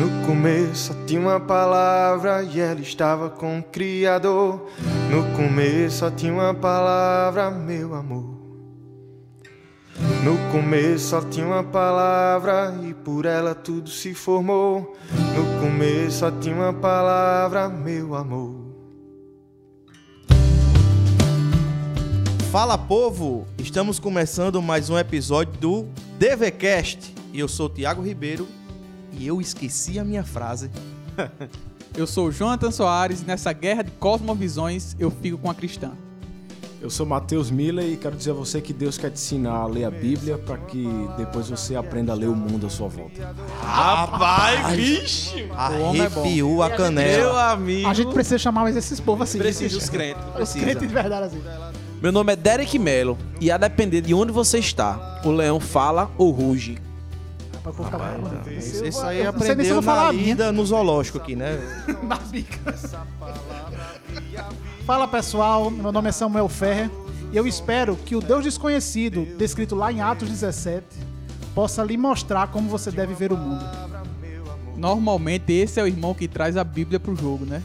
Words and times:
No 0.00 0.08
começo 0.26 0.96
tinha 1.06 1.20
uma 1.20 1.38
palavra 1.38 2.42
e 2.42 2.58
ela 2.58 2.80
estava 2.80 3.28
com 3.28 3.58
o 3.58 3.62
Criador. 3.62 4.66
No 5.10 5.36
começo 5.36 6.10
tinha 6.12 6.32
uma 6.32 6.54
palavra, 6.54 7.50
meu 7.50 7.94
amor. 7.94 8.34
No 10.24 10.38
começo 10.50 11.20
tinha 11.30 11.44
uma 11.44 11.62
palavra 11.62 12.74
e 12.82 12.94
por 12.94 13.26
ela 13.26 13.54
tudo 13.54 13.90
se 13.90 14.14
formou. 14.14 14.96
No 15.36 15.60
começo 15.60 16.24
tinha 16.40 16.54
uma 16.54 16.72
palavra, 16.72 17.68
meu 17.68 18.14
amor. 18.14 18.54
Fala 22.50 22.78
povo, 22.78 23.46
estamos 23.58 23.98
começando 23.98 24.62
mais 24.62 24.88
um 24.88 24.96
episódio 24.96 25.52
do 25.60 25.86
DVCast 26.18 27.14
e 27.34 27.38
eu 27.38 27.46
sou 27.46 27.66
o 27.66 27.68
Thiago 27.68 28.00
Ribeiro 28.00 28.48
e 29.20 29.26
eu 29.26 29.38
esqueci 29.38 29.98
a 29.98 30.04
minha 30.04 30.24
frase. 30.24 30.70
Eu 31.94 32.06
sou 32.06 32.28
o 32.28 32.32
Jonathan 32.32 32.70
Soares 32.70 33.20
e 33.20 33.24
nessa 33.24 33.52
guerra 33.52 33.82
de 33.82 33.90
cosmovisões 33.90 34.94
eu 34.96 35.10
fico 35.10 35.36
com 35.36 35.50
a 35.50 35.54
cristã. 35.54 35.90
Eu 36.80 36.88
sou 36.88 37.04
Matheus 37.04 37.50
Miller 37.50 37.84
e 37.84 37.96
quero 37.96 38.16
dizer 38.16 38.30
a 38.30 38.34
você 38.34 38.60
que 38.60 38.72
Deus 38.72 38.96
quer 38.96 39.10
te 39.10 39.14
ensinar 39.14 39.54
a 39.54 39.66
ler 39.66 39.84
a 39.84 39.90
Bíblia 39.90 40.38
para 40.38 40.56
que 40.56 40.86
depois 41.16 41.50
você 41.50 41.74
aprenda 41.74 42.12
a 42.12 42.14
ler 42.14 42.28
o 42.28 42.34
mundo 42.34 42.68
à 42.68 42.70
sua 42.70 42.86
volta. 42.86 43.34
Rapaz, 43.60 44.76
vixe! 44.76 45.42
é. 45.42 45.50
Arrepiou 45.52 46.62
a 46.62 46.70
canela. 46.70 47.18
Meu 47.18 47.36
amigo. 47.36 47.88
A 47.88 47.92
gente 47.92 48.14
precisa 48.14 48.38
chamar 48.38 48.62
mais 48.62 48.76
esses 48.76 49.00
povos 49.00 49.28
assim. 49.28 49.38
precisa 49.38 49.76
dos 49.76 49.90
crentes. 49.90 50.24
Os 50.26 50.32
Precisa. 50.32 50.64
crentes 50.64 50.88
de 50.88 50.94
verdade 50.94 51.26
assim. 51.26 51.42
Meu 52.00 52.12
nome 52.12 52.32
é 52.32 52.36
Derek 52.36 52.78
Mello 52.78 53.18
e 53.40 53.50
a 53.50 53.58
depender 53.58 54.00
de 54.00 54.14
onde 54.14 54.30
você 54.30 54.60
está, 54.60 55.20
o 55.24 55.30
leão 55.32 55.58
fala 55.58 56.08
ou 56.16 56.30
ruge. 56.30 56.78
Pra 57.62 57.72
eu 57.72 57.84
ficar 57.84 57.98
bravo. 57.98 58.50
Isso, 58.50 58.76
Eu 58.84 58.86
isso 58.88 58.98
vou- 59.00 59.08
aí 59.08 59.18
eu 59.18 59.22
se 59.22 59.24
eu 59.26 59.30
aprendeu 59.30 59.82
na 59.82 59.92
a 60.08 60.12
minha. 60.12 60.24
lida 60.24 60.52
no 60.52 60.64
zoológico 60.64 61.18
aqui, 61.18 61.36
né? 61.36 61.58
Na 62.02 62.16
bica. 62.16 62.74
Fala 64.86 65.06
pessoal, 65.06 65.70
meu 65.70 65.92
nome 65.92 66.08
é 66.08 66.12
Samuel 66.12 66.48
Ferrer 66.48 66.90
e 67.32 67.36
eu 67.36 67.46
espero 67.46 67.96
que 67.96 68.16
o 68.16 68.20
Deus 68.20 68.42
desconhecido, 68.44 69.24
descrito 69.36 69.74
lá 69.74 69.92
em 69.92 70.00
Atos 70.00 70.28
17, 70.28 70.84
possa 71.54 71.82
lhe 71.84 71.96
mostrar 71.96 72.48
como 72.48 72.68
você 72.68 72.90
deve 72.90 73.14
ver 73.14 73.32
o 73.32 73.36
mundo. 73.36 73.64
Normalmente 74.76 75.52
esse 75.52 75.78
é 75.78 75.82
o 75.82 75.86
irmão 75.86 76.14
que 76.14 76.26
traz 76.26 76.56
a 76.56 76.64
Bíblia 76.64 76.98
pro 76.98 77.14
jogo, 77.14 77.44
né? 77.44 77.62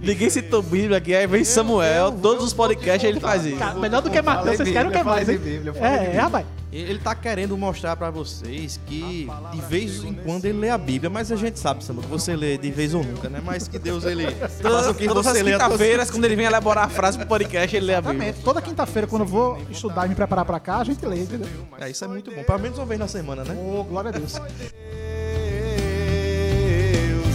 Ninguém 0.00 0.30
citou 0.30 0.62
Bíblia 0.62 0.98
aqui, 0.98 1.14
aí 1.14 1.26
vem 1.26 1.44
Samuel, 1.44 2.12
todos 2.12 2.44
os 2.44 2.52
podcasts 2.52 3.08
ele 3.08 3.20
faz 3.20 3.44
isso. 3.44 3.56
Cara, 3.58 3.74
melhor 3.78 4.02
do 4.02 4.10
que 4.10 4.20
Mateus, 4.22 4.56
vocês 4.56 4.70
querem 4.70 4.90
o 4.90 4.92
que 4.92 5.02
mais, 5.02 5.28
hein? 5.28 5.40
É, 5.80 6.16
é, 6.16 6.20
rapaz. 6.20 6.46
Ele 6.72 6.98
tá 6.98 7.14
querendo 7.14 7.54
mostrar 7.58 7.94
pra 7.96 8.08
vocês 8.08 8.80
que 8.86 9.28
de 9.52 9.60
vez 9.60 10.02
em 10.04 10.14
quando 10.14 10.46
ele 10.46 10.56
lê 10.58 10.70
a 10.70 10.78
Bíblia, 10.78 11.10
mas 11.10 11.30
a 11.30 11.36
gente 11.36 11.58
sabe, 11.58 11.84
Samuel, 11.84 12.04
que 12.04 12.10
você 12.10 12.34
lê 12.34 12.56
de 12.56 12.70
vez 12.70 12.94
ou 12.94 13.04
nunca, 13.04 13.28
né? 13.28 13.42
Mas 13.44 13.68
que 13.68 13.78
Deus 13.78 14.06
ele 14.06 14.24
faça 14.30 14.62
Todas, 14.62 14.86
o 14.86 14.94
que 14.94 15.06
todas 15.06 15.26
as 15.26 15.32
você 15.34 15.42
lê 15.42 15.50
tua- 15.50 15.64
quinta-feiras, 15.66 16.10
quando 16.10 16.24
ele 16.24 16.34
vem 16.34 16.46
elaborar 16.46 16.84
a 16.84 16.88
frase 16.88 17.18
pro 17.18 17.26
podcast, 17.26 17.76
ele 17.76 17.84
lê 17.84 17.94
a 17.94 18.00
Bíblia. 18.00 18.34
Toda 18.42 18.62
quinta-feira, 18.62 19.06
quando 19.06 19.20
eu 19.22 19.28
vou 19.28 19.58
estudar 19.70 20.06
e 20.06 20.08
me 20.08 20.14
preparar 20.14 20.46
pra 20.46 20.58
cá, 20.58 20.78
a 20.78 20.84
gente 20.84 21.04
lê, 21.04 21.16
entendeu? 21.20 21.46
É, 21.78 21.90
isso 21.90 22.02
é 22.06 22.08
muito 22.08 22.30
bom. 22.30 22.42
Pelo 22.42 22.58
menos 22.58 22.78
uma 22.78 22.86
vez 22.86 22.98
na 22.98 23.06
semana, 23.08 23.44
né? 23.44 23.54
Ô, 23.54 23.84
glória 23.84 24.08
a 24.08 24.12
Deus. 24.12 24.40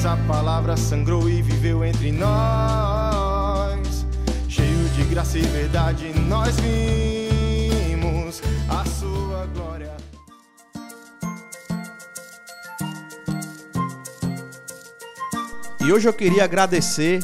Deus, 0.08 0.13
a 0.13 0.17
palavra 0.25 0.77
sangrou 0.77 1.30
e 1.30 1.41
viveu 1.41 1.83
entre 1.83 2.11
nós. 2.11 4.05
Cheio 4.47 4.89
de 4.95 5.03
graça 5.03 5.38
e 5.38 5.41
verdade, 5.41 6.14
nós 6.27 6.55
vimos 6.58 8.41
a 8.69 8.86
sua 8.86 9.45
glória. 9.47 9.91
E 15.81 15.91
hoje 15.91 16.08
eu 16.08 16.14
queria 16.14 16.45
agradecer 16.45 17.23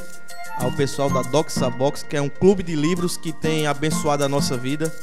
ao 0.58 0.72
pessoal 0.74 1.10
da 1.10 1.22
Doxa 1.22 1.70
Box, 1.70 2.04
que 2.04 2.18
é 2.18 2.22
um 2.22 2.30
clube 2.30 2.64
de 2.64 2.76
livros 2.76 3.16
que 3.16 3.32
tem 3.32 3.66
abençoado 3.66 4.26
a 4.26 4.30
nossa 4.30 4.58
vida. 4.58 4.94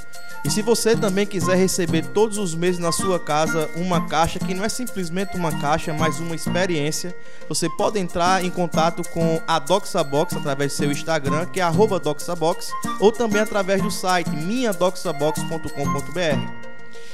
E 0.44 0.50
se 0.50 0.60
você 0.62 0.96
também 0.96 1.26
quiser 1.26 1.56
receber 1.56 2.06
todos 2.06 2.38
os 2.38 2.54
meses 2.54 2.78
na 2.78 2.92
sua 2.92 3.20
casa 3.20 3.68
uma 3.76 4.08
caixa, 4.08 4.38
que 4.38 4.54
não 4.54 4.64
é 4.64 4.68
simplesmente 4.68 5.36
uma 5.36 5.52
caixa, 5.60 5.92
mas 5.92 6.18
uma 6.18 6.34
experiência, 6.34 7.14
você 7.48 7.68
pode 7.68 7.98
entrar 7.98 8.42
em 8.44 8.50
contato 8.50 9.02
com 9.10 9.42
a 9.46 9.58
Doxa 9.58 10.02
Box 10.02 10.34
através 10.36 10.72
do 10.72 10.76
seu 10.76 10.90
Instagram, 10.90 11.44
que 11.46 11.60
é 11.60 11.70
DoxaBox, 11.70 12.70
ou 12.98 13.12
também 13.12 13.42
através 13.42 13.82
do 13.82 13.90
site 13.90 14.30
minhadoxabox.com.br. 14.30 16.69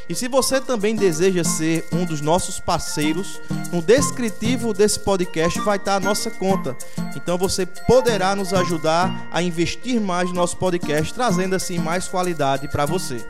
E 0.09 0.15
se 0.15 0.29
você 0.29 0.61
também 0.61 0.95
deseja 0.95 1.43
ser 1.43 1.85
um 1.93 2.05
dos 2.05 2.21
nossos 2.21 2.61
parceiros, 2.61 3.41
no 3.73 3.83
descritivo 3.83 4.73
desse 4.73 5.01
podcast 5.01 5.61
vai 5.61 5.79
estar 5.79 5.97
a 5.97 6.01
nossa 6.01 6.31
conta. 6.31 6.77
Então 7.17 7.37
você 7.37 7.67
poderá 7.67 8.37
nos 8.37 8.55
ajudar 8.55 9.29
a 9.33 9.43
investir 9.43 10.01
mais 10.01 10.29
no 10.29 10.37
nosso 10.37 10.57
podcast, 10.59 11.13
trazendo 11.13 11.57
assim 11.57 11.79
mais 11.79 12.07
qualidade 12.07 12.69
para 12.69 12.87
você. 12.87 13.27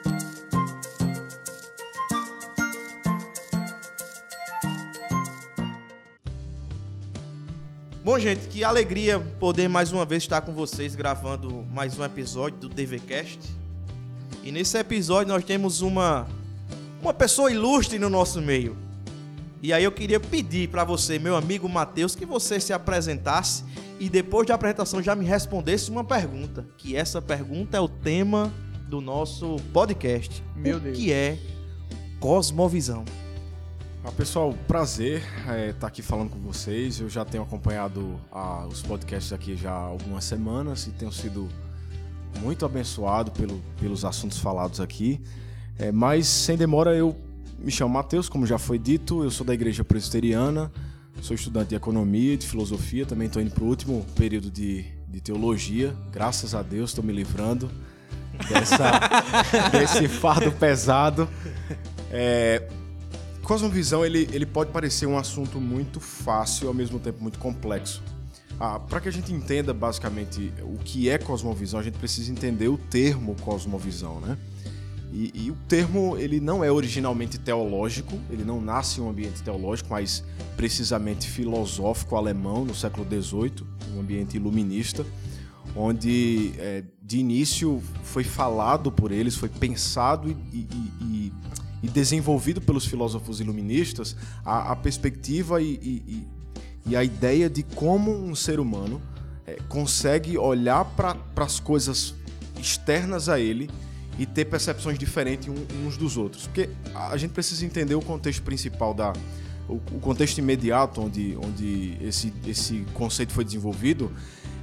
Bom, 8.05 8.19
gente, 8.19 8.49
que 8.49 8.63
alegria 8.63 9.19
poder 9.41 9.67
mais 9.67 9.93
uma 9.93 10.05
vez 10.05 10.23
estar 10.23 10.43
com 10.43 10.53
vocês 10.53 10.95
gravando 10.95 11.65
mais 11.73 11.99
um 11.99 12.05
episódio 12.05 12.59
do 12.59 12.69
DVCast. 12.69 13.41
E 14.45 14.53
nesse 14.53 14.77
episódio 14.79 15.33
nós 15.33 15.43
temos 15.43 15.81
uma 15.81 16.29
uma 17.07 17.15
pessoa 17.15 17.53
ilustre 17.53 18.01
no 18.01 18.11
nosso 18.11 18.43
meio. 18.43 18.77
E 19.63 19.73
aí 19.73 19.85
eu 19.85 19.93
queria 19.93 20.19
pedir 20.19 20.69
para 20.69 20.83
você, 20.83 21.21
meu 21.21 21.37
amigo 21.37 21.69
Matheus, 21.69 22.17
que 22.17 22.27
você 22.27 22.59
se 22.59 22.73
apresentasse 22.73 23.65
e 24.01 24.09
depois 24.09 24.47
da 24.49 24.57
apresentação 24.57 25.01
já 25.01 25.15
me 25.15 25.25
respondesse 25.25 25.89
uma 25.89 26.03
pergunta, 26.03 26.67
que 26.77 26.97
essa 26.97 27.23
pergunta 27.23 27.77
é 27.77 27.81
o 27.81 27.89
tema 27.89 28.53
do 28.89 29.01
nosso 29.01 29.57
podcast. 29.73 30.43
Meu 30.57 30.79
o 30.79 30.81
Deus. 30.81 30.99
que 30.99 31.13
é 31.13 31.39
cosmovisão? 32.19 33.05
Ah, 34.05 34.11
pessoal, 34.11 34.53
prazer 34.67 35.23
estar 35.71 35.87
aqui 35.87 36.03
falando 36.03 36.31
com 36.31 36.41
vocês. 36.41 36.99
Eu 36.99 37.09
já 37.09 37.25
tenho 37.25 37.45
acompanhado 37.45 38.21
ah, 38.33 38.67
os 38.67 38.83
podcasts 38.83 39.33
aqui 39.33 39.57
já 39.57 39.71
há 39.71 39.77
algumas 39.77 40.25
semanas 40.25 40.89
e 40.89 40.91
tenho 40.91 41.13
sido 41.13 41.49
muito 42.41 42.67
abençoado 42.67 43.31
pelo, 43.31 43.63
pelos 43.81 44.05
assuntos 44.05 44.39
falados 44.39 44.81
aqui. 44.81 45.21
É, 45.79 45.93
mas 45.93 46.27
sem 46.27 46.57
demora 46.57 46.95
eu 46.95 47.17
me 47.59 47.71
chamo 47.71 47.93
Matheus, 47.93 48.29
como 48.29 48.47
já 48.47 48.59
foi 48.59 48.79
dito, 48.79 49.23
eu 49.25 49.31
sou 49.31 49.47
da 49.47 49.55
igreja 49.55 49.85
presbiteriana, 49.85 50.71
sou 51.21 51.35
estudante 51.35 51.71
de 51.71 51.75
economia 51.75 52.35
e 52.35 52.37
de 52.37 52.47
filosofia, 52.47 53.07
também 53.07 53.27
estou 53.27 53.41
indo 53.41 53.51
para 53.51 53.65
o 53.65 53.67
último 53.67 54.05
período 54.15 54.51
de, 54.51 54.85
de 55.09 55.21
teologia, 55.21 55.95
graças 56.13 56.55
a 56.55 56.63
Deus 56.63 56.91
estou 56.91 57.05
me 57.05 57.13
livrando 57.13 57.71
dessa, 58.49 59.01
desse 59.73 60.09
fardo 60.09 60.53
pesado. 60.53 61.29
É, 62.11 62.69
Cosmovisão 63.47 64.05
ele, 64.05 64.29
ele 64.33 64.45
pode 64.45 64.73
parecer 64.73 65.07
um 65.07 65.17
assunto 65.17 65.61
muito 65.61 66.01
fácil 66.01 66.65
e 66.65 66.69
ao 66.69 66.75
mesmo 66.75 66.99
tempo 66.99 67.23
muito 67.23 67.39
complexo. 67.39 68.03
Ah, 68.59 68.81
Para 68.81 69.01
que 69.01 69.09
a 69.09 69.13
gente 69.13 69.33
entenda 69.33 69.73
basicamente 69.73 70.53
o 70.63 70.79
que 70.79 71.09
é 71.09 71.17
cosmovisão, 71.17 71.79
a 71.79 71.83
gente 71.83 71.97
precisa 71.97 72.33
entender 72.33 72.67
o 72.67 72.77
termo 72.77 73.37
cosmovisão, 73.37 74.21
né? 74.21 74.37
E, 75.19 75.33
e 75.47 75.51
o 75.51 75.57
termo 75.67 76.19
ele 76.19 76.41
não 76.41 76.63
é 76.63 76.71
originalmente 76.71 77.39
teológico, 77.39 78.19
ele 78.29 78.45
não 78.45 78.61
nasce 78.61 79.01
em 79.01 79.03
um 79.03 79.09
ambiente 79.09 79.43
teológico, 79.43 79.89
mas 79.91 80.23
precisamente 80.59 81.27
filosófico 81.27 82.17
alemão 82.17 82.67
no 82.67 82.75
século 82.75 83.07
XVIII, 83.09 83.67
um 83.95 84.01
ambiente 84.01 84.37
iluminista, 84.37 85.07
onde 85.75 86.53
é, 86.59 86.85
de 87.03 87.17
início 87.17 87.83
foi 88.03 88.25
falado 88.25 88.93
por 88.93 89.11
eles, 89.11 89.35
foi 89.37 89.49
pensado 89.49 90.29
e, 90.29 90.33
e- 90.53 91.33
e- 91.83 91.89
desenvolvido 91.89 92.61
pelos 92.61 92.85
filósofos 92.85 93.41
iluministas 93.41 94.17
a, 94.45 94.73
a 94.73 94.77
perspectiva 94.77 95.63
e 95.63 96.97
a 96.97 97.03
ideia 97.05 97.49
de 97.49 97.63
como 97.63 98.11
um 98.13 98.35
ser 98.35 98.59
humano 98.61 99.01
é, 99.47 99.57
consegue 99.69 100.37
olhar 100.37 100.85
para 100.85 101.17
as 101.37 101.59
coisas 101.61 102.13
externas 102.61 103.29
a 103.29 103.39
ele 103.41 103.71
e 104.19 104.25
ter 104.27 104.47
percepções 104.47 104.99
diferentes 104.99 105.49
uns 105.85 105.97
dos 105.97 106.17
outros. 106.17 106.47
Porque 106.47 106.71
a 106.95 107.17
gente 107.17 107.33
precisa 107.33 107.65
entender 107.65 107.95
o 107.95 108.03
contexto 108.03 108.43
principal 108.43 108.95
da. 108.95 109.13
O, 109.69 109.99
contexto 109.99 110.39
imediato 110.39 111.03
onde, 111.03 111.37
onde 111.43 111.97
esse, 112.01 112.33
esse 112.47 112.87
conceito 112.95 113.33
foi 113.33 113.45
desenvolvido 113.45 114.13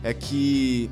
é 0.01 0.13
que 0.13 0.89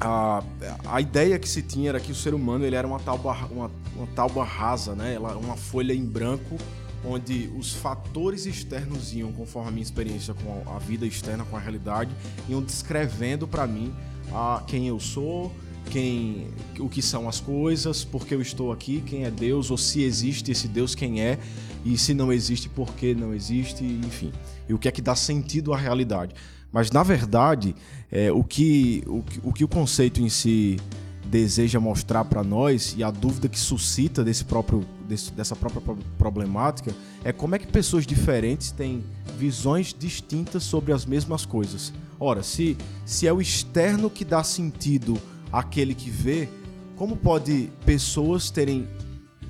a, 0.00 0.40
a 0.86 1.00
ideia 1.00 1.36
que 1.36 1.48
se 1.48 1.60
tinha 1.60 1.88
era 1.88 1.98
que 1.98 2.12
o 2.12 2.14
ser 2.14 2.32
humano 2.32 2.64
ele 2.64 2.76
era 2.76 2.86
uma 2.86 3.00
tábua, 3.00 3.34
uma, 3.50 3.70
uma 3.96 4.06
tábua 4.14 4.44
rasa, 4.44 4.94
né? 4.94 5.14
Ela, 5.14 5.36
uma 5.36 5.56
folha 5.56 5.92
em 5.92 6.04
branco 6.04 6.56
onde 7.04 7.50
os 7.56 7.74
fatores 7.74 8.46
externos 8.46 9.12
iam, 9.12 9.30
conforme 9.32 9.68
a 9.68 9.72
minha 9.72 9.82
experiência 9.82 10.32
com 10.34 10.62
a 10.70 10.78
vida 10.78 11.06
externa, 11.06 11.44
com 11.44 11.56
a 11.56 11.60
realidade, 11.60 12.10
iam 12.48 12.62
descrevendo 12.62 13.46
para 13.46 13.66
mim 13.66 13.94
a 14.32 14.62
quem 14.66 14.88
eu 14.88 14.98
sou 14.98 15.52
quem, 15.90 16.48
o 16.78 16.88
que 16.88 17.02
são 17.02 17.28
as 17.28 17.40
coisas, 17.40 18.04
por 18.04 18.26
que 18.26 18.34
eu 18.34 18.42
estou 18.42 18.72
aqui, 18.72 19.02
quem 19.06 19.24
é 19.24 19.30
Deus, 19.30 19.70
ou 19.70 19.78
se 19.78 20.02
existe 20.02 20.50
esse 20.50 20.66
Deus, 20.66 20.94
quem 20.94 21.20
é, 21.20 21.38
e 21.84 21.96
se 21.98 22.14
não 22.14 22.32
existe, 22.32 22.68
por 22.68 22.92
que 22.94 23.14
não 23.14 23.34
existe, 23.34 23.84
enfim. 23.84 24.32
E 24.68 24.74
o 24.74 24.78
que 24.78 24.88
é 24.88 24.90
que 24.90 25.02
dá 25.02 25.14
sentido 25.14 25.72
à 25.72 25.76
realidade. 25.76 26.34
Mas, 26.72 26.90
na 26.90 27.02
verdade, 27.02 27.74
é, 28.10 28.32
o, 28.32 28.42
que, 28.42 29.04
o, 29.06 29.22
o 29.44 29.52
que 29.52 29.62
o 29.62 29.68
conceito 29.68 30.20
em 30.20 30.28
si 30.28 30.76
deseja 31.24 31.80
mostrar 31.80 32.24
para 32.24 32.42
nós 32.42 32.94
e 32.96 33.02
a 33.02 33.10
dúvida 33.10 33.48
que 33.48 33.58
suscita 33.58 34.22
desse 34.22 34.44
próprio, 34.44 34.86
desse, 35.08 35.32
dessa 35.32 35.56
própria 35.56 35.82
problemática 36.18 36.94
é 37.24 37.32
como 37.32 37.54
é 37.54 37.58
que 37.58 37.66
pessoas 37.66 38.06
diferentes 38.06 38.70
têm 38.70 39.04
visões 39.38 39.94
distintas 39.98 40.62
sobre 40.62 40.92
as 40.92 41.06
mesmas 41.06 41.46
coisas. 41.46 41.92
Ora, 42.20 42.42
se, 42.42 42.76
se 43.04 43.26
é 43.26 43.32
o 43.32 43.40
externo 43.40 44.10
que 44.10 44.24
dá 44.24 44.42
sentido 44.44 45.20
àquele 45.58 45.94
que 45.94 46.10
vê, 46.10 46.48
como 46.96 47.16
pode 47.16 47.70
pessoas 47.84 48.50
terem 48.50 48.88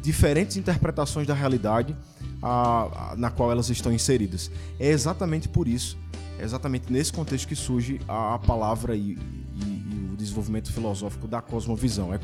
diferentes 0.03 0.57
interpretações 0.57 1.27
da 1.27 1.35
realidade 1.35 1.97
a, 2.43 3.13
a, 3.13 3.17
na 3.17 3.31
qual 3.31 3.51
elas 3.51 3.71
estão 3.71 3.93
inseridas? 3.93 4.51
É 4.79 4.89
exatamente 4.91 5.49
por 5.49 5.67
isso, 5.67 5.99
é 6.39 6.45
exatamente 6.45 6.93
nesse 6.93 7.13
contexto 7.13 7.49
que 7.49 7.57
surge 7.57 8.01
a, 8.07 8.35
a 8.35 8.39
palavra 8.39 8.95
e, 8.95 9.19
desenvolvimento 10.25 10.73
filosófico 10.73 11.29
da 11.29 11.41
cosmovisão. 11.41 12.13
É, 12.13 12.19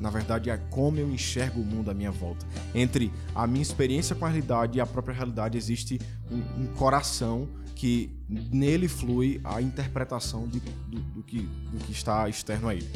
na 0.00 0.10
verdade, 0.10 0.50
é 0.50 0.56
como 0.56 0.98
eu 0.98 1.10
enxergo 1.10 1.60
o 1.60 1.64
mundo 1.64 1.90
à 1.90 1.94
minha 1.94 2.10
volta. 2.10 2.46
Entre 2.74 3.12
a 3.34 3.46
minha 3.46 3.62
experiência 3.62 4.14
com 4.14 4.24
a 4.24 4.28
realidade 4.28 4.78
e 4.78 4.80
a 4.80 4.86
própria 4.86 5.14
realidade 5.14 5.56
existe 5.56 6.00
um, 6.30 6.62
um 6.62 6.66
coração 6.76 7.48
que 7.78 8.10
nele 8.28 8.88
flui 8.88 9.40
a 9.44 9.62
interpretação 9.62 10.48
de, 10.48 10.58
do, 10.58 10.98
do, 10.98 11.22
que, 11.22 11.42
do 11.42 11.78
que 11.84 11.92
está 11.92 12.28
externo 12.28 12.68
a 12.68 12.74
ele. 12.74 12.90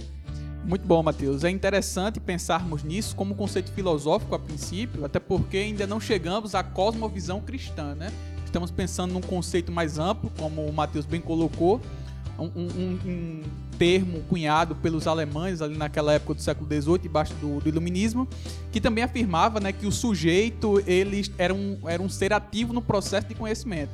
Muito 0.64 0.84
bom, 0.84 1.00
Matheus. 1.04 1.44
É 1.44 1.50
interessante 1.50 2.18
pensarmos 2.18 2.82
nisso 2.82 3.14
como 3.14 3.36
conceito 3.36 3.70
filosófico 3.70 4.34
a 4.34 4.40
princípio, 4.40 5.04
até 5.04 5.20
porque 5.20 5.56
ainda 5.56 5.86
não 5.86 6.00
chegamos 6.00 6.56
à 6.56 6.64
cosmovisão 6.64 7.40
cristã, 7.40 7.94
né? 7.94 8.12
Estamos 8.44 8.72
pensando 8.72 9.14
num 9.14 9.20
conceito 9.20 9.70
mais 9.70 10.00
amplo, 10.00 10.32
como 10.36 10.66
o 10.66 10.72
Matheus 10.72 11.06
bem 11.06 11.20
colocou, 11.20 11.80
um, 12.36 12.46
um, 12.46 12.98
um, 13.06 13.42
termo 13.78 14.20
cunhado 14.28 14.74
pelos 14.74 15.06
alemães 15.06 15.62
ali 15.62 15.76
naquela 15.76 16.12
época 16.12 16.34
do 16.34 16.42
século 16.42 16.66
XVIII, 16.68 16.98
debaixo 16.98 17.34
do, 17.34 17.60
do, 17.60 17.68
iluminismo, 17.68 18.26
que 18.72 18.80
também 18.80 19.04
afirmava 19.04 19.60
né, 19.60 19.72
que 19.72 19.86
o 19.86 19.92
sujeito 19.92 20.82
ele 20.88 21.22
era, 21.38 21.54
um, 21.54 21.78
era 21.86 22.02
um 22.02 22.08
ser 22.08 22.32
ativo 22.32 22.72
no 22.72 22.82
processo 22.82 23.28
de 23.28 23.34
conhecimento. 23.36 23.92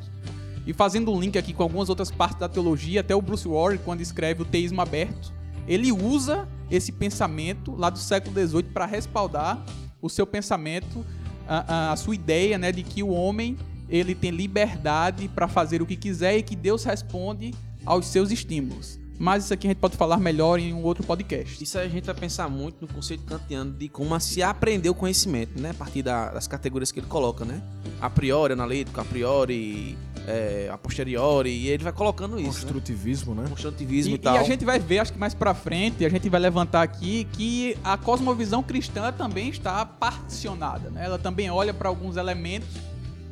E 0.68 0.74
fazendo 0.74 1.10
um 1.10 1.18
link 1.18 1.38
aqui 1.38 1.54
com 1.54 1.62
algumas 1.62 1.88
outras 1.88 2.10
partes 2.10 2.38
da 2.38 2.46
teologia, 2.46 3.00
até 3.00 3.14
o 3.14 3.22
Bruce 3.22 3.48
Warren, 3.48 3.78
quando 3.82 4.02
escreve 4.02 4.42
o 4.42 4.44
Teísmo 4.44 4.82
Aberto, 4.82 5.32
ele 5.66 5.90
usa 5.90 6.46
esse 6.70 6.92
pensamento 6.92 7.74
lá 7.74 7.88
do 7.88 7.98
século 7.98 8.34
XVIII 8.38 8.64
para 8.64 8.84
respaldar 8.84 9.64
o 10.02 10.10
seu 10.10 10.26
pensamento, 10.26 11.02
a, 11.48 11.88
a, 11.88 11.92
a 11.92 11.96
sua 11.96 12.14
ideia 12.14 12.58
né, 12.58 12.70
de 12.70 12.82
que 12.82 13.02
o 13.02 13.08
homem 13.08 13.56
ele 13.88 14.14
tem 14.14 14.30
liberdade 14.30 15.26
para 15.28 15.48
fazer 15.48 15.80
o 15.80 15.86
que 15.86 15.96
quiser 15.96 16.36
e 16.36 16.42
que 16.42 16.54
Deus 16.54 16.84
responde 16.84 17.54
aos 17.86 18.06
seus 18.06 18.30
estímulos. 18.30 18.98
Mas 19.18 19.44
isso 19.44 19.54
aqui 19.54 19.66
a 19.66 19.70
gente 19.70 19.80
pode 19.80 19.96
falar 19.96 20.18
melhor 20.18 20.60
em 20.60 20.74
um 20.74 20.82
outro 20.84 21.02
podcast. 21.02 21.64
Isso 21.64 21.78
a 21.78 21.88
gente 21.88 22.04
vai 22.04 22.14
pensar 22.14 22.46
muito 22.50 22.76
no 22.82 22.86
conceito 22.86 23.24
kantiano 23.24 23.72
de 23.72 23.88
como 23.88 24.20
se 24.20 24.42
aprender 24.42 24.90
o 24.90 24.94
conhecimento, 24.94 25.58
né? 25.58 25.70
A 25.70 25.74
partir 25.74 26.02
da, 26.02 26.30
das 26.30 26.46
categorias 26.46 26.92
que 26.92 27.00
ele 27.00 27.06
coloca, 27.06 27.44
né? 27.44 27.60
A 28.00 28.08
priori, 28.08 28.52
analítico, 28.52 29.00
a 29.00 29.04
priori, 29.04 29.98
é, 30.28 30.68
a 30.70 30.76
posteriori, 30.76 31.50
e 31.50 31.68
ele 31.68 31.82
vai 31.82 31.92
colocando 31.92 32.38
isso. 32.38 32.66
Né? 32.66 32.72
Construtivismo, 32.72 33.34
né? 33.34 33.42
né? 33.44 33.48
Construtivismo 33.48 34.12
e, 34.12 34.14
e, 34.16 34.18
tal. 34.18 34.34
E 34.36 34.38
a 34.38 34.42
gente 34.42 34.64
vai 34.64 34.78
ver, 34.78 34.98
acho 34.98 35.12
que 35.12 35.18
mais 35.18 35.32
pra 35.32 35.54
frente, 35.54 36.04
a 36.04 36.08
gente 36.08 36.28
vai 36.28 36.38
levantar 36.38 36.82
aqui 36.82 37.26
que 37.32 37.76
a 37.82 37.96
cosmovisão 37.96 38.62
cristã 38.62 39.10
também 39.10 39.48
está 39.48 39.84
particionada, 39.86 40.90
né? 40.90 41.06
Ela 41.06 41.18
também 41.18 41.50
olha 41.50 41.72
para 41.72 41.88
alguns 41.88 42.18
elementos 42.18 42.68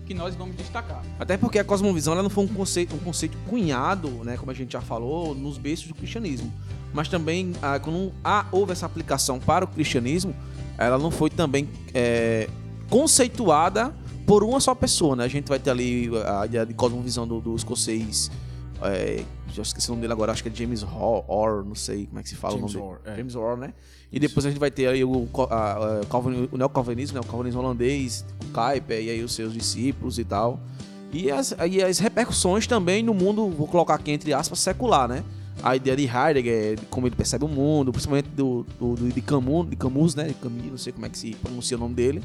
que 0.06 0.14
nós 0.14 0.34
vamos 0.34 0.56
destacar. 0.56 1.02
Até 1.19 1.37
porque 1.37 1.58
a 1.58 1.64
cosmovisão 1.64 2.14
ela 2.14 2.22
não 2.22 2.31
foi 2.31 2.44
um 2.44 2.48
conceito, 2.48 2.94
um 2.94 2.99
conceito 2.99 3.37
cunhado, 3.49 4.08
né, 4.25 4.37
como 4.37 4.52
a 4.52 4.54
gente 4.54 4.72
já 4.72 4.81
falou, 4.81 5.34
nos 5.34 5.58
berços 5.58 5.88
do 5.88 5.94
cristianismo. 5.94 6.52
Mas 6.94 7.08
também, 7.08 7.52
ah, 7.60 7.78
quando 7.78 8.12
ah, 8.25 8.46
houve 8.52 8.72
essa 8.72 8.87
aplicação 8.87 9.40
para 9.40 9.64
o 9.64 9.69
cristianismo, 9.69 10.34
ela 10.78 10.96
não 10.96 11.10
foi 11.10 11.28
também 11.28 11.69
é, 11.92 12.49
conceituada 12.88 13.92
por 14.26 14.43
uma 14.43 14.61
só 14.61 14.75
pessoa, 14.75 15.14
né? 15.14 15.25
A 15.25 15.28
gente 15.28 15.49
vai 15.49 15.58
ter 15.58 15.70
ali 15.70 16.11
a 16.26 16.44
ideia 16.46 16.67
de 16.67 16.75
cosmovisão 16.75 17.26
do, 17.26 17.40
do 17.40 17.55
escocês 17.55 18.31
é, 18.82 19.25
já 19.52 19.62
esqueci 19.62 19.88
o 19.88 19.93
nome 19.93 20.02
dele 20.02 20.12
agora, 20.12 20.32
acho 20.32 20.43
que 20.43 20.49
é 20.49 20.52
James 20.55 20.82
Orr, 20.82 21.64
não 21.64 21.75
sei 21.75 22.06
como 22.06 22.20
é 22.20 22.23
que 22.23 22.28
se 22.28 22.34
fala 22.34 22.56
James 22.58 22.75
o 22.75 22.78
nome 22.78 22.90
Orr, 22.90 23.00
é. 23.05 23.17
James 23.17 23.34
Orr, 23.34 23.56
né? 23.56 23.73
E 24.12 24.20
depois 24.20 24.44
a 24.44 24.50
gente 24.50 24.58
vai 24.58 24.70
ter 24.70 24.87
aí 24.88 25.02
o, 25.02 25.28
a, 25.50 26.00
a, 26.00 26.06
Calvin, 26.06 26.49
o 26.52 26.56
neocalvinismo, 26.56 27.14
né? 27.14 27.20
o 27.20 27.28
calvinismo 27.28 27.61
holandês, 27.61 28.25
o 28.44 28.52
Kuyper, 28.52 29.02
e 29.02 29.11
aí 29.11 29.23
os 29.23 29.34
seus 29.34 29.52
discípulos 29.52 30.19
e 30.19 30.25
tal. 30.25 30.61
E 31.12 31.31
as, 31.31 31.55
e 31.69 31.82
as 31.82 31.99
repercussões 31.99 32.67
também 32.67 33.02
no 33.02 33.14
mundo, 33.14 33.49
vou 33.49 33.67
colocar 33.67 33.94
aqui 33.94 34.11
entre 34.11 34.32
aspas, 34.34 34.58
secular, 34.58 35.08
né? 35.08 35.25
A 35.62 35.75
ideia 35.75 35.96
de 35.96 36.05
Heidegger, 36.05 36.76
de 36.76 36.87
como 36.87 37.06
ele 37.06 37.17
percebe 37.17 37.44
o 37.44 37.49
mundo, 37.49 37.90
principalmente 37.90 38.28
do, 38.28 38.67
do, 38.78 38.94
do 38.94 39.08
de 39.08 39.20
Camus, 39.23 39.70
de 39.70 39.76
Camus, 39.76 40.14
né? 40.14 40.25
De 40.25 40.34
Camus, 40.34 40.67
não 40.67 40.78
sei 40.78 40.93
como 40.93 41.06
é 41.06 41.08
que 41.08 41.19
se 41.19 41.31
pronuncia 41.34 41.76
o 41.76 41.81
nome 41.81 41.94
dele 41.94 42.23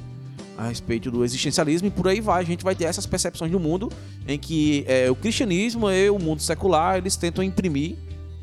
a 0.62 0.68
respeito 0.68 1.10
do 1.10 1.26
existencialismo 1.26 1.88
e 1.88 1.92
por 1.92 2.08
aí 2.08 2.22
vai. 2.22 2.44
A 2.44 2.46
gente 2.46 2.64
vai 2.64 2.76
ter 2.76 2.84
essas 2.84 3.08
percepções 3.08 3.52
do 3.52 3.60
mundo 3.60 3.92
em 4.28 4.38
que 4.38 4.86
é, 4.88 5.10
o 5.10 5.16
cristianismo 5.16 5.90
e 5.90 6.10
o 6.10 6.20
mundo 6.20 6.40
secular 6.40 6.98
eles 6.98 7.16
tentam 7.16 7.44
imprimir 7.44 7.96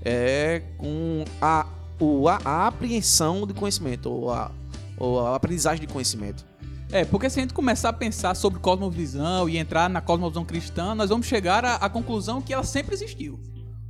é, 0.05 0.63
com 0.77 1.25
a, 1.41 1.65
o, 2.01 2.29
a, 2.29 2.41
a 2.45 2.67
apreensão 2.67 3.47
de 3.47 3.55
conhecimento 3.55 4.11
ou 4.11 4.33
a, 4.33 4.51
ou 4.97 5.25
a 5.25 5.37
aprendizagem 5.37 5.87
de 5.87 5.93
conhecimento. 5.93 6.45
É, 6.91 7.05
porque 7.05 7.31
se 7.31 7.39
a 7.39 7.43
gente 7.43 7.55
começar 7.55 7.91
a 7.91 7.93
pensar 7.93 8.35
sobre 8.35 8.59
cosmovisão 8.59 9.49
e 9.49 9.57
entrar 9.57 9.89
na 9.89 10.01
cosmovisão 10.01 10.45
cristã, 10.45 10.97
nós 10.97 11.11
vamos 11.11 11.27
chegar 11.27 11.65
à, 11.65 11.77
à 11.77 11.89
conclusão 11.89 12.43
que 12.43 12.53
ela 12.53 12.65
sempre 12.65 12.95
existiu. 12.95 13.39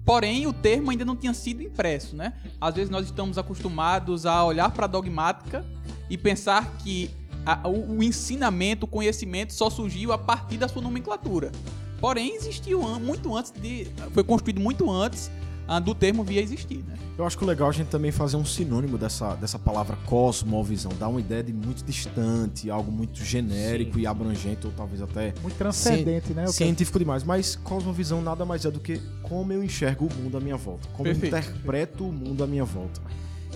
Porém, 0.05 0.47
o 0.47 0.53
termo 0.53 0.91
ainda 0.91 1.05
não 1.05 1.17
tinha 1.17 1.33
sido 1.33 1.63
impresso, 1.63 2.15
né? 2.15 2.35
Às 2.61 2.75
vezes 2.75 2.91
nós 2.91 3.07
estamos 3.07 3.39
acostumados 3.39 4.27
a 4.27 4.45
olhar 4.45 4.71
para 4.71 4.85
a 4.85 4.89
dogmática 4.89 5.65
e 6.11 6.19
pensar 6.19 6.77
que 6.79 7.11
a, 7.49 7.67
o, 7.67 7.97
o, 7.97 8.03
ensinamento, 8.03 8.85
o 8.85 8.89
conhecimento 8.89 9.55
só 9.55 9.71
surgiu 9.71 10.13
a 10.13 10.19
partir 10.19 10.59
da 10.59 10.69
sua 10.69 10.83
nomenclatura. 10.83 11.51
Porém, 11.99 12.37
existiu 12.37 12.83
muito 12.99 13.35
antes 13.35 13.53
de. 13.53 13.89
Foi 14.13 14.23
construído 14.23 14.61
muito 14.61 14.91
antes 14.91 15.31
uh, 15.67 15.81
do 15.81 15.95
termo 15.95 16.23
via 16.23 16.43
existir, 16.43 16.85
né? 16.87 16.95
Eu 17.17 17.27
acho 17.27 17.37
que 17.37 17.43
o 17.43 17.47
legal 17.47 17.69
é 17.69 17.71
a 17.71 17.75
gente 17.75 17.89
também 17.89 18.13
fazer 18.13 18.37
um 18.37 18.45
sinônimo 18.45 18.97
dessa, 18.97 19.35
dessa 19.35 19.59
palavra 19.59 19.97
cosmovisão, 20.07 20.93
dar 21.01 21.09
uma 21.09 21.19
ideia 21.19 21.43
de 21.43 21.53
muito 21.53 21.83
distante, 21.85 22.71
algo 22.71 22.93
muito 22.93 23.25
genérico 23.25 23.95
Sim. 23.95 24.03
e 24.03 24.07
abrangente, 24.07 24.67
ou 24.67 24.73
talvez 24.77 25.01
até. 25.01 25.35
Muito 25.43 25.57
transcendente, 25.57 26.35
né? 26.35 26.47
Científico 26.49 26.99
demais. 26.99 27.25
Mas 27.25 27.57
cosmovisão 27.57 28.21
nada 28.21 28.45
mais 28.45 28.67
é 28.67 28.71
do 28.71 28.79
que 28.79 29.01
como 29.23 29.53
eu 29.55 29.65
enxergo 29.65 30.07
o 30.07 30.15
mundo 30.23 30.37
à 30.37 30.41
minha 30.41 30.57
volta, 30.57 30.87
como 30.93 31.05
Perfeito. 31.05 31.35
eu 31.35 31.41
interpreto 31.41 32.05
o 32.05 32.13
mundo 32.13 32.45
à 32.45 32.47
minha 32.47 32.65
volta. 32.65 33.01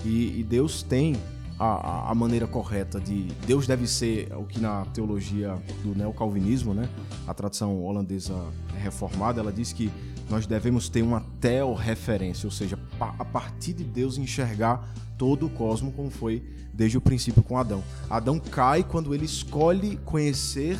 E, 0.03 0.39
e 0.39 0.43
Deus 0.43 0.81
tem 0.81 1.15
a, 1.63 2.11
a, 2.11 2.15
maneira 2.15 2.45
correta 2.45 2.99
de 2.99 3.23
Deus 3.47 3.65
deve 3.65 3.87
ser 3.87 4.31
o 4.35 4.43
que 4.43 4.59
na 4.59 4.85
teologia 4.87 5.57
do 5.81 5.95
neocalvinismo, 5.95 6.73
né, 6.73 6.89
a 7.25 7.33
tradição 7.33 7.81
holandesa 7.81 8.35
reformada, 8.77 9.39
ela 9.39 9.51
diz 9.51 9.71
que 9.71 9.89
nós 10.29 10.45
devemos 10.45 10.89
ter 10.89 11.01
uma 11.01 11.21
tel-referência, 11.39 12.47
ou 12.47 12.51
seja, 12.51 12.77
a 12.99 13.25
partir 13.25 13.73
de 13.73 13.83
Deus 13.83 14.17
enxergar 14.17 14.93
todo 15.17 15.45
o 15.45 15.49
cosmo 15.49 15.91
como 15.91 16.09
foi 16.09 16.43
desde 16.73 16.97
o 16.97 17.01
princípio 17.01 17.41
com 17.43 17.57
Adão. 17.57 17.83
Adão 18.09 18.39
cai 18.39 18.83
quando 18.83 19.13
ele 19.13 19.25
escolhe 19.25 19.97
conhecer 19.97 20.77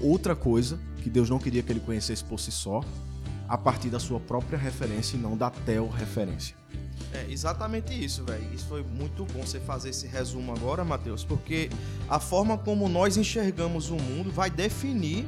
outra 0.00 0.34
coisa 0.34 0.78
que 1.02 1.10
Deus 1.10 1.28
não 1.28 1.38
queria 1.38 1.62
que 1.62 1.70
ele 1.70 1.80
conhecesse 1.80 2.24
por 2.24 2.40
si 2.40 2.50
só, 2.50 2.80
a 3.52 3.58
partir 3.58 3.90
da 3.90 4.00
sua 4.00 4.18
própria 4.18 4.58
referência 4.58 5.14
e 5.14 5.20
não 5.20 5.36
da 5.36 5.50
tel-referência. 5.50 6.56
É 7.12 7.30
exatamente 7.30 7.92
isso, 7.92 8.24
velho. 8.24 8.42
Isso 8.54 8.64
foi 8.64 8.82
muito 8.82 9.26
bom 9.26 9.42
você 9.44 9.60
fazer 9.60 9.90
esse 9.90 10.06
resumo 10.06 10.52
agora, 10.52 10.82
Matheus, 10.82 11.22
porque 11.22 11.68
a 12.08 12.18
forma 12.18 12.56
como 12.56 12.88
nós 12.88 13.18
enxergamos 13.18 13.90
o 13.90 13.96
mundo 13.96 14.32
vai 14.32 14.48
definir 14.48 15.26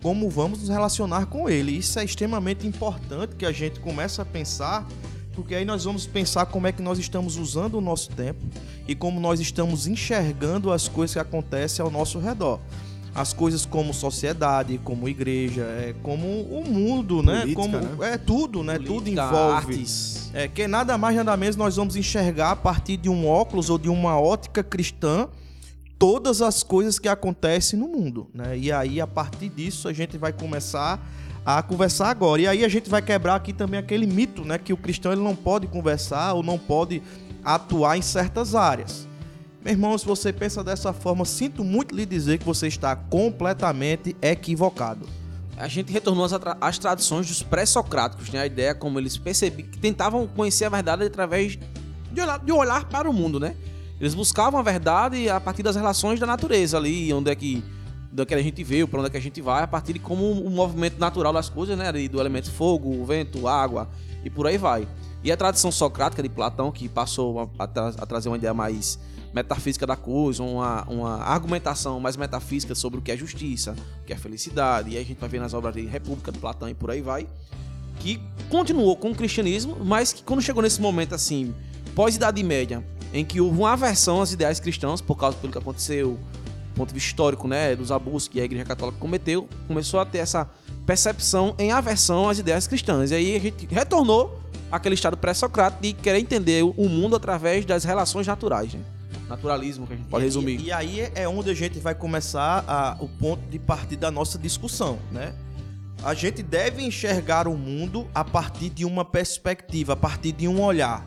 como 0.00 0.30
vamos 0.30 0.60
nos 0.60 0.70
relacionar 0.70 1.26
com 1.26 1.46
ele. 1.46 1.72
Isso 1.72 1.98
é 1.98 2.04
extremamente 2.06 2.66
importante 2.66 3.36
que 3.36 3.44
a 3.44 3.52
gente 3.52 3.80
comece 3.80 4.18
a 4.18 4.24
pensar, 4.24 4.88
porque 5.34 5.54
aí 5.54 5.66
nós 5.66 5.84
vamos 5.84 6.06
pensar 6.06 6.46
como 6.46 6.66
é 6.66 6.72
que 6.72 6.80
nós 6.80 6.98
estamos 6.98 7.36
usando 7.36 7.74
o 7.74 7.82
nosso 7.82 8.08
tempo 8.12 8.40
e 8.86 8.94
como 8.94 9.20
nós 9.20 9.40
estamos 9.40 9.86
enxergando 9.86 10.72
as 10.72 10.88
coisas 10.88 11.12
que 11.12 11.20
acontecem 11.20 11.84
ao 11.84 11.90
nosso 11.90 12.18
redor 12.18 12.60
as 13.14 13.32
coisas 13.32 13.66
como 13.66 13.92
sociedade, 13.92 14.78
como 14.84 15.08
igreja, 15.08 15.62
é, 15.62 15.94
como 16.02 16.26
o 16.26 16.64
mundo, 16.68 17.22
né? 17.22 17.40
Política, 17.40 17.62
como 17.62 17.78
né? 17.78 18.12
é 18.12 18.18
tudo, 18.18 18.62
né? 18.62 18.74
Política, 18.74 18.94
tudo 18.94 19.08
envolve. 19.10 19.74
Artes. 19.74 20.30
É 20.34 20.46
que 20.46 20.68
nada 20.68 20.96
mais 20.98 21.16
nada 21.16 21.36
menos 21.36 21.56
nós 21.56 21.76
vamos 21.76 21.96
enxergar 21.96 22.52
a 22.52 22.56
partir 22.56 22.96
de 22.96 23.08
um 23.08 23.26
óculos 23.26 23.70
ou 23.70 23.78
de 23.78 23.88
uma 23.88 24.20
ótica 24.20 24.62
cristã 24.62 25.28
todas 25.98 26.40
as 26.40 26.62
coisas 26.62 26.98
que 26.98 27.08
acontecem 27.08 27.78
no 27.78 27.88
mundo, 27.88 28.28
né? 28.32 28.56
E 28.56 28.70
aí 28.70 29.00
a 29.00 29.06
partir 29.06 29.48
disso 29.48 29.88
a 29.88 29.92
gente 29.92 30.16
vai 30.16 30.32
começar 30.32 31.00
a 31.44 31.62
conversar 31.62 32.10
agora. 32.10 32.42
E 32.42 32.46
aí 32.46 32.64
a 32.64 32.68
gente 32.68 32.90
vai 32.90 33.02
quebrar 33.02 33.34
aqui 33.34 33.52
também 33.52 33.80
aquele 33.80 34.06
mito, 34.06 34.44
né, 34.44 34.58
que 34.58 34.72
o 34.72 34.76
cristão 34.76 35.12
ele 35.12 35.22
não 35.22 35.34
pode 35.34 35.66
conversar 35.66 36.34
ou 36.34 36.42
não 36.42 36.58
pode 36.58 37.02
atuar 37.42 37.96
em 37.96 38.02
certas 38.02 38.54
áreas. 38.54 39.08
Meu 39.64 39.72
irmão, 39.72 39.98
se 39.98 40.06
você 40.06 40.32
pensa 40.32 40.62
dessa 40.62 40.92
forma, 40.92 41.24
sinto 41.24 41.64
muito 41.64 41.94
lhe 41.94 42.06
dizer 42.06 42.38
que 42.38 42.44
você 42.44 42.68
está 42.68 42.94
completamente 42.94 44.16
equivocado. 44.22 45.06
A 45.56 45.66
gente 45.66 45.92
retornou 45.92 46.24
às, 46.24 46.32
às 46.60 46.78
tradições 46.78 47.26
dos 47.26 47.42
pré-socráticos, 47.42 48.30
né? 48.30 48.40
A 48.40 48.46
ideia 48.46 48.72
como 48.72 49.00
eles 49.00 49.18
percebiam 49.18 49.68
que 49.68 49.78
tentavam 49.78 50.26
conhecer 50.28 50.66
a 50.66 50.68
verdade 50.68 51.04
através 51.04 51.58
de 52.12 52.20
olhar, 52.20 52.38
de 52.38 52.52
olhar 52.52 52.84
para 52.84 53.10
o 53.10 53.12
mundo, 53.12 53.40
né? 53.40 53.56
Eles 54.00 54.14
buscavam 54.14 54.60
a 54.60 54.62
verdade 54.62 55.28
a 55.28 55.40
partir 55.40 55.64
das 55.64 55.74
relações 55.74 56.20
da 56.20 56.26
natureza 56.26 56.76
ali, 56.76 57.12
onde 57.12 57.30
é 57.32 57.34
que 57.34 57.64
do 58.12 58.24
que 58.24 58.34
a 58.34 58.40
gente 58.40 58.62
veio, 58.62 58.86
para 58.86 59.00
onde 59.00 59.08
é 59.08 59.10
que 59.10 59.16
a 59.16 59.20
gente 59.20 59.40
vai, 59.42 59.64
a 59.64 59.66
partir 59.66 59.92
de 59.92 59.98
como 59.98 60.30
o 60.30 60.48
movimento 60.48 60.98
natural 61.00 61.32
das 61.32 61.48
coisas, 61.48 61.76
né? 61.76 61.90
Do 62.08 62.20
elemento 62.20 62.48
fogo, 62.52 63.04
vento, 63.04 63.48
água 63.48 63.88
e 64.24 64.30
por 64.30 64.46
aí 64.46 64.58
vai. 64.58 64.86
E 65.22 65.32
a 65.32 65.36
tradição 65.36 65.72
socrática 65.72 66.22
de 66.22 66.28
Platão, 66.28 66.70
que 66.70 66.88
passou 66.88 67.50
a, 67.58 67.66
tra- 67.66 67.94
a 67.98 68.06
trazer 68.06 68.28
uma 68.28 68.36
ideia 68.36 68.54
mais 68.54 68.98
metafísica 69.34 69.86
da 69.86 69.96
coisa, 69.96 70.42
uma, 70.42 70.84
uma 70.84 71.16
argumentação 71.16 72.00
mais 72.00 72.16
metafísica 72.16 72.74
sobre 72.74 72.98
o 72.98 73.02
que 73.02 73.12
é 73.12 73.16
justiça, 73.16 73.74
o 74.02 74.04
que 74.06 74.12
é 74.12 74.16
felicidade, 74.16 74.90
e 74.90 74.96
aí 74.96 75.02
a 75.02 75.06
gente 75.06 75.18
vai 75.18 75.28
ver 75.28 75.40
nas 75.40 75.54
obras 75.54 75.74
de 75.74 75.84
República 75.84 76.32
de 76.32 76.38
Platão 76.38 76.68
e 76.68 76.74
por 76.74 76.90
aí 76.90 77.02
vai, 77.02 77.26
que 78.00 78.20
continuou 78.48 78.96
com 78.96 79.10
o 79.10 79.14
cristianismo, 79.14 79.76
mas 79.84 80.12
que 80.12 80.22
quando 80.22 80.40
chegou 80.40 80.62
nesse 80.62 80.80
momento 80.80 81.14
assim, 81.14 81.54
pós-Idade 81.94 82.42
Média, 82.42 82.82
em 83.12 83.24
que 83.24 83.40
houve 83.40 83.58
uma 83.58 83.72
aversão 83.72 84.18
aos 84.20 84.32
ideais 84.32 84.60
cristãos, 84.60 85.00
por 85.00 85.16
causa 85.16 85.36
do 85.38 85.48
que 85.48 85.58
aconteceu, 85.58 86.12
do 86.12 86.74
ponto 86.74 86.88
de 86.88 86.94
vista 86.94 87.08
histórico, 87.08 87.48
né, 87.48 87.74
dos 87.74 87.90
abusos 87.90 88.28
que 88.28 88.40
a 88.40 88.44
Igreja 88.44 88.64
Católica 88.64 88.98
cometeu, 88.98 89.48
começou 89.66 89.98
a 89.98 90.06
ter 90.06 90.18
essa 90.18 90.48
percepção 90.88 91.54
em 91.58 91.70
aversão 91.70 92.30
às 92.30 92.38
ideias 92.38 92.66
cristãs. 92.66 93.10
E 93.10 93.14
aí 93.14 93.36
a 93.36 93.38
gente 93.38 93.68
retornou 93.70 94.40
àquele 94.72 94.94
estado 94.94 95.18
pré-socrático 95.18 95.82
de 95.82 95.92
querer 95.92 96.18
entender 96.18 96.62
o 96.64 96.88
mundo 96.88 97.14
através 97.14 97.66
das 97.66 97.84
relações 97.84 98.26
naturais, 98.26 98.72
né? 98.72 98.80
Naturalismo, 99.28 99.86
que 99.86 99.92
a 99.92 99.96
gente 99.96 100.08
pode 100.08 100.24
resumir. 100.24 100.58
E, 100.58 100.64
e 100.68 100.72
aí 100.72 101.10
é 101.14 101.28
onde 101.28 101.50
a 101.50 101.54
gente 101.54 101.78
vai 101.78 101.94
começar 101.94 102.64
a- 102.66 102.96
o 103.00 103.06
ponto 103.06 103.42
de 103.50 103.58
partida 103.58 104.00
da 104.06 104.10
nossa 104.10 104.38
discussão, 104.38 104.98
né? 105.12 105.34
A 106.02 106.14
gente 106.14 106.42
deve 106.42 106.82
enxergar 106.82 107.46
o 107.46 107.54
mundo 107.54 108.06
a 108.14 108.24
partir 108.24 108.70
de 108.70 108.86
uma 108.86 109.04
perspectiva, 109.04 109.92
a 109.92 109.96
partir 109.96 110.32
de 110.32 110.48
um 110.48 110.62
olhar. 110.62 111.06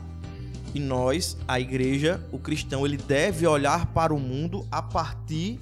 E 0.72 0.78
nós, 0.78 1.36
a 1.48 1.58
igreja, 1.58 2.20
o 2.30 2.38
cristão, 2.38 2.86
ele 2.86 2.96
deve 2.96 3.48
olhar 3.48 3.86
para 3.86 4.14
o 4.14 4.20
mundo 4.20 4.64
a 4.70 4.80
partir 4.80 5.58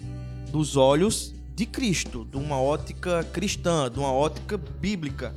dos 0.52 0.76
olhos 0.76 1.32
de 1.60 1.66
Cristo, 1.66 2.24
de 2.24 2.38
uma 2.38 2.58
ótica 2.58 3.22
cristã, 3.22 3.90
de 3.90 3.98
uma 3.98 4.10
ótica 4.10 4.56
bíblica. 4.56 5.34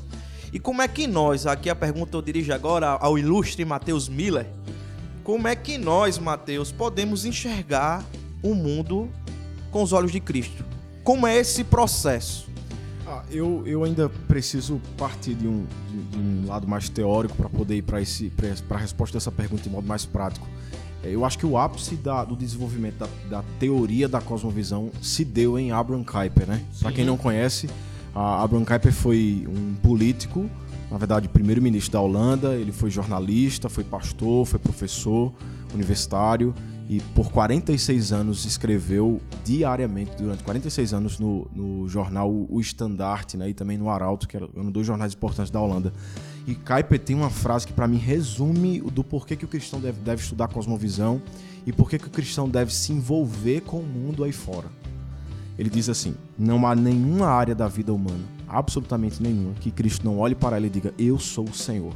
E 0.53 0.59
como 0.59 0.81
é 0.81 0.87
que 0.87 1.05
nós, 1.05 1.45
aqui 1.45 1.69
a 1.69 1.75
pergunta 1.75 2.15
eu 2.15 2.21
dirijo 2.21 2.53
agora 2.53 2.91
ao 2.91 3.19
ilustre 3.19 3.65
Mateus 3.65 4.07
Miller, 4.07 4.47
como 5.21 5.49
é 5.49 5.55
que 5.55 5.77
nós, 5.77 6.17
Mateus, 6.17 6.71
podemos 6.71 7.25
enxergar 7.25 8.05
o 8.41 8.55
mundo 8.55 9.09
com 9.69 9.83
os 9.83 9.91
olhos 9.91 10.13
de 10.13 10.21
Cristo? 10.21 10.63
Como 11.03 11.27
é 11.27 11.35
esse 11.35 11.61
processo? 11.61 12.47
Ah, 13.05 13.23
eu, 13.29 13.61
eu 13.65 13.83
ainda 13.83 14.07
preciso 14.07 14.79
partir 14.97 15.33
de 15.35 15.45
um, 15.45 15.65
de, 15.91 16.03
de 16.03 16.17
um 16.17 16.47
lado 16.47 16.65
mais 16.65 16.87
teórico 16.87 17.35
para 17.35 17.49
poder 17.49 17.75
ir 17.75 17.81
para 17.81 17.97
a 17.97 18.79
resposta 18.79 19.17
dessa 19.17 19.29
pergunta 19.29 19.63
de 19.63 19.69
modo 19.69 19.85
mais 19.85 20.05
prático. 20.05 20.47
Eu 21.03 21.25
acho 21.25 21.37
que 21.37 21.45
o 21.45 21.57
ápice 21.57 21.95
da- 21.95 22.23
do 22.23 22.35
desenvolvimento 22.35 22.97
da, 22.97 23.07
da 23.29 23.43
teoria 23.59 24.07
da 24.07 24.21
cosmovisão 24.21 24.89
se 25.01 25.23
deu 25.25 25.57
em 25.59 25.71
Abraham 25.71 26.03
Kuyper, 26.03 26.47
né? 26.47 26.63
Para 26.81 26.91
quem 26.91 27.05
não 27.05 27.17
conhece, 27.17 27.69
Abraham 28.15 28.63
Kuyper 28.65 28.93
foi 28.93 29.47
um 29.49 29.73
político, 29.75 30.49
na 30.89 30.97
verdade, 30.97 31.27
primeiro-ministro 31.27 31.93
da 31.93 32.01
Holanda. 32.01 32.55
Ele 32.55 32.71
foi 32.71 32.89
jornalista, 32.91 33.67
foi 33.69 33.83
pastor, 33.83 34.45
foi 34.45 34.59
professor 34.59 35.33
universitário 35.73 36.53
e 36.89 36.99
por 37.15 37.31
46 37.31 38.11
anos 38.11 38.45
escreveu 38.45 39.19
diariamente, 39.43 40.11
durante 40.17 40.43
46 40.43 40.93
anos, 40.93 41.17
no, 41.19 41.47
no 41.55 41.87
jornal 41.87 42.29
O 42.29 42.59
Standard 42.59 43.37
né, 43.37 43.49
e 43.49 43.53
também 43.53 43.77
no 43.77 43.89
Arauto, 43.89 44.27
que 44.27 44.35
eram 44.37 44.49
eram 44.55 44.69
dois 44.71 44.85
jornais 44.85 45.13
importantes 45.13 45.49
da 45.49 45.59
Holanda. 45.59 45.93
E 46.45 46.55
Kuyper 46.55 46.99
tem 46.99 47.15
uma 47.15 47.29
frase 47.29 47.65
que 47.65 47.73
para 47.73 47.87
mim 47.87 47.97
resume 47.97 48.81
o 48.81 48.91
do 48.91 49.03
porquê 49.03 49.35
que 49.35 49.45
o 49.45 49.47
cristão 49.47 49.79
deve, 49.79 49.99
deve 50.01 50.21
estudar 50.21 50.47
cosmovisão 50.49 51.21
e 51.65 51.71
porquê 51.71 51.97
que 51.97 52.07
o 52.07 52.11
cristão 52.11 52.49
deve 52.49 52.73
se 52.73 52.91
envolver 52.91 53.61
com 53.61 53.79
o 53.79 53.85
mundo 53.85 54.23
aí 54.23 54.33
fora. 54.33 54.67
Ele 55.57 55.69
diz 55.69 55.87
assim: 55.87 56.15
não 56.37 56.65
há 56.67 56.75
nenhuma 56.75 57.27
área 57.27 57.55
da 57.55 57.67
vida 57.67 57.93
humana, 57.93 58.23
absolutamente 58.47 59.21
nenhuma, 59.21 59.53
que 59.59 59.71
Cristo 59.71 60.05
não 60.05 60.17
olhe 60.17 60.35
para 60.35 60.57
ela 60.57 60.65
e 60.65 60.69
diga: 60.69 60.93
Eu 60.97 61.19
sou 61.19 61.45
o 61.45 61.53
Senhor. 61.53 61.93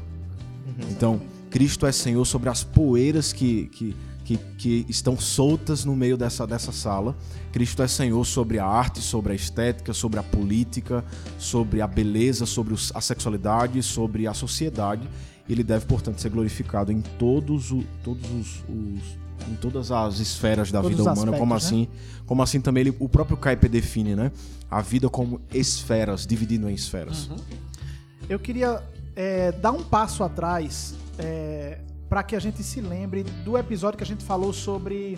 Então, 0.91 1.19
Cristo 1.49 1.85
é 1.85 1.91
Senhor 1.91 2.23
sobre 2.25 2.49
as 2.49 2.63
poeiras 2.63 3.33
que, 3.33 3.65
que, 3.67 3.95
que, 4.27 4.37
que 4.57 4.85
estão 4.89 5.17
soltas 5.17 5.85
no 5.85 5.95
meio 5.95 6.17
dessa, 6.17 6.45
dessa 6.45 6.73
sala. 6.73 7.15
Cristo 7.53 7.81
é 7.81 7.87
Senhor 7.87 8.25
sobre 8.25 8.59
a 8.59 8.65
arte, 8.65 8.99
sobre 9.01 9.31
a 9.31 9.35
estética, 9.35 9.93
sobre 9.93 10.19
a 10.19 10.23
política, 10.23 11.05
sobre 11.39 11.79
a 11.81 11.87
beleza, 11.87 12.45
sobre 12.45 12.75
a 12.93 12.99
sexualidade, 12.99 13.81
sobre 13.81 14.27
a 14.27 14.33
sociedade. 14.33 15.07
Ele 15.47 15.63
deve, 15.63 15.85
portanto, 15.85 16.19
ser 16.19 16.29
glorificado 16.29 16.91
em 16.91 16.99
todos, 17.17 17.71
o, 17.71 17.85
todos 18.03 18.29
os, 18.29 18.47
os- 18.67 19.17
em 19.49 19.55
todas 19.61 19.91
as 19.93 20.19
esferas 20.19 20.73
da 20.73 20.81
Todos 20.81 20.97
vida 20.97 21.09
humana, 21.09 21.37
como 21.37 21.53
aspectos, 21.53 21.79
assim, 21.79 21.87
como 22.25 22.43
assim 22.43 22.59
também 22.59 22.81
ele, 22.81 22.97
o 22.99 23.07
próprio 23.07 23.37
Kuyper 23.37 23.69
define, 23.69 24.13
né? 24.13 24.29
A 24.69 24.81
vida 24.81 25.07
como 25.09 25.39
esferas, 25.53 26.27
dividindo 26.27 26.69
em 26.69 26.73
esferas. 26.73 27.29
Eu 28.27 28.39
queria 28.39 28.83
é, 29.15 29.53
dar 29.53 29.71
um 29.71 29.83
passo 29.83 30.21
atrás 30.21 30.95
para 32.09 32.23
que 32.23 32.35
a 32.35 32.39
gente 32.39 32.63
se 32.63 32.81
lembre 32.81 33.23
do 33.23 33.57
episódio 33.57 33.97
que 33.97 34.03
a 34.03 34.07
gente 34.07 34.23
falou 34.23 34.53
sobre 34.53 35.17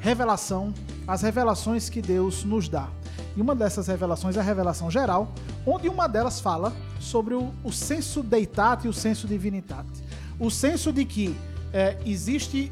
revelação, 0.00 0.72
as 1.06 1.22
revelações 1.22 1.88
que 1.88 2.02
Deus 2.02 2.44
nos 2.44 2.68
dá. 2.68 2.88
E 3.36 3.40
uma 3.40 3.54
dessas 3.54 3.86
revelações 3.86 4.36
é 4.36 4.40
a 4.40 4.42
revelação 4.42 4.90
geral, 4.90 5.32
onde 5.66 5.88
uma 5.88 6.08
delas 6.08 6.40
fala 6.40 6.72
sobre 7.00 7.34
o, 7.34 7.52
o 7.64 7.72
senso 7.72 8.22
deitate 8.22 8.86
e 8.86 8.90
o 8.90 8.92
senso 8.92 9.26
divinitate. 9.26 10.02
O 10.38 10.50
senso 10.50 10.92
de 10.92 11.04
que 11.04 11.36
é, 11.72 11.96
existe 12.04 12.70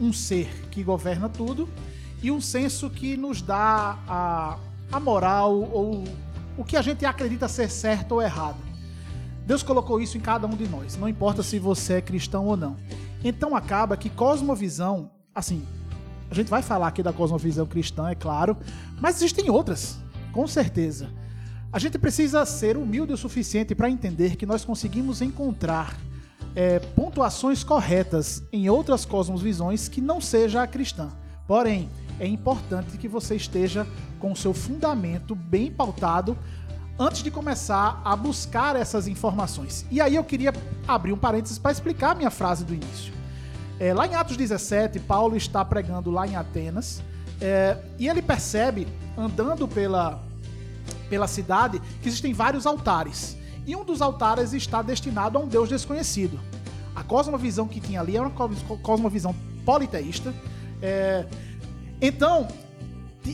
um 0.00 0.12
ser 0.12 0.48
que 0.70 0.82
governa 0.82 1.28
tudo 1.28 1.68
e 2.22 2.30
um 2.30 2.40
senso 2.40 2.88
que 2.88 3.16
nos 3.16 3.42
dá 3.42 3.98
a, 4.08 4.58
a 4.90 5.00
moral 5.00 5.54
ou 5.72 6.04
o 6.56 6.64
que 6.64 6.76
a 6.76 6.82
gente 6.82 7.04
acredita 7.04 7.48
ser 7.48 7.70
certo 7.70 8.12
ou 8.12 8.22
errado. 8.22 8.67
Deus 9.48 9.62
colocou 9.62 9.98
isso 9.98 10.18
em 10.18 10.20
cada 10.20 10.46
um 10.46 10.54
de 10.54 10.68
nós, 10.68 10.98
não 10.98 11.08
importa 11.08 11.42
se 11.42 11.58
você 11.58 11.94
é 11.94 12.00
cristão 12.02 12.44
ou 12.44 12.54
não. 12.54 12.76
Então 13.24 13.56
acaba 13.56 13.96
que 13.96 14.10
cosmovisão, 14.10 15.10
assim, 15.34 15.66
a 16.30 16.34
gente 16.34 16.50
vai 16.50 16.60
falar 16.60 16.88
aqui 16.88 17.02
da 17.02 17.14
cosmovisão 17.14 17.64
cristã, 17.64 18.10
é 18.10 18.14
claro, 18.14 18.58
mas 19.00 19.16
existem 19.16 19.48
outras, 19.48 19.98
com 20.32 20.46
certeza. 20.46 21.08
A 21.72 21.78
gente 21.78 21.98
precisa 21.98 22.44
ser 22.44 22.76
humilde 22.76 23.14
o 23.14 23.16
suficiente 23.16 23.74
para 23.74 23.88
entender 23.88 24.36
que 24.36 24.44
nós 24.44 24.66
conseguimos 24.66 25.22
encontrar 25.22 25.96
é, 26.54 26.78
pontuações 26.78 27.64
corretas 27.64 28.42
em 28.52 28.68
outras 28.68 29.06
cosmovisões 29.06 29.88
que 29.88 30.02
não 30.02 30.20
seja 30.20 30.62
a 30.62 30.66
cristã. 30.66 31.08
Porém, 31.46 31.88
é 32.20 32.26
importante 32.26 32.98
que 32.98 33.08
você 33.08 33.34
esteja 33.34 33.86
com 34.18 34.30
o 34.30 34.36
seu 34.36 34.52
fundamento 34.52 35.34
bem 35.34 35.70
pautado 35.70 36.36
antes 36.98 37.22
de 37.22 37.30
começar 37.30 38.00
a 38.04 38.16
buscar 38.16 38.74
essas 38.74 39.06
informações. 39.06 39.86
E 39.90 40.00
aí 40.00 40.16
eu 40.16 40.24
queria 40.24 40.52
abrir 40.86 41.12
um 41.12 41.16
parênteses 41.18 41.58
para 41.58 41.70
explicar 41.70 42.10
a 42.10 42.14
minha 42.14 42.30
frase 42.30 42.64
do 42.64 42.74
início. 42.74 43.12
É, 43.78 43.94
lá 43.94 44.06
em 44.06 44.14
Atos 44.14 44.36
17, 44.36 44.98
Paulo 45.00 45.36
está 45.36 45.64
pregando 45.64 46.10
lá 46.10 46.26
em 46.26 46.34
Atenas 46.34 47.00
é, 47.40 47.76
e 47.98 48.08
ele 48.08 48.20
percebe, 48.20 48.88
andando 49.16 49.68
pela, 49.68 50.20
pela 51.08 51.28
cidade, 51.28 51.80
que 52.02 52.08
existem 52.08 52.32
vários 52.32 52.66
altares. 52.66 53.36
E 53.64 53.76
um 53.76 53.84
dos 53.84 54.02
altares 54.02 54.52
está 54.52 54.82
destinado 54.82 55.38
a 55.38 55.40
um 55.40 55.46
Deus 55.46 55.68
desconhecido. 55.68 56.40
A 56.96 57.04
cosmovisão 57.04 57.68
que 57.68 57.80
tinha 57.80 58.00
ali 58.00 58.16
era 58.16 58.26
uma 58.26 58.30
cos- 58.34 58.62
cosmovisão 58.82 59.34
politeísta. 59.64 60.34
É, 60.82 61.26
então, 62.02 62.48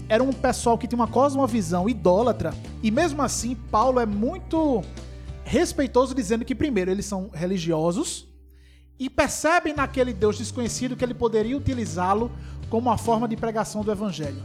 era 0.08 0.22
um 0.22 0.32
pessoal 0.32 0.76
que 0.76 0.86
tinha 0.86 0.98
uma 0.98 1.08
cosmovisão 1.08 1.88
idólatra, 1.88 2.54
e 2.82 2.90
mesmo 2.90 3.22
assim, 3.22 3.54
Paulo 3.70 4.00
é 4.00 4.06
muito 4.06 4.82
respeitoso, 5.44 6.14
dizendo 6.14 6.44
que, 6.44 6.54
primeiro, 6.54 6.90
eles 6.90 7.06
são 7.06 7.30
religiosos 7.32 8.26
e 8.98 9.10
percebem 9.10 9.74
naquele 9.74 10.12
Deus 10.12 10.38
desconhecido 10.38 10.96
que 10.96 11.04
ele 11.04 11.14
poderia 11.14 11.56
utilizá-lo 11.56 12.30
como 12.70 12.88
uma 12.88 12.98
forma 12.98 13.28
de 13.28 13.36
pregação 13.36 13.82
do 13.82 13.92
evangelho. 13.92 14.42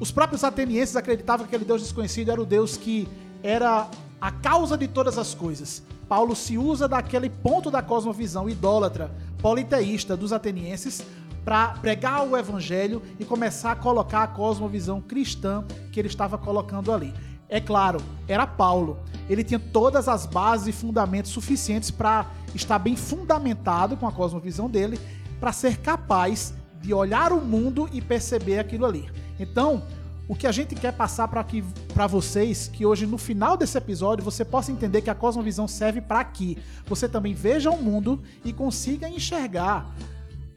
Os 0.00 0.10
próprios 0.10 0.42
atenienses 0.42 0.96
acreditavam 0.96 1.46
que 1.46 1.54
aquele 1.54 1.64
Deus 1.66 1.82
desconhecido 1.82 2.30
era 2.30 2.40
o 2.40 2.46
Deus 2.46 2.76
que 2.76 3.08
era 3.42 3.88
a 4.20 4.30
causa 4.30 4.76
de 4.76 4.88
todas 4.88 5.18
as 5.18 5.34
coisas. 5.34 5.82
Paulo 6.08 6.34
se 6.34 6.58
usa 6.58 6.88
daquele 6.88 7.30
ponto 7.30 7.70
da 7.70 7.82
cosmovisão 7.82 8.48
idólatra, 8.48 9.10
politeísta 9.40 10.16
dos 10.16 10.32
atenienses 10.32 11.04
para 11.44 11.68
pregar 11.74 12.26
o 12.26 12.36
evangelho 12.36 13.02
e 13.18 13.24
começar 13.24 13.72
a 13.72 13.76
colocar 13.76 14.22
a 14.22 14.26
cosmovisão 14.26 15.00
cristã 15.00 15.64
que 15.92 16.00
ele 16.00 16.08
estava 16.08 16.38
colocando 16.38 16.92
ali. 16.92 17.12
É 17.48 17.60
claro, 17.60 18.00
era 18.26 18.46
Paulo. 18.46 18.98
Ele 19.28 19.44
tinha 19.44 19.60
todas 19.60 20.08
as 20.08 20.26
bases 20.26 20.68
e 20.68 20.72
fundamentos 20.72 21.30
suficientes 21.30 21.90
para 21.90 22.26
estar 22.54 22.78
bem 22.78 22.96
fundamentado 22.96 23.96
com 23.96 24.06
a 24.06 24.12
cosmovisão 24.12 24.68
dele, 24.68 24.98
para 25.38 25.52
ser 25.52 25.78
capaz 25.78 26.54
de 26.80 26.94
olhar 26.94 27.32
o 27.32 27.40
mundo 27.40 27.88
e 27.92 28.00
perceber 28.00 28.58
aquilo 28.58 28.86
ali. 28.86 29.08
Então, 29.38 29.82
o 30.26 30.34
que 30.34 30.46
a 30.46 30.52
gente 30.52 30.74
quer 30.74 30.92
passar 30.92 31.28
para 31.28 32.06
vocês, 32.06 32.68
que 32.68 32.86
hoje 32.86 33.06
no 33.06 33.18
final 33.18 33.56
desse 33.56 33.76
episódio 33.76 34.24
você 34.24 34.44
possa 34.44 34.72
entender 34.72 35.02
que 35.02 35.10
a 35.10 35.14
cosmovisão 35.14 35.68
serve 35.68 36.00
para 36.00 36.24
que 36.24 36.56
você 36.86 37.06
também 37.06 37.34
veja 37.34 37.70
o 37.70 37.82
mundo 37.82 38.22
e 38.42 38.52
consiga 38.52 39.08
enxergar 39.08 39.94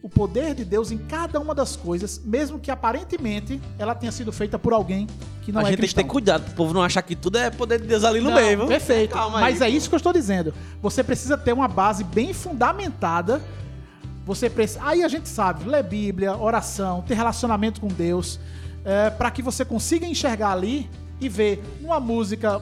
o 0.07 0.09
poder 0.09 0.55
de 0.55 0.63
Deus 0.63 0.89
em 0.89 0.97
cada 0.97 1.37
uma 1.37 1.53
das 1.53 1.75
coisas, 1.75 2.21
mesmo 2.23 2.57
que 2.57 2.71
aparentemente 2.71 3.59
ela 3.77 3.93
tenha 3.93 4.09
sido 4.09 4.31
feita 4.31 4.57
por 4.57 4.71
alguém 4.71 5.05
que 5.41 5.51
não 5.51 5.59
a 5.59 5.63
é 5.63 5.65
gente 5.65 5.71
tem 5.71 5.75
que 5.75 5.81
cristão. 5.81 6.03
ter 6.05 6.09
cuidado 6.09 6.43
pro 6.45 6.53
povo 6.53 6.73
não 6.73 6.81
achar 6.81 7.01
que 7.01 7.13
tudo 7.13 7.37
é 7.37 7.51
poder 7.51 7.81
de 7.81 7.87
Deus 7.87 8.05
ali 8.05 8.21
no 8.21 8.29
Não, 8.29 8.37
meio, 8.37 8.59
viu? 8.59 8.67
Perfeito. 8.67 9.11
Calma 9.13 9.39
aí, 9.39 9.43
Mas 9.43 9.61
é 9.61 9.69
pô. 9.69 9.75
isso 9.75 9.89
que 9.89 9.95
eu 9.95 9.97
estou 9.97 10.13
dizendo. 10.13 10.53
Você 10.81 11.03
precisa 11.03 11.37
ter 11.37 11.51
uma 11.51 11.67
base 11.67 12.05
bem 12.05 12.31
fundamentada. 12.33 13.41
Você 14.25 14.49
precisa. 14.49 14.79
Aí 14.81 15.03
a 15.03 15.09
gente 15.09 15.27
sabe, 15.27 15.67
ler 15.69 15.83
Bíblia, 15.83 16.37
oração, 16.37 17.01
ter 17.01 17.13
relacionamento 17.15 17.81
com 17.81 17.89
Deus, 17.89 18.39
para 19.17 19.29
que 19.29 19.41
você 19.41 19.65
consiga 19.65 20.05
enxergar 20.05 20.53
ali 20.53 20.89
e 21.19 21.27
ver 21.27 21.61
numa 21.81 21.99
música 21.99 22.61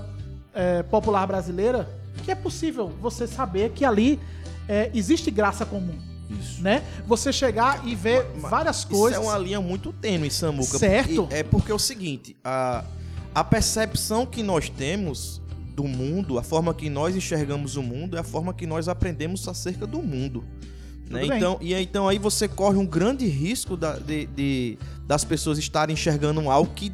é, 0.51 0.81
popular 0.81 1.27
brasileira 1.27 1.87
que 2.23 2.31
é 2.31 2.35
possível 2.35 2.91
você 2.99 3.27
saber 3.27 3.69
que 3.69 3.85
ali 3.85 4.19
é, 4.67 4.89
existe 4.95 5.29
graça 5.29 5.63
comum. 5.63 6.14
Isso. 6.29 6.61
Né? 6.61 6.83
Você 7.07 7.31
chegar 7.31 7.87
e 7.87 7.93
ver 7.95 8.23
várias 8.37 8.83
coisas. 8.83 9.19
Isso 9.19 9.29
é 9.29 9.31
uma 9.33 9.37
linha 9.37 9.61
muito 9.61 9.93
tênue, 9.93 10.29
Samuca. 10.31 10.77
Certo. 10.77 11.27
E 11.31 11.33
É 11.35 11.43
porque 11.43 11.71
é 11.71 11.75
o 11.75 11.79
seguinte, 11.79 12.35
a, 12.43 12.83
a 13.33 13.43
percepção 13.43 14.25
que 14.25 14.41
nós 14.43 14.69
temos 14.69 15.41
do 15.75 15.83
mundo, 15.83 16.39
a 16.39 16.43
forma 16.43 16.73
que 16.73 16.89
nós 16.89 17.15
enxergamos 17.15 17.75
o 17.75 17.83
mundo, 17.83 18.15
é 18.17 18.19
a 18.21 18.23
forma 18.23 18.53
que 18.53 18.65
nós 18.65 18.87
aprendemos 18.87 19.47
acerca 19.47 19.85
do 19.85 20.01
mundo. 20.01 20.43
né? 21.09 21.25
Então, 21.25 21.57
e 21.61 21.73
então 21.73 22.07
aí 22.07 22.17
você 22.17 22.47
corre 22.47 22.77
um 22.77 22.85
grande 22.85 23.27
risco 23.27 23.75
da- 23.77 23.97
de, 23.99 24.25
de- 24.27 24.77
das 25.05 25.23
pessoas 25.23 25.57
estarem 25.57 25.93
enxergando 25.93 26.49
algo 26.49 26.71
que 26.73 26.91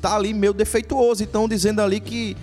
tá 0.00 0.14
ali 0.16 0.32
meio 0.34 0.52
defeituoso. 0.52 1.22
Então 1.22 1.48
dizendo 1.48 1.80
ali 1.80 1.98
que, 1.98 2.36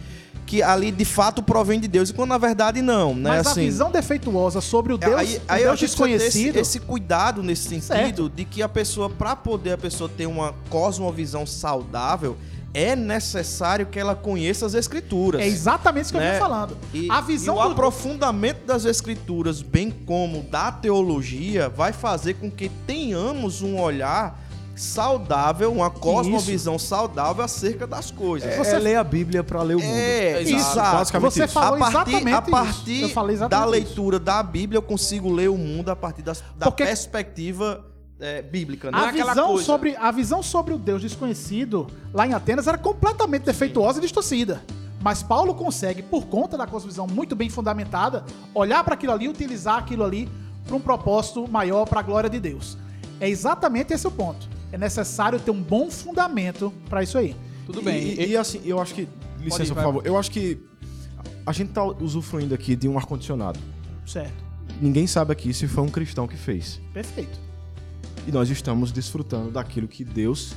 que 0.51 0.61
ali 0.61 0.91
de 0.91 1.05
fato 1.05 1.41
provém 1.41 1.79
de 1.79 1.87
Deus. 1.87 2.09
E 2.09 2.13
quando 2.13 2.27
na 2.31 2.37
verdade 2.37 2.81
não, 2.81 3.15
né? 3.15 3.29
Mas 3.29 3.47
assim, 3.47 3.61
a 3.61 3.63
visão 3.63 3.89
defeituosa 3.89 4.59
sobre 4.59 4.91
o 4.91 4.97
Deus, 4.97 5.15
aí, 5.15 5.41
aí 5.47 5.63
Deus 5.63 5.79
desconhecido. 5.79 6.57
Esse, 6.57 6.77
esse 6.77 6.79
cuidado 6.81 7.41
nesse 7.41 7.69
sentido 7.69 7.85
Certo. 7.87 8.29
de 8.29 8.43
que 8.43 8.61
a 8.61 8.67
pessoa, 8.67 9.09
para 9.09 9.33
poder 9.33 9.71
a 9.71 9.77
pessoa 9.77 10.09
ter 10.09 10.25
uma 10.25 10.53
cosmovisão 10.69 11.45
saudável, 11.45 12.35
é 12.73 12.97
necessário 12.97 13.85
que 13.85 13.97
ela 13.97 14.13
conheça 14.13 14.65
as 14.65 14.73
escrituras. 14.73 15.39
É 15.41 15.47
exatamente 15.47 16.03
isso 16.03 16.11
que 16.11 16.17
eu 16.17 16.21
né? 16.21 16.31
venho 16.31 16.41
falando. 16.43 16.77
E, 16.93 17.09
a 17.09 17.21
visão 17.21 17.55
e 17.55 17.59
o 17.59 17.63
do- 17.63 17.71
aprofundamento 17.71 18.65
das 18.65 18.83
escrituras, 18.83 19.61
bem 19.61 19.89
como 19.89 20.43
da 20.43 20.69
teologia, 20.69 21.69
vai 21.69 21.93
fazer 21.93 22.33
com 22.33 22.51
que 22.51 22.67
tenhamos 22.85 23.61
um 23.61 23.79
olhar 23.79 24.37
saudável, 24.81 25.71
uma 25.71 25.89
cosmovisão 25.89 26.77
saudável 26.79 27.43
acerca 27.43 27.85
das 27.85 28.09
coisas. 28.11 28.51
É, 28.51 28.57
Você- 28.57 28.79
ler 28.79 28.95
a 28.95 29.03
Bíblia 29.03 29.43
para 29.43 29.61
ler 29.61 29.75
o 29.75 29.79
mundo. 29.79 29.95
É, 29.95 30.41
Exato. 30.41 30.55
exato. 30.71 30.97
Basicamente 30.97 31.33
Você 31.33 31.43
isso. 31.45 31.53
falou 31.53 31.75
a 31.75 31.91
partir, 31.91 31.97
exatamente 32.15 32.33
a 32.35 32.41
isso. 32.41 32.49
partir 32.51 33.09
falei 33.13 33.35
da 33.37 33.45
exatamente 33.45 33.69
leitura 33.71 34.19
da 34.19 34.41
Bíblia, 34.43 34.77
eu 34.77 34.81
consigo 34.81 35.31
ler 35.31 35.49
o 35.49 35.57
mundo 35.57 35.89
a 35.89 35.95
partir 35.95 36.21
das- 36.23 36.43
da 36.57 36.65
Porque- 36.65 36.83
perspectiva 36.83 37.85
é, 38.19 38.41
bíblica. 38.41 38.91
Não 38.91 38.99
A 38.99 39.11
visão, 39.11 39.57
sobre, 39.57 39.95
a 39.95 40.11
visão 40.11 40.43
sobre 40.43 40.73
o 40.73 40.77
Deus 40.77 41.01
desconhecido 41.01 41.87
lá 42.13 42.25
em 42.27 42.33
Atenas 42.33 42.67
era 42.67 42.77
completamente 42.77 43.43
defeituosa 43.43 43.99
e 43.99 44.01
distorcida. 44.01 44.61
Mas 45.01 45.23
Paulo 45.23 45.55
consegue, 45.55 46.03
por 46.03 46.25
conta 46.27 46.55
da 46.57 46.67
cosmovisão 46.67 47.07
muito 47.07 47.35
bem 47.35 47.49
fundamentada, 47.49 48.23
olhar 48.53 48.83
para 48.83 48.93
aquilo 48.93 49.13
ali 49.13 49.25
e 49.25 49.29
utilizar 49.29 49.77
aquilo 49.79 50.03
ali 50.03 50.29
para 50.67 50.75
um 50.75 50.79
propósito 50.79 51.47
maior 51.47 51.85
para 51.87 51.99
a 51.99 52.03
glória 52.03 52.29
de 52.29 52.39
Deus. 52.39 52.77
É 53.19 53.27
exatamente 53.27 53.93
esse 53.93 54.05
o 54.07 54.11
ponto. 54.11 54.47
É 54.71 54.77
necessário 54.77 55.39
ter 55.39 55.51
um 55.51 55.61
bom 55.61 55.89
fundamento 55.91 56.71
para 56.89 57.03
isso 57.03 57.17
aí. 57.17 57.35
Tudo 57.65 57.81
bem. 57.81 58.19
E, 58.19 58.27
e 58.29 58.37
assim, 58.37 58.61
eu 58.65 58.79
acho 58.79 58.93
que. 58.93 59.07
Licença, 59.39 59.63
ir, 59.63 59.67
por 59.67 59.75
vai. 59.75 59.83
favor. 59.83 60.05
Eu 60.05 60.17
acho 60.17 60.31
que 60.31 60.59
a 61.45 61.51
gente 61.51 61.71
tá 61.71 61.83
usufruindo 61.83 62.53
aqui 62.53 62.75
de 62.75 62.87
um 62.87 62.97
ar-condicionado. 62.97 63.59
Certo. 64.05 64.43
Ninguém 64.81 65.05
sabe 65.07 65.31
aqui 65.31 65.53
se 65.53 65.67
foi 65.67 65.83
um 65.83 65.89
cristão 65.89 66.27
que 66.27 66.37
fez. 66.37 66.79
Perfeito. 66.93 67.39
E 68.27 68.31
nós 68.31 68.49
estamos 68.49 68.91
desfrutando 68.91 69.51
daquilo 69.51 69.87
que 69.87 70.03
Deus. 70.03 70.53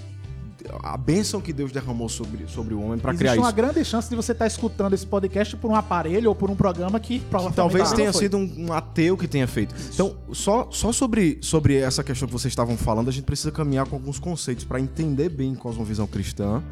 A 0.83 0.97
bênção 0.97 1.41
que 1.41 1.53
Deus 1.53 1.73
derramou 1.73 2.09
sobre, 2.09 2.47
sobre 2.49 2.75
o 2.75 2.81
homem 2.81 2.99
para 2.99 3.11
Existe 3.13 3.29
criar 3.29 3.41
uma 3.41 3.49
isso. 3.49 3.57
grande 3.57 3.85
chance 3.85 4.09
de 4.09 4.17
você 4.17 4.33
estar 4.33 4.47
escutando 4.47 4.93
esse 4.93 5.07
podcast 5.07 5.57
por 5.57 5.71
um 5.71 5.75
aparelho 5.75 6.29
ou 6.29 6.35
por 6.35 6.51
um 6.51 6.57
programa 6.57 6.99
que 7.01 7.21
Que 7.21 7.53
talvez 7.55 7.93
tenha 7.93 8.13
sido 8.13 8.37
um, 8.37 8.67
um 8.69 8.73
ateu 8.73 9.17
que 9.17 9.27
tenha 9.29 9.47
feito. 9.47 9.75
Então, 9.93 10.17
só, 10.33 10.69
só 10.71 10.93
sobre, 10.93 11.39
sobre 11.41 11.77
essa 11.77 12.03
questão 12.05 12.27
que 12.27 12.33
vocês 12.33 12.53
estavam 12.53 12.77
falando, 12.77 13.09
a 13.09 13.13
gente 13.13 13.25
precisa 13.25 13.51
caminhar 13.51 13.87
com 13.87 13.97
alguns 13.97 14.19
conceitos 14.19 14.65
para 14.65 14.81
entender 14.81 15.29
bem 15.29 15.55
cosmovisão 15.55 16.07
cristã, 16.07 16.63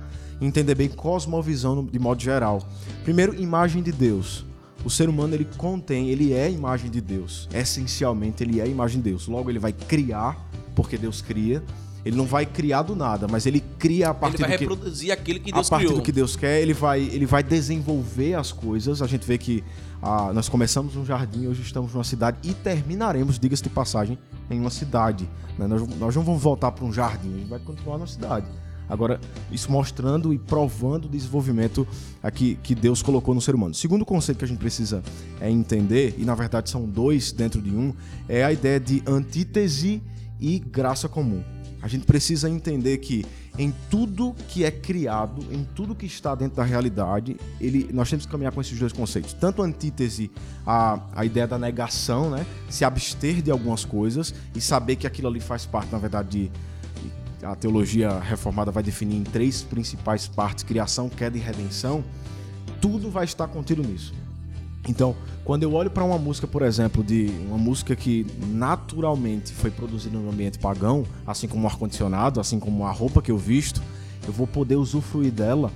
entender 0.40 0.74
bem 0.74 0.88
cosmovisão 0.88 1.84
de 1.84 1.98
modo 1.98 2.22
geral. 2.22 2.66
Primeiro, 3.04 3.34
imagem 3.40 3.82
de 3.82 3.92
Deus. 3.92 4.44
O 4.84 4.90
ser 4.90 5.08
humano 5.08 5.34
ele 5.34 5.46
contém, 5.56 6.08
ele 6.08 6.32
é 6.32 6.46
a 6.46 6.50
imagem 6.50 6.90
de 6.90 7.00
Deus. 7.00 7.48
Essencialmente, 7.54 8.42
ele 8.42 8.58
é 8.60 8.64
a 8.64 8.66
imagem 8.66 9.00
de 9.00 9.10
Deus. 9.10 9.28
Logo, 9.28 9.48
ele 9.48 9.60
vai 9.60 9.72
criar, 9.72 10.36
porque 10.74 10.98
Deus 10.98 11.22
cria. 11.22 11.62
Ele 12.04 12.16
não 12.16 12.26
vai 12.26 12.44
criar 12.44 12.82
do 12.82 12.96
nada, 12.96 13.28
mas 13.28 13.46
ele 13.46 13.62
cria 13.78 14.08
a 14.08 14.10
Ele 14.10 14.18
partir 14.18 14.40
vai 14.40 14.50
do 14.50 14.58
que 14.58 14.64
reproduzir 14.64 15.12
aquilo 15.12 15.40
que 15.40 15.52
Deus 15.52 15.66
a 15.66 15.70
partir 15.70 15.86
criou. 15.86 16.00
do 16.00 16.04
que 16.04 16.12
Deus 16.12 16.36
quer, 16.36 16.60
ele 16.60 16.74
vai, 16.74 17.00
ele 17.00 17.26
vai 17.26 17.42
desenvolver 17.42 18.34
as 18.34 18.50
coisas. 18.50 19.00
A 19.00 19.06
gente 19.06 19.26
vê 19.26 19.38
que 19.38 19.62
ah, 20.02 20.32
nós 20.32 20.48
começamos 20.48 20.96
um 20.96 21.04
jardim, 21.04 21.46
hoje 21.46 21.62
estamos 21.62 21.92
numa 21.92 22.04
cidade 22.04 22.38
e 22.42 22.52
terminaremos, 22.52 23.38
diga-se 23.38 23.62
de 23.62 23.68
passagem, 23.70 24.18
em 24.50 24.60
uma 24.60 24.70
cidade. 24.70 25.28
né? 25.56 25.66
Nós, 25.66 25.86
nós 25.96 26.16
não 26.16 26.22
vamos 26.22 26.42
voltar 26.42 26.72
para 26.72 26.84
um 26.84 26.92
jardim, 26.92 27.34
a 27.34 27.38
gente 27.38 27.48
vai 27.48 27.60
continuar 27.60 27.98
na 27.98 28.06
cidade. 28.06 28.46
Agora, 28.88 29.20
isso 29.50 29.70
mostrando 29.70 30.34
e 30.34 30.38
provando 30.38 31.06
o 31.06 31.08
desenvolvimento 31.08 31.86
aqui 32.22 32.58
que 32.62 32.74
Deus 32.74 33.00
colocou 33.00 33.34
no 33.34 33.40
ser 33.40 33.54
humano. 33.54 33.72
Segundo 33.74 34.04
conceito 34.04 34.38
que 34.38 34.44
a 34.44 34.48
gente 34.48 34.58
precisa 34.58 35.02
é 35.40 35.48
entender, 35.48 36.14
e 36.18 36.24
na 36.24 36.34
verdade 36.34 36.68
são 36.68 36.84
dois 36.84 37.32
dentro 37.32 37.62
de 37.62 37.70
um, 37.70 37.94
é 38.28 38.44
a 38.44 38.52
ideia 38.52 38.78
de 38.78 39.02
antítese 39.06 40.02
e 40.38 40.58
graça 40.58 41.08
comum. 41.08 41.42
A 41.82 41.88
gente 41.88 42.06
precisa 42.06 42.48
entender 42.48 42.98
que 42.98 43.26
em 43.58 43.74
tudo 43.90 44.34
que 44.48 44.64
é 44.64 44.70
criado, 44.70 45.44
em 45.50 45.64
tudo 45.74 45.96
que 45.96 46.06
está 46.06 46.32
dentro 46.34 46.56
da 46.56 46.62
realidade, 46.62 47.36
ele, 47.60 47.90
nós 47.92 48.08
temos 48.08 48.24
que 48.24 48.30
caminhar 48.30 48.52
com 48.52 48.60
esses 48.60 48.78
dois 48.78 48.92
conceitos. 48.92 49.32
Tanto 49.32 49.62
a 49.62 49.66
antítese, 49.66 50.30
a, 50.64 51.00
a 51.12 51.24
ideia 51.24 51.46
da 51.46 51.58
negação, 51.58 52.30
né? 52.30 52.46
se 52.70 52.84
abster 52.84 53.42
de 53.42 53.50
algumas 53.50 53.84
coisas 53.84 54.32
e 54.54 54.60
saber 54.60 54.94
que 54.94 55.08
aquilo 55.08 55.26
ali 55.26 55.40
faz 55.40 55.66
parte, 55.66 55.90
na 55.90 55.98
verdade, 55.98 56.48
de, 56.48 57.44
a 57.44 57.56
teologia 57.56 58.20
reformada 58.20 58.70
vai 58.70 58.82
definir 58.82 59.16
em 59.16 59.24
três 59.24 59.62
principais 59.62 60.28
partes: 60.28 60.62
criação, 60.62 61.08
queda 61.08 61.36
e 61.36 61.40
redenção. 61.40 62.04
Tudo 62.80 63.10
vai 63.10 63.24
estar 63.24 63.48
contido 63.48 63.82
nisso. 63.82 64.14
Então, 64.88 65.14
quando 65.44 65.62
eu 65.62 65.72
olho 65.74 65.90
para 65.90 66.02
uma 66.04 66.18
música, 66.18 66.46
por 66.46 66.62
exemplo, 66.62 67.04
de 67.04 67.30
uma 67.46 67.58
música 67.58 67.94
que 67.94 68.26
naturalmente 68.48 69.52
foi 69.52 69.70
produzida 69.70 70.18
no 70.18 70.28
ambiente 70.30 70.58
pagão, 70.58 71.04
assim 71.26 71.46
como 71.46 71.64
o 71.64 71.66
ar-condicionado, 71.68 72.40
assim 72.40 72.58
como 72.58 72.84
a 72.84 72.90
roupa 72.90 73.22
que 73.22 73.30
eu 73.30 73.38
visto, 73.38 73.80
eu 74.26 74.32
vou 74.32 74.46
poder 74.46 74.76
usufruir 74.76 75.30
dela 75.32 75.70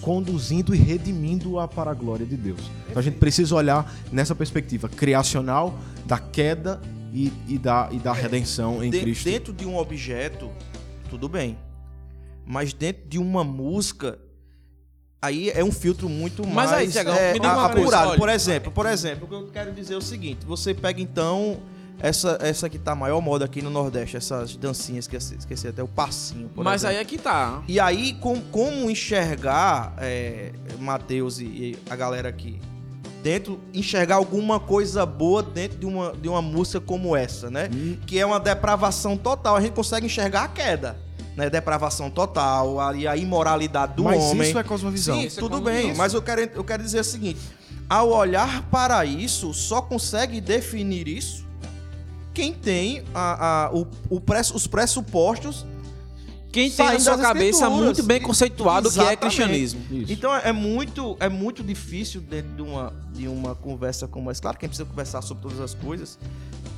conduzindo 0.00 0.74
e 0.74 0.78
redimindo-a 0.78 1.66
para 1.66 1.90
a 1.90 1.94
glória 1.94 2.26
de 2.26 2.36
Deus. 2.36 2.60
Então 2.90 2.98
a 3.00 3.02
gente 3.02 3.16
precisa 3.16 3.54
olhar 3.54 3.90
nessa 4.12 4.34
perspectiva 4.34 4.88
criacional 4.88 5.78
da 6.06 6.18
queda 6.18 6.80
e, 7.12 7.32
e 7.48 7.56
da, 7.58 7.88
e 7.90 7.98
da 7.98 8.12
redenção 8.12 8.84
em 8.84 8.90
De- 8.90 9.00
Cristo. 9.00 9.24
Dentro 9.24 9.52
de 9.52 9.64
um 9.64 9.76
objeto, 9.78 10.50
tudo 11.08 11.28
bem. 11.28 11.56
Mas 12.46 12.74
dentro 12.74 13.08
de 13.08 13.18
uma 13.18 13.42
música, 13.42 14.18
aí 15.24 15.50
é 15.50 15.62
um 15.64 15.72
filtro 15.72 16.08
muito 16.08 16.46
Mas 16.46 16.70
mais 16.70 16.72
aí, 16.72 16.88
Tiagão, 16.88 17.14
é, 17.14 17.32
me 17.32 17.40
diga 17.40 17.52
uma 17.52 17.68
coisa, 17.68 17.80
apurado. 17.80 18.08
olha. 18.10 18.18
Por 18.18 18.28
exemplo, 18.28 18.72
por 18.72 18.86
exemplo, 18.86 19.24
o 19.24 19.28
que 19.28 19.34
eu 19.34 19.46
quero 19.52 19.72
dizer 19.72 19.94
é 19.94 19.96
o 19.96 20.02
seguinte: 20.02 20.44
você 20.46 20.72
pega 20.74 21.00
então 21.00 21.58
essa, 22.00 22.36
essa 22.40 22.68
que 22.68 22.78
tá 22.78 22.92
a 22.92 22.94
maior 22.96 23.20
moda 23.20 23.44
aqui 23.44 23.62
no 23.62 23.70
Nordeste, 23.70 24.16
essas 24.16 24.56
dancinhas, 24.56 25.04
esqueci, 25.04 25.36
esqueci 25.36 25.68
até 25.68 25.82
o 25.82 25.88
passinho. 25.88 26.48
por 26.48 26.62
Mas 26.64 26.84
aí 26.84 26.96
exemplo. 26.96 27.14
é 27.14 27.16
que 27.16 27.22
tá. 27.22 27.62
E 27.68 27.78
aí, 27.80 28.12
com- 28.14 28.40
como 28.50 28.90
enxergar, 28.90 29.94
é, 29.98 30.52
Matheus 30.78 31.38
e, 31.38 31.44
e 31.44 31.78
a 31.88 31.96
galera 31.96 32.28
aqui, 32.28 32.60
dentro, 33.22 33.58
enxergar 33.72 34.16
alguma 34.16 34.60
coisa 34.60 35.06
boa 35.06 35.42
dentro 35.42 35.78
de 35.78 35.86
uma, 35.86 36.12
de 36.12 36.28
uma 36.28 36.42
música 36.42 36.80
como 36.80 37.16
essa, 37.16 37.48
né? 37.50 37.70
Hum. 37.72 37.96
Que 38.06 38.18
é 38.18 38.26
uma 38.26 38.38
depravação 38.40 39.16
total. 39.16 39.56
A 39.56 39.60
gente 39.60 39.72
consegue 39.72 40.04
enxergar 40.06 40.42
a 40.44 40.48
queda, 40.48 40.98
né? 41.36 41.50
Depravação 41.50 42.10
total, 42.10 42.80
a, 42.80 42.94
e 42.94 43.06
a 43.06 43.16
imoralidade 43.16 43.94
do 43.94 44.04
Mas 44.04 44.22
homem. 44.22 44.48
isso 44.48 44.58
é 44.58 44.62
cosmovisão. 44.62 45.16
Sim, 45.20 45.26
Isso 45.26 45.38
é 45.38 45.42
tudo 45.42 45.52
cosmovisão. 45.58 45.88
bem, 45.88 45.96
mas 45.96 46.14
eu 46.14 46.22
quero, 46.22 46.40
eu 46.54 46.64
quero 46.64 46.82
dizer 46.82 47.00
o 47.00 47.04
seguinte: 47.04 47.40
ao 47.88 48.10
olhar 48.10 48.62
para 48.70 49.04
isso, 49.04 49.52
só 49.54 49.80
consegue 49.82 50.40
definir 50.40 51.08
isso 51.08 51.44
quem 52.32 52.52
tem 52.52 53.04
a, 53.14 53.66
a- 53.66 53.70
o, 53.72 53.86
o 54.10 54.20
press- 54.20 54.50
os 54.52 54.66
pressupostos 54.66 55.64
Quem 56.50 56.68
tem 56.70 56.84
na 56.86 56.98
sua 57.00 57.16
cabeça 57.18 57.70
muito 57.70 58.02
bem 58.02 58.20
conceituado 58.20 58.88
o 58.88 58.92
que 58.92 58.98
é 59.00 59.14
cristianismo. 59.16 59.80
Isso. 59.90 60.12
Então 60.12 60.34
é 60.34 60.52
muito, 60.52 61.16
é 61.20 61.28
muito 61.28 61.62
difícil 61.62 62.20
dentro 62.20 62.50
de 62.56 62.62
uma, 62.62 62.92
de 63.12 63.28
uma 63.28 63.54
conversa 63.54 64.08
como 64.08 64.30
essa. 64.32 64.40
Claro 64.42 64.58
que 64.58 64.64
a 64.64 64.68
gente 64.68 64.76
precisa 64.76 64.88
conversar 64.90 65.22
sobre 65.22 65.42
todas 65.44 65.60
as 65.60 65.74
coisas. 65.74 66.18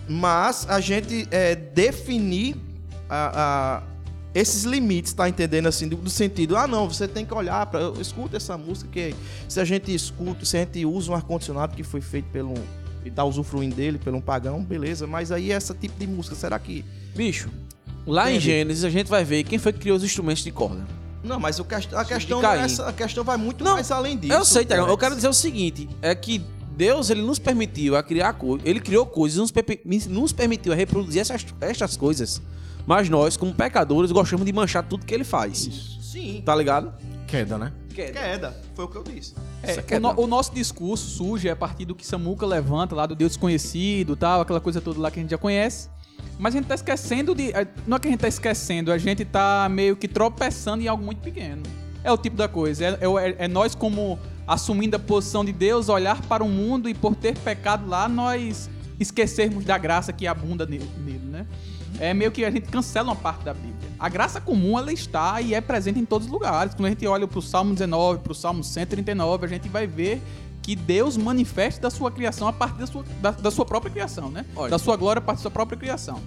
mas 0.08 0.66
a 0.68 0.78
gente 0.80 1.26
é, 1.30 1.54
definir 1.54 2.56
a, 3.08 3.78
a- 3.78 3.82
esses 4.38 4.64
limites, 4.64 5.12
tá 5.12 5.28
entendendo 5.28 5.66
assim, 5.66 5.88
do, 5.88 5.96
do 5.96 6.10
sentido, 6.10 6.56
ah 6.56 6.66
não, 6.66 6.88
você 6.88 7.08
tem 7.08 7.24
que 7.24 7.32
olhar 7.32 7.64
para, 7.66 7.90
escuta 8.00 8.36
essa 8.36 8.56
música 8.58 8.90
que 8.92 9.14
se 9.48 9.58
a 9.60 9.64
gente 9.64 9.94
escuta, 9.94 10.44
se 10.44 10.56
a 10.56 10.60
gente 10.60 10.84
usa 10.84 11.10
um 11.10 11.14
ar 11.14 11.22
condicionado 11.22 11.74
que 11.74 11.82
foi 11.82 12.00
feito 12.00 12.26
pelo 12.30 12.52
e 13.04 13.10
tá 13.10 13.24
usufruindo 13.24 13.74
dele 13.74 13.98
pelo 13.98 14.18
um 14.18 14.20
pagão, 14.20 14.62
beleza, 14.62 15.06
mas 15.06 15.32
aí 15.32 15.50
essa 15.52 15.72
tipo 15.72 15.98
de 15.98 16.06
música, 16.06 16.34
será 16.34 16.58
que 16.58 16.84
Bicho, 17.14 17.48
lá 18.06 18.30
em. 18.30 18.38
Gênesis 18.38 18.84
a 18.84 18.90
gente 18.90 19.08
vai 19.08 19.24
ver 19.24 19.42
quem 19.44 19.58
foi 19.58 19.72
que 19.72 19.78
criou 19.78 19.96
os 19.96 20.04
instrumentos 20.04 20.44
de 20.44 20.50
corda. 20.50 20.84
não, 21.24 21.40
mas 21.40 21.58
o 21.58 21.66
a 21.94 22.04
questão 22.04 22.44
é 22.44 22.60
essa, 22.64 22.88
a 22.88 22.92
questão 22.92 23.24
vai 23.24 23.36
muito 23.36 23.64
Não, 23.64 23.72
mais 23.72 23.90
além 23.90 24.18
disso. 24.18 24.32
eu 24.34 24.44
sei, 24.44 24.64
Tiagão. 24.64 24.84
Eu 24.84 24.90
Alex. 24.90 25.00
quero 25.00 25.14
dizer 25.16 25.28
o 25.28 25.32
seguinte: 25.32 25.88
é 26.02 26.14
que 26.14 26.42
Deus 26.76 27.08
ele 27.08 27.22
nos 27.22 27.38
permitiu 27.38 27.96
a 27.96 28.02
criar 28.02 28.34
coisas, 28.34 28.66
ele 28.68 28.80
criou 28.80 29.06
coisas, 29.06 29.38
nos, 29.38 30.06
nos 30.08 30.32
permitiu 30.32 30.72
a 30.72 30.76
reproduzir 30.76 31.22
essas, 31.22 31.46
estas 31.60 31.96
coisas. 31.96 32.42
Mas 32.86 33.08
nós, 33.08 33.36
como 33.36 33.52
pecadores, 33.54 34.12
gostamos 34.12 34.46
de 34.46 34.52
manchar 34.52 34.82
tudo 34.84 35.04
que 35.04 35.12
ele 35.12 35.24
faz. 35.24 35.98
Sim, 36.00 36.42
Tá 36.44 36.54
ligado? 36.54 36.92
Queda, 37.26 37.58
né? 37.58 37.72
queda, 37.92 38.54
foi 38.74 38.84
o 38.84 38.88
que 38.88 38.96
eu 38.96 39.02
disse. 39.02 39.34
É, 39.62 39.72
Isso 39.72 39.80
o, 39.96 40.00
no- 40.00 40.20
o 40.20 40.26
nosso 40.26 40.54
discurso 40.54 41.08
surge 41.08 41.48
a 41.48 41.56
partir 41.56 41.86
do 41.86 41.94
que 41.94 42.06
Samuca 42.06 42.44
levanta 42.46 42.94
lá 42.94 43.06
do 43.06 43.14
Deus 43.16 43.32
desconhecido 43.32 44.14
tal, 44.14 44.42
aquela 44.42 44.60
coisa 44.60 44.80
toda 44.82 45.00
lá 45.00 45.10
que 45.10 45.18
a 45.18 45.22
gente 45.22 45.30
já 45.30 45.38
conhece. 45.38 45.88
Mas 46.38 46.54
a 46.54 46.58
gente 46.58 46.66
tá 46.68 46.74
esquecendo 46.74 47.34
de. 47.34 47.50
é, 47.52 47.66
Não 47.86 47.96
é 47.96 48.00
que 48.00 48.06
a 48.06 48.10
gente 48.10 48.20
tá 48.20 48.28
esquecendo, 48.28 48.92
a 48.92 48.98
gente 48.98 49.24
tá 49.24 49.66
meio 49.70 49.96
que 49.96 50.06
tropeçando 50.06 50.82
em 50.82 50.88
algo 50.88 51.02
muito 51.02 51.20
pequeno. 51.22 51.62
É 52.04 52.12
o 52.12 52.18
tipo 52.18 52.36
da 52.36 52.46
coisa. 52.46 52.84
É, 52.84 52.88
é- 52.90 53.36
é 53.44 53.48
nós, 53.48 53.74
como 53.74 54.18
assumindo 54.46 54.94
a 54.96 54.98
posição 54.98 55.42
de 55.44 55.50
Deus, 55.52 55.88
olhar 55.88 56.20
para 56.22 56.44
o 56.44 56.48
mundo 56.48 56.88
e 56.90 56.94
por 56.94 57.16
ter 57.16 57.36
pecado 57.38 57.88
lá, 57.88 58.08
nós 58.08 58.68
esquecermos 59.00 59.64
da 59.64 59.76
graça 59.78 60.12
que 60.12 60.26
abunda 60.26 60.66
nele, 60.66 60.88
nele, 61.04 61.18
né? 61.26 61.46
É 61.98 62.12
meio 62.12 62.30
que 62.30 62.44
a 62.44 62.50
gente 62.50 62.68
cancela 62.68 63.08
uma 63.08 63.16
parte 63.16 63.44
da 63.44 63.54
Bíblia. 63.54 63.90
A 63.98 64.08
graça 64.08 64.40
comum, 64.40 64.78
ela 64.78 64.92
está 64.92 65.40
e 65.40 65.54
é 65.54 65.60
presente 65.60 65.98
em 65.98 66.04
todos 66.04 66.26
os 66.26 66.32
lugares. 66.32 66.74
Quando 66.74 66.86
a 66.86 66.90
gente 66.90 67.06
olha 67.06 67.26
para 67.26 67.38
o 67.38 67.42
Salmo 67.42 67.72
19, 67.72 68.20
para 68.20 68.32
o 68.32 68.34
Salmo 68.34 68.62
139, 68.62 69.46
a 69.46 69.48
gente 69.48 69.68
vai 69.68 69.86
ver 69.86 70.20
que 70.62 70.76
Deus 70.76 71.16
manifesta 71.16 71.82
da 71.82 71.90
sua 71.90 72.10
criação 72.10 72.48
a 72.48 72.52
partir 72.52 72.78
da 72.78 72.86
sua, 72.86 73.04
da, 73.22 73.30
da 73.30 73.50
sua 73.50 73.64
própria 73.64 73.90
criação, 73.90 74.30
né? 74.30 74.44
Olha. 74.54 74.70
Da 74.70 74.78
sua 74.78 74.96
glória 74.96 75.18
a 75.18 75.22
partir 75.22 75.38
da 75.38 75.42
sua 75.42 75.50
própria 75.50 75.78
criação. 75.78 76.20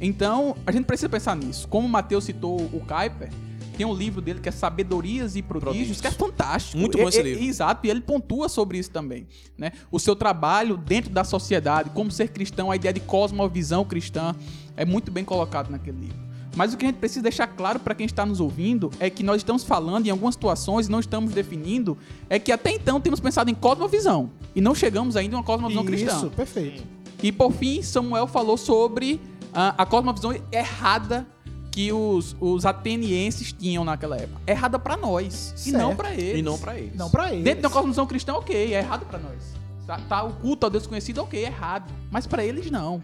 Então, 0.00 0.56
a 0.64 0.70
gente 0.70 0.84
precisa 0.84 1.08
pensar 1.08 1.34
nisso. 1.34 1.66
Como 1.66 1.86
o 1.86 1.90
Mateus 1.90 2.24
citou 2.24 2.56
o 2.56 2.80
Kuiper, 2.80 3.30
tem 3.78 3.86
um 3.86 3.94
livro 3.94 4.20
dele 4.20 4.40
que 4.40 4.48
é 4.48 4.52
Sabedorias 4.52 5.36
e 5.36 5.42
Prodígios, 5.42 5.62
Prodígios. 5.62 6.00
que 6.00 6.06
é 6.08 6.10
fantástico. 6.10 6.78
Muito 6.78 6.98
bom 6.98 7.08
esse 7.08 7.22
livro. 7.22 7.44
Exato, 7.44 7.86
e 7.86 7.90
ele 7.90 8.00
pontua 8.00 8.48
sobre 8.48 8.76
isso 8.76 8.90
também. 8.90 9.26
Né? 9.56 9.70
O 9.90 10.00
seu 10.00 10.16
trabalho 10.16 10.76
dentro 10.76 11.10
da 11.10 11.22
sociedade, 11.22 11.90
como 11.90 12.10
ser 12.10 12.28
cristão, 12.28 12.72
a 12.72 12.76
ideia 12.76 12.92
de 12.92 13.00
cosmovisão 13.00 13.84
cristã, 13.84 14.34
é 14.78 14.84
muito 14.84 15.10
bem 15.10 15.24
colocado 15.24 15.68
naquele 15.68 15.98
livro. 15.98 16.28
Mas 16.56 16.72
o 16.72 16.76
que 16.76 16.84
a 16.86 16.88
gente 16.88 16.98
precisa 16.98 17.22
deixar 17.22 17.46
claro 17.48 17.78
para 17.78 17.94
quem 17.94 18.06
está 18.06 18.24
nos 18.24 18.40
ouvindo 18.40 18.90
é 18.98 19.10
que 19.10 19.22
nós 19.22 19.36
estamos 19.38 19.62
falando 19.64 20.06
em 20.06 20.10
algumas 20.10 20.34
situações 20.34 20.86
e 20.86 20.90
não 20.90 20.98
estamos 21.00 21.32
definindo, 21.32 21.96
é 22.30 22.38
que 22.38 22.50
até 22.50 22.72
então 22.72 23.00
temos 23.00 23.20
pensado 23.20 23.50
em 23.50 23.54
cosmovisão 23.54 24.30
e 24.56 24.60
não 24.60 24.74
chegamos 24.74 25.16
ainda 25.16 25.36
a 25.36 25.38
uma 25.38 25.44
cosmovisão 25.44 25.84
cristã. 25.84 26.16
Isso, 26.16 26.30
perfeito. 26.30 26.82
E 27.22 27.30
por 27.30 27.52
fim, 27.52 27.82
Samuel 27.82 28.26
falou 28.26 28.56
sobre 28.56 29.20
ah, 29.52 29.74
a 29.76 29.84
cosmovisão 29.84 30.34
errada 30.50 31.26
que 31.70 31.92
os, 31.92 32.34
os 32.40 32.64
atenienses 32.66 33.52
tinham 33.52 33.84
naquela 33.84 34.16
época. 34.16 34.40
Errada 34.46 34.78
pra 34.78 34.96
nós, 34.96 35.52
e 35.56 35.70
Certo. 35.70 35.78
não 35.78 35.94
pra 35.94 36.14
eles. 36.14 36.38
E 36.40 36.42
não 36.42 36.58
pra 36.58 36.78
eles. 36.78 36.96
Não 36.96 37.10
pra 37.10 37.32
eles. 37.32 37.44
Dentro 37.44 37.62
da 37.62 37.70
cosmovisão 37.70 38.06
cristã, 38.06 38.34
ok, 38.34 38.74
é 38.74 38.78
errado 38.78 39.06
pra 39.06 39.18
nós. 39.18 39.54
Tá, 39.86 40.00
tá 40.08 40.24
o 40.24 40.32
culto 40.34 40.66
ao 40.66 40.70
Deus 40.70 40.86
conhecido, 40.86 41.20
ok, 41.22 41.44
é 41.44 41.46
errado. 41.46 41.92
Mas 42.10 42.26
pra 42.26 42.44
eles, 42.44 42.68
não. 42.70 43.00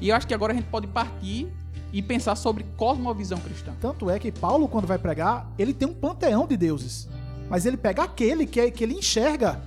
E 0.00 0.08
eu 0.08 0.16
acho 0.16 0.26
que 0.26 0.34
agora 0.34 0.52
a 0.52 0.56
gente 0.56 0.68
pode 0.68 0.86
partir 0.86 1.48
e 1.92 2.02
pensar 2.02 2.36
sobre 2.36 2.64
cosmovisão 2.76 3.38
cristã. 3.38 3.72
Tanto 3.80 4.10
é 4.10 4.18
que 4.18 4.30
Paulo, 4.30 4.68
quando 4.68 4.86
vai 4.86 4.98
pregar, 4.98 5.50
ele 5.58 5.72
tem 5.72 5.88
um 5.88 5.94
panteão 5.94 6.46
de 6.46 6.56
deuses. 6.56 7.08
Mas 7.48 7.64
ele 7.64 7.76
pega 7.76 8.02
aquele 8.02 8.46
que, 8.46 8.70
que 8.70 8.84
ele 8.84 8.94
enxerga 8.94 9.60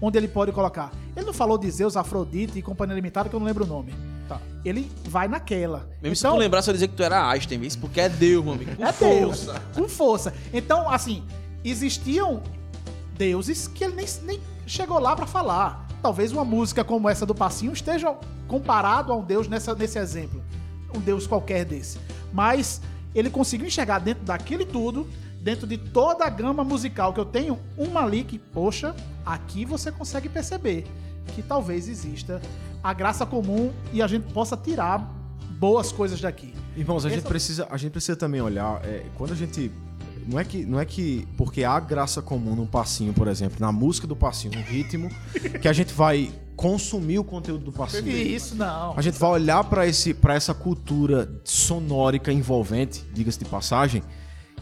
onde 0.00 0.18
ele 0.18 0.28
pode 0.28 0.52
colocar. 0.52 0.90
Ele 1.14 1.26
não 1.26 1.32
falou 1.32 1.58
de 1.58 1.70
Zeus, 1.70 1.96
Afrodite 1.96 2.58
e 2.58 2.62
Companhia 2.62 2.94
Limitada, 2.94 3.28
que 3.28 3.34
eu 3.34 3.40
não 3.40 3.46
lembro 3.46 3.64
o 3.64 3.66
nome. 3.66 3.94
Tá. 4.28 4.40
Ele 4.64 4.90
vai 5.04 5.28
naquela. 5.28 5.88
Mesmo 6.02 6.16
se 6.16 6.22
então, 6.22 6.34
tu 6.34 6.38
lembrar, 6.38 6.62
só 6.62 6.72
dizer 6.72 6.88
que 6.88 6.94
tu 6.94 7.02
era 7.02 7.28
Einstein, 7.30 7.62
isso 7.62 7.78
porque 7.78 8.00
é 8.00 8.08
Deus, 8.08 8.44
meu 8.44 8.54
amigo. 8.54 8.74
Com 8.76 8.84
é 8.84 8.92
Deus. 8.92 9.44
força. 9.44 9.62
Com 9.74 9.88
força. 9.88 10.34
Então, 10.52 10.90
assim, 10.90 11.22
existiam 11.64 12.42
deuses 13.16 13.68
que 13.68 13.84
ele 13.84 13.94
nem, 13.94 14.06
nem 14.24 14.40
chegou 14.66 14.98
lá 14.98 15.14
pra 15.14 15.26
falar. 15.26 15.85
Talvez 16.06 16.30
uma 16.30 16.44
música 16.44 16.84
como 16.84 17.08
essa 17.08 17.26
do 17.26 17.34
Passinho 17.34 17.72
esteja 17.72 18.16
comparado 18.46 19.12
a 19.12 19.16
um 19.16 19.24
deus 19.24 19.48
nessa, 19.48 19.74
nesse 19.74 19.98
exemplo. 19.98 20.40
Um 20.94 21.00
deus 21.00 21.26
qualquer 21.26 21.64
desse. 21.64 21.98
Mas 22.32 22.80
ele 23.12 23.28
conseguiu 23.28 23.66
enxergar 23.66 23.98
dentro 23.98 24.22
daquele 24.22 24.64
tudo, 24.64 25.04
dentro 25.40 25.66
de 25.66 25.76
toda 25.76 26.24
a 26.24 26.30
gama 26.30 26.62
musical 26.62 27.12
que 27.12 27.18
eu 27.18 27.24
tenho, 27.24 27.58
uma 27.76 28.04
ali 28.04 28.22
que, 28.22 28.38
poxa, 28.38 28.94
aqui 29.24 29.64
você 29.64 29.90
consegue 29.90 30.28
perceber 30.28 30.86
que 31.34 31.42
talvez 31.42 31.88
exista 31.88 32.40
a 32.84 32.92
graça 32.92 33.26
comum 33.26 33.72
e 33.92 34.00
a 34.00 34.06
gente 34.06 34.32
possa 34.32 34.56
tirar 34.56 34.98
boas 35.58 35.90
coisas 35.90 36.20
daqui. 36.20 36.54
Irmãos, 36.76 37.04
a 37.04 37.08
Esse 37.08 37.16
gente 37.16 37.26
precisa, 37.26 37.66
a 37.68 37.76
gente 37.76 37.90
precisa 37.90 38.16
também 38.16 38.40
olhar, 38.40 38.80
é, 38.84 39.06
quando 39.16 39.32
a 39.32 39.36
gente 39.36 39.72
não 40.26 40.38
é 40.38 40.44
que 40.44 40.64
não 40.64 40.80
é 40.80 40.84
que 40.84 41.26
porque 41.36 41.64
há 41.64 41.78
graça 41.78 42.20
comum 42.20 42.54
num 42.56 42.66
passinho, 42.66 43.12
por 43.12 43.28
exemplo, 43.28 43.56
na 43.60 43.70
música 43.70 44.06
do 44.06 44.16
passinho, 44.16 44.54
no 44.54 44.62
ritmo, 44.62 45.08
que 45.60 45.68
a 45.68 45.72
gente 45.72 45.92
vai 45.92 46.30
consumir 46.56 47.18
o 47.18 47.24
conteúdo 47.24 47.64
do 47.64 47.72
passinho. 47.72 48.08
Isso 48.08 48.54
não. 48.54 48.96
A 48.96 49.02
gente 49.02 49.18
vai 49.18 49.30
olhar 49.30 49.62
para 49.64 49.86
esse 49.86 50.14
para 50.14 50.34
essa 50.34 50.54
cultura 50.54 51.30
sonórica 51.44 52.32
envolvente, 52.32 53.04
diga-se 53.12 53.38
de 53.38 53.44
passagem, 53.44 54.02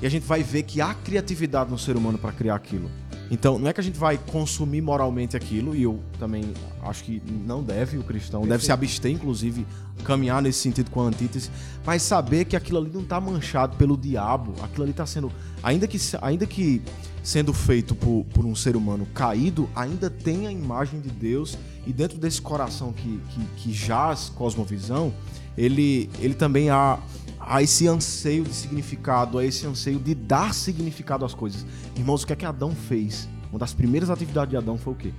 e 0.02 0.06
a 0.06 0.10
gente 0.10 0.26
vai 0.26 0.42
ver 0.42 0.64
que 0.64 0.80
há 0.80 0.92
criatividade 0.92 1.70
no 1.70 1.78
ser 1.78 1.96
humano 1.96 2.18
para 2.18 2.32
criar 2.32 2.56
aquilo. 2.56 2.90
Então, 3.30 3.58
não 3.58 3.68
é 3.68 3.72
que 3.72 3.80
a 3.80 3.84
gente 3.84 3.98
vai 3.98 4.18
consumir 4.18 4.80
moralmente 4.80 5.36
aquilo, 5.36 5.74
e 5.74 5.82
eu 5.82 5.98
também 6.18 6.52
acho 6.82 7.04
que 7.04 7.22
não 7.46 7.62
deve, 7.62 7.96
o 7.96 8.02
cristão 8.02 8.46
deve 8.46 8.64
se 8.64 8.70
abster, 8.70 9.10
inclusive, 9.10 9.66
caminhar 10.04 10.42
nesse 10.42 10.58
sentido 10.58 10.90
com 10.90 11.00
a 11.00 11.04
antítese, 11.04 11.50
mas 11.84 12.02
saber 12.02 12.44
que 12.44 12.54
aquilo 12.54 12.78
ali 12.78 12.90
não 12.92 13.02
tá 13.02 13.20
manchado 13.20 13.76
pelo 13.76 13.96
diabo, 13.96 14.54
aquilo 14.62 14.84
ali 14.84 14.92
tá 14.92 15.06
sendo, 15.06 15.32
ainda 15.62 15.86
que, 15.86 15.98
ainda 16.20 16.46
que 16.46 16.82
sendo 17.22 17.54
feito 17.54 17.94
por, 17.94 18.26
por 18.34 18.44
um 18.44 18.54
ser 18.54 18.76
humano 18.76 19.06
caído, 19.14 19.68
ainda 19.74 20.10
tem 20.10 20.46
a 20.46 20.52
imagem 20.52 21.00
de 21.00 21.08
Deus, 21.08 21.56
e 21.86 21.92
dentro 21.92 22.18
desse 22.18 22.40
coração 22.40 22.92
que, 22.92 23.20
que, 23.30 23.44
que 23.56 23.72
jaz 23.72 24.30
cosmovisão, 24.34 25.12
ele, 25.56 26.10
ele 26.20 26.34
também 26.34 26.68
há, 26.68 26.98
há 27.46 27.62
esse 27.62 27.86
anseio 27.86 28.44
de 28.44 28.54
significado, 28.54 29.38
há 29.38 29.44
esse 29.44 29.66
anseio 29.66 29.98
de 29.98 30.14
dar 30.14 30.54
significado 30.54 31.24
às 31.24 31.34
coisas. 31.34 31.64
Irmãos, 31.96 32.22
o 32.22 32.26
que 32.26 32.32
é 32.32 32.36
que 32.36 32.44
Adão 32.46 32.74
fez? 32.74 33.28
Uma 33.50 33.58
das 33.58 33.72
primeiras 33.72 34.10
atividades 34.10 34.50
de 34.50 34.56
Adão 34.56 34.76
foi 34.76 34.92
o 34.92 34.96
quê? 34.96 35.12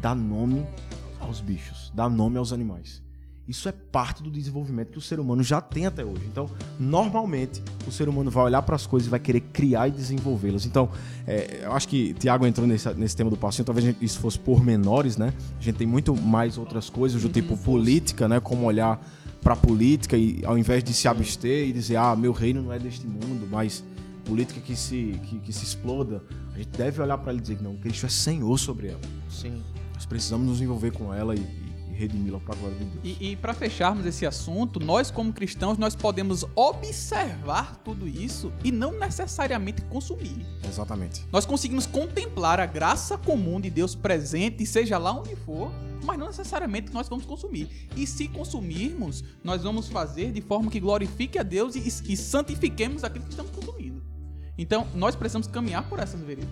Dar 0.00 0.14
nome 0.14 0.64
aos 1.20 1.40
bichos, 1.40 1.92
dar 1.94 2.08
nome 2.08 2.38
aos 2.38 2.52
animais. 2.52 3.02
Isso 3.46 3.68
é 3.68 3.72
parte 3.72 4.22
do 4.22 4.30
desenvolvimento 4.30 4.92
que 4.92 4.96
o 4.96 5.02
ser 5.02 5.20
humano 5.20 5.42
já 5.42 5.60
tem 5.60 5.84
até 5.84 6.02
hoje. 6.02 6.22
Então, 6.24 6.48
normalmente, 6.80 7.62
o 7.86 7.92
ser 7.92 8.08
humano 8.08 8.30
vai 8.30 8.44
olhar 8.44 8.62
para 8.62 8.74
as 8.74 8.86
coisas 8.86 9.06
e 9.06 9.10
vai 9.10 9.20
querer 9.20 9.40
criar 9.40 9.86
e 9.88 9.90
desenvolvê-las. 9.90 10.64
Então, 10.64 10.88
é, 11.26 11.60
eu 11.62 11.72
acho 11.72 11.86
que 11.86 12.14
Tiago 12.14 12.46
entrou 12.46 12.66
nesse, 12.66 12.88
nesse 12.94 13.14
tema 13.14 13.28
do 13.28 13.36
passinho, 13.36 13.66
talvez 13.66 13.86
a 13.86 13.90
gente- 13.90 14.02
isso 14.02 14.18
fosse 14.18 14.38
por 14.38 14.64
menores, 14.64 15.18
né? 15.18 15.34
A 15.60 15.62
gente 15.62 15.76
tem 15.76 15.86
muito 15.86 16.16
mais 16.16 16.56
outras 16.56 16.88
coisas, 16.88 17.20
do 17.20 17.28
tipo 17.28 17.54
política, 17.58 18.26
né? 18.26 18.40
Como 18.40 18.64
olhar 18.64 18.98
para 19.44 19.54
política 19.54 20.16
e 20.16 20.42
ao 20.44 20.56
invés 20.56 20.82
de 20.82 20.94
se 20.94 21.06
abster 21.06 21.68
e 21.68 21.72
dizer, 21.72 21.96
ah, 21.96 22.16
meu 22.16 22.32
reino 22.32 22.62
não 22.62 22.72
é 22.72 22.78
deste 22.78 23.06
mundo, 23.06 23.46
mas 23.50 23.84
política 24.24 24.58
que 24.58 24.74
se, 24.74 25.20
que, 25.24 25.38
que 25.38 25.52
se 25.52 25.64
exploda, 25.64 26.24
a 26.54 26.58
gente 26.58 26.70
deve 26.70 27.02
olhar 27.02 27.18
para 27.18 27.30
ela 27.30 27.38
e 27.38 27.42
dizer, 27.42 27.58
não, 27.60 27.76
Cristo 27.76 28.06
é 28.06 28.08
Senhor 28.08 28.58
sobre 28.58 28.88
ela. 28.88 29.00
Sim. 29.28 29.62
Nós 29.92 30.06
precisamos 30.06 30.46
nos 30.48 30.62
envolver 30.62 30.92
com 30.92 31.12
ela 31.12 31.34
e 31.34 31.63
redimi-la 31.94 32.40
para 32.40 32.54
a 32.54 32.58
glória 32.58 32.76
de 32.76 32.84
Deus. 32.84 33.18
E, 33.20 33.30
e 33.30 33.36
para 33.36 33.54
fecharmos 33.54 34.04
esse 34.04 34.26
assunto, 34.26 34.78
nós 34.80 35.10
como 35.10 35.32
cristãos, 35.32 35.78
nós 35.78 35.94
podemos 35.94 36.44
observar 36.54 37.76
tudo 37.76 38.06
isso 38.06 38.52
e 38.62 38.70
não 38.70 38.98
necessariamente 38.98 39.82
consumir. 39.82 40.44
Exatamente. 40.66 41.24
Nós 41.32 41.46
conseguimos 41.46 41.86
contemplar 41.86 42.60
a 42.60 42.66
graça 42.66 43.16
comum 43.16 43.60
de 43.60 43.70
Deus 43.70 43.94
presente, 43.94 44.66
seja 44.66 44.98
lá 44.98 45.12
onde 45.12 45.36
for, 45.36 45.70
mas 46.04 46.18
não 46.18 46.26
necessariamente 46.26 46.92
nós 46.92 47.08
vamos 47.08 47.24
consumir. 47.24 47.88
E 47.96 48.06
se 48.06 48.28
consumirmos, 48.28 49.24
nós 49.42 49.62
vamos 49.62 49.88
fazer 49.88 50.32
de 50.32 50.40
forma 50.40 50.70
que 50.70 50.80
glorifique 50.80 51.38
a 51.38 51.42
Deus 51.42 51.74
e, 51.76 52.12
e 52.12 52.16
santifiquemos 52.16 53.04
aquilo 53.04 53.24
que 53.24 53.30
estamos 53.30 53.52
consumindo. 53.52 54.02
Então, 54.56 54.86
nós 54.94 55.16
precisamos 55.16 55.46
caminhar 55.46 55.88
por 55.88 55.98
essas 55.98 56.20
veredas, 56.20 56.48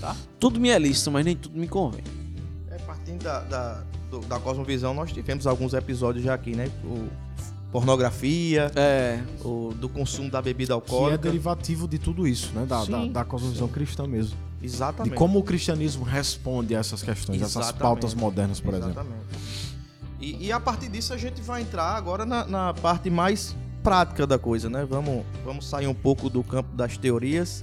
tá? 0.00 0.16
Tudo 0.40 0.58
me 0.58 0.68
é 0.70 0.78
lícito, 0.78 1.10
mas 1.12 1.24
nem 1.24 1.36
tudo 1.36 1.56
me 1.56 1.68
convém. 1.68 2.02
Partindo 3.06 3.22
da, 3.22 3.40
da, 3.40 3.82
do- 4.10 4.20
da 4.26 4.40
Cosmovisão, 4.40 4.92
nós 4.92 5.12
tivemos 5.12 5.46
alguns 5.46 5.72
episódios 5.74 6.24
já 6.24 6.34
aqui, 6.34 6.56
né? 6.56 6.68
O 6.82 7.06
pornografia, 7.70 8.72
É. 8.74 9.20
o, 9.44 9.72
do 9.78 9.88
consumo 9.88 10.28
da 10.28 10.42
bebida 10.42 10.66
Que 10.68 10.72
é 10.72 10.74
alcoólica. 10.74 11.18
derivativo 11.18 11.86
de 11.86 11.98
tudo 12.00 12.26
isso, 12.26 12.52
né? 12.52 12.66
Da, 12.66 12.80
da, 12.80 12.84
Sim. 12.84 13.12
da 13.12 13.24
cosmovisão 13.24 13.68
cristã 13.68 14.08
mesmo. 14.08 14.36
Exatamente. 14.60 15.12
De 15.12 15.16
como 15.16 15.38
o 15.38 15.42
cristianismo 15.44 16.02
responde 16.04 16.74
a 16.74 16.80
essas 16.80 17.00
questões, 17.00 17.40
essas 17.40 17.54
Exatamente. 17.66 17.80
pautas 17.82 18.12
modernas, 18.14 18.58
por 18.58 18.74
exemplo. 18.74 18.90
Exatamente. 18.90 19.24
E, 20.20 20.46
e 20.46 20.52
a 20.52 20.58
partir 20.58 20.88
disso 20.88 21.12
a 21.14 21.16
gente 21.16 21.40
vai 21.42 21.62
entrar 21.62 21.94
agora 21.94 22.26
na, 22.26 22.44
na 22.44 22.74
parte 22.74 23.08
mais 23.08 23.54
prática 23.84 24.26
da 24.26 24.36
coisa, 24.38 24.68
né? 24.68 24.84
Vamos, 24.84 25.24
vamos 25.44 25.64
sair 25.68 25.86
um 25.86 25.94
pouco 25.94 26.28
do 26.28 26.42
campo 26.42 26.74
das 26.74 26.96
teorias 26.98 27.62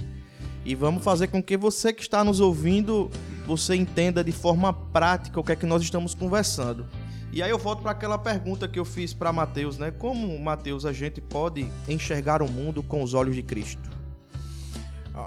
e 0.64 0.74
vamos 0.74 1.04
fazer 1.04 1.28
com 1.28 1.42
que 1.42 1.56
você 1.56 1.92
que 1.92 2.02
está 2.02 2.24
nos 2.24 2.40
ouvindo, 2.40 3.10
você 3.46 3.74
entenda 3.74 4.24
de 4.24 4.32
forma 4.32 4.72
prática 4.72 5.38
o 5.38 5.44
que 5.44 5.52
é 5.52 5.56
que 5.56 5.66
nós 5.66 5.82
estamos 5.82 6.14
conversando. 6.14 6.86
E 7.32 7.42
aí 7.42 7.50
eu 7.50 7.58
volto 7.58 7.82
para 7.82 7.90
aquela 7.90 8.16
pergunta 8.16 8.68
que 8.68 8.78
eu 8.78 8.84
fiz 8.84 9.12
para 9.12 9.32
Mateus, 9.32 9.76
né? 9.76 9.90
Como, 9.90 10.38
Mateus, 10.38 10.86
a 10.86 10.92
gente 10.92 11.20
pode 11.20 11.68
enxergar 11.88 12.40
o 12.42 12.48
mundo 12.50 12.82
com 12.82 13.02
os 13.02 13.12
olhos 13.12 13.34
de 13.34 13.42
Cristo? 13.42 13.90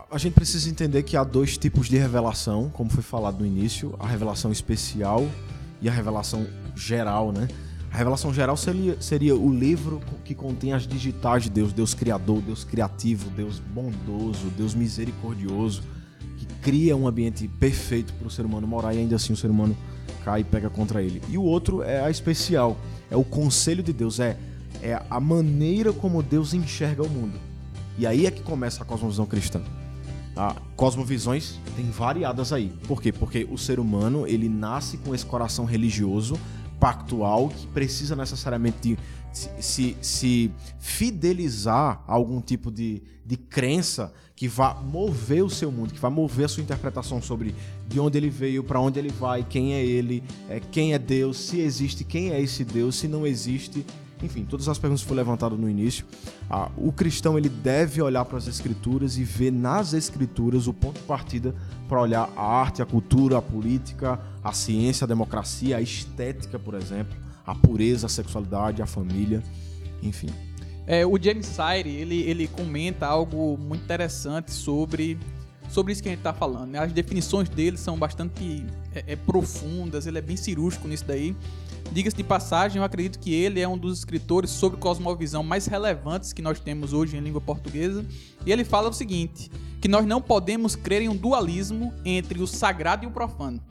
A- 0.10 0.18
gente 0.18 0.34
precisa 0.34 0.70
entender 0.70 1.04
que 1.04 1.16
há 1.18 1.24
dois 1.24 1.58
tipos 1.58 1.88
de 1.88 1.98
revelação, 1.98 2.70
como 2.70 2.90
foi 2.90 3.04
falado 3.04 3.40
no 3.40 3.46
início, 3.46 3.94
a 4.00 4.08
revelação 4.08 4.52
especial 4.52 5.28
e 5.82 5.88
a 5.90 5.92
revelação 5.92 6.48
geral, 6.76 7.32
né? 7.32 7.48
A 7.92 7.98
revelação 7.98 8.34
geral 8.34 8.58
seria, 8.58 9.02
seria 9.02 9.36
o 9.36 9.52
livro 9.52 10.02
que 10.24 10.36
contém 10.36 10.74
as 10.74 10.86
digitais 10.86 11.44
de 11.44 11.50
Deus, 11.50 11.74
Deus 11.74 11.94
criador, 11.94 12.42
Deus 12.42 12.64
criativo, 12.64 13.30
Deus 13.32 13.60
bondoso, 13.60 14.50
Deus 14.56 14.76
misericordioso, 14.76 15.82
que 16.38 16.46
cria 16.62 16.96
um 16.96 17.08
ambiente 17.08 17.48
perfeito 17.48 18.14
para 18.14 18.28
o 18.28 18.32
ser 18.32 18.46
humano 18.46 18.68
morar 18.68 18.94
e 18.94 19.00
ainda 19.00 19.16
assim 19.16 19.34
o 19.34 19.38
ser 19.38 19.50
humano 19.50 19.76
cai 20.24 20.42
e 20.42 20.44
pega 20.44 20.70
contra 20.70 21.02
ele. 21.02 21.22
E 21.30 21.38
o 21.38 21.44
outro 21.44 21.82
é 21.82 22.02
a 22.02 22.10
especial, 22.10 22.78
é 23.10 23.16
o 23.16 23.24
conselho 23.24 23.82
de 23.82 23.94
Deus, 23.94 24.20
é, 24.20 24.38
é 24.82 25.02
a 25.10 25.20
maneira 25.20 25.94
como 25.94 26.22
Deus 26.22 26.54
enxerga 26.54 27.02
o 27.02 27.10
mundo. 27.10 27.40
E 27.98 28.06
aí 28.06 28.26
é 28.28 28.32
que 28.32 28.44
começa 28.44 28.84
a 28.84 28.86
cosmovisão 28.86 29.26
cristã. 29.26 29.62
A 30.36 30.56
cosmovisões 30.76 31.60
tem 31.76 31.90
variadas 31.90 32.54
aí. 32.54 32.72
Por 32.88 33.02
quê? 33.02 33.12
Porque 33.12 33.48
o 33.50 33.58
ser 33.58 33.80
humano, 33.80 34.28
ele 34.28 34.48
nasce 34.48 34.98
com 34.98 35.16
esse 35.16 35.26
coração 35.26 35.66
religioso, 35.66 36.38
pactual, 36.80 37.50
que 37.50 37.68
precisa 37.68 38.16
necessariamente 38.16 38.98
se, 39.32 39.50
se, 39.60 39.98
se 40.02 40.52
fidelizar 40.80 42.02
a 42.08 42.14
algum 42.14 42.42
tipo 42.42 42.72
de, 42.72 43.02
de 43.26 43.38
crença 43.38 44.14
que 44.36 44.48
vá 44.48 44.74
mover 44.76 45.44
o 45.44 45.50
seu 45.50 45.72
mundo, 45.72 45.94
que 45.94 46.00
vai 46.00 46.12
mover 46.12 46.46
a 46.46 46.48
sua 46.48 46.62
interpretação 46.62 47.22
sobre 47.22 47.56
de 47.88 48.00
onde 48.00 48.18
ele 48.18 48.30
veio, 48.30 48.64
para 48.64 48.80
onde 48.80 49.00
ele 49.00 49.10
vai, 49.10 49.44
quem 49.44 49.74
é 49.74 49.84
ele, 49.84 50.24
é, 50.48 50.60
quem 50.60 50.94
é 50.94 51.00
Deus, 51.00 51.38
se 51.38 51.60
existe, 51.60 52.04
quem 52.04 52.32
é 52.32 52.40
esse 52.40 52.64
Deus, 52.64 52.96
se 52.96 53.08
não 53.08 53.26
existe. 53.26 53.86
Enfim, 54.22 54.46
todas 54.46 54.68
as 54.68 54.80
perguntas 54.80 55.04
foram 55.04 55.18
levantadas 55.18 55.60
no 55.60 55.70
início. 55.70 56.06
Ah, 56.50 56.72
o 56.76 56.92
cristão 56.92 57.38
ele 57.38 57.50
deve 57.50 58.02
olhar 58.02 58.26
para 58.26 58.38
as 58.38 58.48
escrituras 58.48 59.18
e 59.18 59.24
ver 59.24 59.52
nas 59.52 59.94
escrituras 59.94 60.68
o 60.68 60.74
ponto 60.74 61.00
de 61.00 61.06
partida 61.06 61.54
para 61.88 62.02
olhar 62.02 62.30
a 62.36 62.44
arte, 62.44 62.82
a 62.82 62.86
cultura, 62.86 63.38
a 63.38 63.42
política, 63.42 64.20
a 64.44 64.52
ciência, 64.54 65.06
a 65.06 65.08
democracia, 65.08 65.78
a 65.78 65.82
estética, 65.82 66.58
por 66.58 66.74
exemplo, 66.74 67.16
a 67.46 67.54
pureza, 67.54 68.08
a 68.08 68.10
sexualidade, 68.10 68.82
a 68.82 68.88
família, 68.88 69.44
enfim. 70.02 70.30
É, 70.88 71.06
o 71.06 71.22
James 71.22 71.46
Sire, 71.46 71.90
ele, 71.90 72.22
ele 72.22 72.48
comenta 72.48 73.06
algo 73.06 73.58
muito 73.58 73.84
interessante 73.84 74.52
sobre, 74.52 75.20
sobre 75.70 75.92
isso 75.92 76.02
que 76.02 76.08
a 76.08 76.12
gente 76.14 76.22
tá 76.22 76.34
falando. 76.34 76.72
né? 76.72 76.80
As 76.80 76.94
definições 76.94 77.50
dele 77.50 77.78
são 77.78 77.98
bastante 77.98 78.66
é, 78.96 79.04
é, 79.06 79.16
profundas, 79.16 80.08
ele 80.08 80.18
é 80.18 80.22
bem 80.22 80.38
cirúrgico 80.38 80.88
nisso 80.88 81.04
daí. 81.06 81.36
Diga-se 81.92 82.16
de 82.16 82.24
passagem, 82.24 82.78
eu 82.78 82.84
acredito 82.84 83.18
que 83.18 83.34
ele 83.34 83.60
é 83.60 83.68
um 83.68 83.78
dos 83.78 84.00
escritores 84.00 84.50
sobre 84.50 84.78
cosmovisão 84.78 85.42
mais 85.42 85.66
relevantes 85.66 86.34
que 86.34 86.42
nós 86.42 86.60
temos 86.60 86.94
hoje 86.94 87.18
em 87.18 87.22
língua 87.22 87.42
portuguesa. 87.42 88.06
E 88.46 88.52
ele 88.52 88.64
fala 88.64 88.90
o 88.90 88.94
seguinte: 88.94 89.50
que 89.82 89.88
nós 89.88 90.06
não 90.06 90.22
podemos 90.22 90.76
crer 90.76 91.02
em 91.02 91.10
um 91.10 91.16
dualismo 91.16 91.94
entre 92.04 92.42
o 92.42 92.48
sagrado 92.48 93.06
e 93.06 93.08
o 93.08 93.12
profano, 93.12 93.62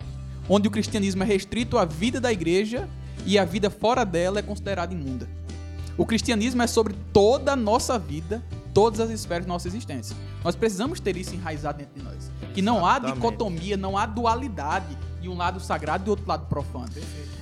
onde 0.48 0.66
o 0.66 0.70
cristianismo 0.70 1.22
é 1.22 1.26
restrito 1.26 1.78
à 1.78 1.84
vida 1.84 2.20
da 2.20 2.32
igreja 2.32 2.88
e 3.24 3.38
a 3.38 3.44
vida 3.44 3.70
fora 3.70 4.04
dela 4.04 4.38
é 4.38 4.42
considerada 4.42 4.94
imunda. 4.94 5.28
O 5.98 6.04
cristianismo 6.04 6.62
é 6.62 6.66
sobre 6.66 6.94
toda 7.12 7.52
a 7.52 7.56
nossa 7.56 7.98
vida, 7.98 8.42
todas 8.74 9.00
as 9.00 9.10
esferas 9.10 9.46
da 9.46 9.52
nossa 9.52 9.66
existência. 9.66 10.16
Nós 10.44 10.54
precisamos 10.54 11.00
ter 11.00 11.16
isso 11.16 11.34
enraizado 11.34 11.78
dentro 11.78 11.94
de 11.94 12.02
nós. 12.02 12.30
Que 12.52 12.60
não 12.60 12.84
há 12.84 12.92
Exatamente. 12.98 13.14
dicotomia, 13.14 13.76
não 13.76 13.96
há 13.96 14.04
dualidade 14.04 14.96
de 15.26 15.28
um 15.28 15.36
lado 15.36 15.58
sagrado 15.58 16.04
e 16.04 16.06
do 16.06 16.10
outro 16.10 16.26
lado 16.26 16.46
profano. 16.46 16.88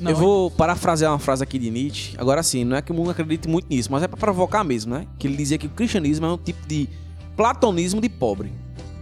Não, 0.01 0.11
eu 0.11 0.17
vou 0.17 0.51
parafrasear 0.51 1.13
uma 1.13 1.19
frase 1.19 1.43
aqui 1.43 1.59
de 1.59 1.71
Nietzsche. 1.71 2.15
Agora 2.19 2.43
sim, 2.43 2.65
não 2.65 2.77
é 2.77 2.83
que 2.83 2.91
o 2.91 2.95
mundo 2.95 3.11
acredite 3.11 3.47
muito 3.47 3.69
nisso, 3.69 3.93
mas 3.93 4.03
é 4.03 4.09
pra 4.09 4.17
provocar 4.17 4.65
mesmo, 4.65 4.95
né? 4.95 5.07
Que 5.19 5.27
ele 5.27 5.37
dizia 5.37 5.59
que 5.59 5.67
o 5.67 5.71
cristianismo 5.71 6.25
é 6.27 6.33
um 6.33 6.39
tipo 6.39 6.67
de 6.67 6.89
platonismo 7.37 8.01
de 8.01 8.09
pobre. 8.09 8.53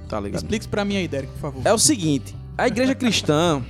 Tá 0.09 0.18
ligado? 0.18 0.42
Explique 0.42 0.64
isso 0.64 0.68
pra 0.68 0.85
mim 0.85 0.97
aí, 0.97 1.07
Derek, 1.07 1.33
por 1.33 1.40
favor. 1.40 1.62
É 1.64 1.73
o 1.73 1.79
seguinte, 1.79 2.35
a 2.59 2.66
igreja 2.66 2.95
cristã, 2.95 3.62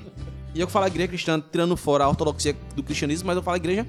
e 0.55 0.61
eu 0.61 0.66
falo 0.66 0.87
igreja 0.87 1.09
cristã 1.09 1.40
tirando 1.40 1.77
fora 1.77 2.05
a 2.05 2.09
ortodoxia 2.09 2.57
do 2.75 2.83
cristianismo, 2.83 3.27
mas 3.27 3.37
eu 3.37 3.42
falo 3.42 3.57
igreja, 3.59 3.87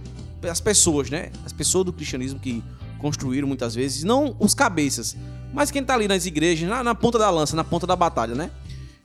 as 0.49 0.59
pessoas, 0.59 1.09
né? 1.09 1.31
As 1.45 1.53
pessoas 1.53 1.86
do 1.86 1.93
cristianismo 1.93 2.39
que 2.39 2.62
construíram 2.99 3.47
muitas 3.47 3.73
vezes, 3.73 4.03
não 4.03 4.36
os 4.39 4.53
cabeças, 4.53 5.15
mas 5.53 5.71
quem 5.71 5.83
tá 5.83 5.93
ali 5.93 6.07
nas 6.07 6.25
igrejas, 6.25 6.67
na, 6.67 6.83
na 6.83 6.95
ponta 6.95 7.17
da 7.17 7.29
lança, 7.29 7.55
na 7.55 7.63
ponta 7.63 7.88
da 7.88 7.95
batalha, 7.95 8.36
né? 8.36 8.51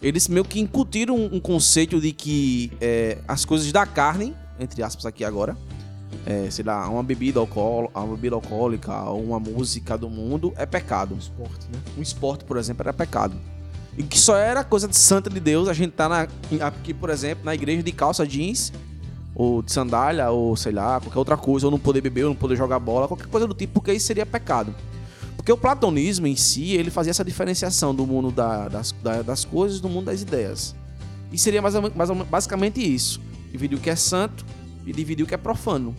Eles 0.00 0.28
meio 0.28 0.44
que 0.44 0.60
incutiram 0.60 1.16
um, 1.16 1.36
um 1.36 1.40
conceito 1.40 2.00
de 2.00 2.12
que 2.12 2.72
é, 2.80 3.18
as 3.26 3.44
coisas 3.44 3.70
da 3.72 3.84
carne, 3.84 4.34
entre 4.60 4.82
aspas 4.82 5.04
aqui 5.06 5.24
agora, 5.24 5.56
é, 6.24 6.48
sei 6.50 6.64
lá, 6.64 6.88
uma 6.88 7.02
bebida, 7.02 7.40
uma 7.40 8.06
bebida 8.14 8.36
alcoólica, 8.36 9.02
ou 9.04 9.24
uma 9.24 9.40
música 9.40 9.96
do 9.96 10.08
mundo 10.08 10.52
é 10.56 10.64
pecado. 10.64 11.16
Esporte, 11.18 11.66
né? 11.72 11.80
Um 11.96 12.02
esporte, 12.02 12.44
por 12.44 12.56
exemplo, 12.56 12.82
era 12.82 12.92
pecado. 12.92 13.36
E 13.96 14.02
que 14.04 14.18
só 14.18 14.36
era 14.36 14.62
coisa 14.62 14.86
de 14.86 14.96
santa 14.96 15.28
de 15.28 15.40
Deus 15.40 15.68
a 15.68 15.72
gente 15.72 15.90
tá 15.92 16.08
na, 16.08 16.28
aqui, 16.64 16.94
por 16.94 17.10
exemplo, 17.10 17.44
na 17.44 17.54
igreja 17.54 17.82
de 17.82 17.90
calça 17.90 18.24
jeans, 18.26 18.72
ou 19.34 19.62
de 19.62 19.72
sandália, 19.72 20.30
ou 20.30 20.56
sei 20.56 20.72
lá, 20.72 21.00
qualquer 21.00 21.18
outra 21.18 21.36
coisa, 21.36 21.66
ou 21.66 21.70
não 21.70 21.78
poder 21.78 22.00
beber, 22.00 22.24
ou 22.24 22.30
não 22.30 22.36
poder 22.36 22.56
jogar 22.56 22.78
bola, 22.78 23.08
qualquer 23.08 23.26
coisa 23.26 23.46
do 23.46 23.54
tipo, 23.54 23.74
porque 23.74 23.92
isso 23.92 24.06
seria 24.06 24.24
pecado. 24.24 24.74
Porque 25.48 25.52
o 25.54 25.62
platonismo 25.62 26.26
em 26.26 26.36
si, 26.36 26.72
ele 26.74 26.90
fazia 26.90 27.08
essa 27.10 27.24
diferenciação 27.24 27.94
do 27.94 28.06
mundo 28.06 28.30
da- 28.30 28.68
das, 28.68 28.92
da- 29.02 29.22
das 29.22 29.46
coisas 29.46 29.80
do 29.80 29.88
mundo 29.88 30.04
das 30.04 30.20
ideias. 30.20 30.74
E 31.32 31.38
seria 31.38 31.62
mais, 31.62 31.72
mais 31.94 32.10
basicamente 32.28 32.82
isso. 32.82 33.18
Dividir 33.50 33.78
o 33.78 33.80
que 33.80 33.88
é 33.88 33.96
santo 33.96 34.44
e 34.84 34.92
dividir 34.92 35.22
o 35.24 35.26
que 35.26 35.32
é 35.32 35.38
profano. 35.38 35.96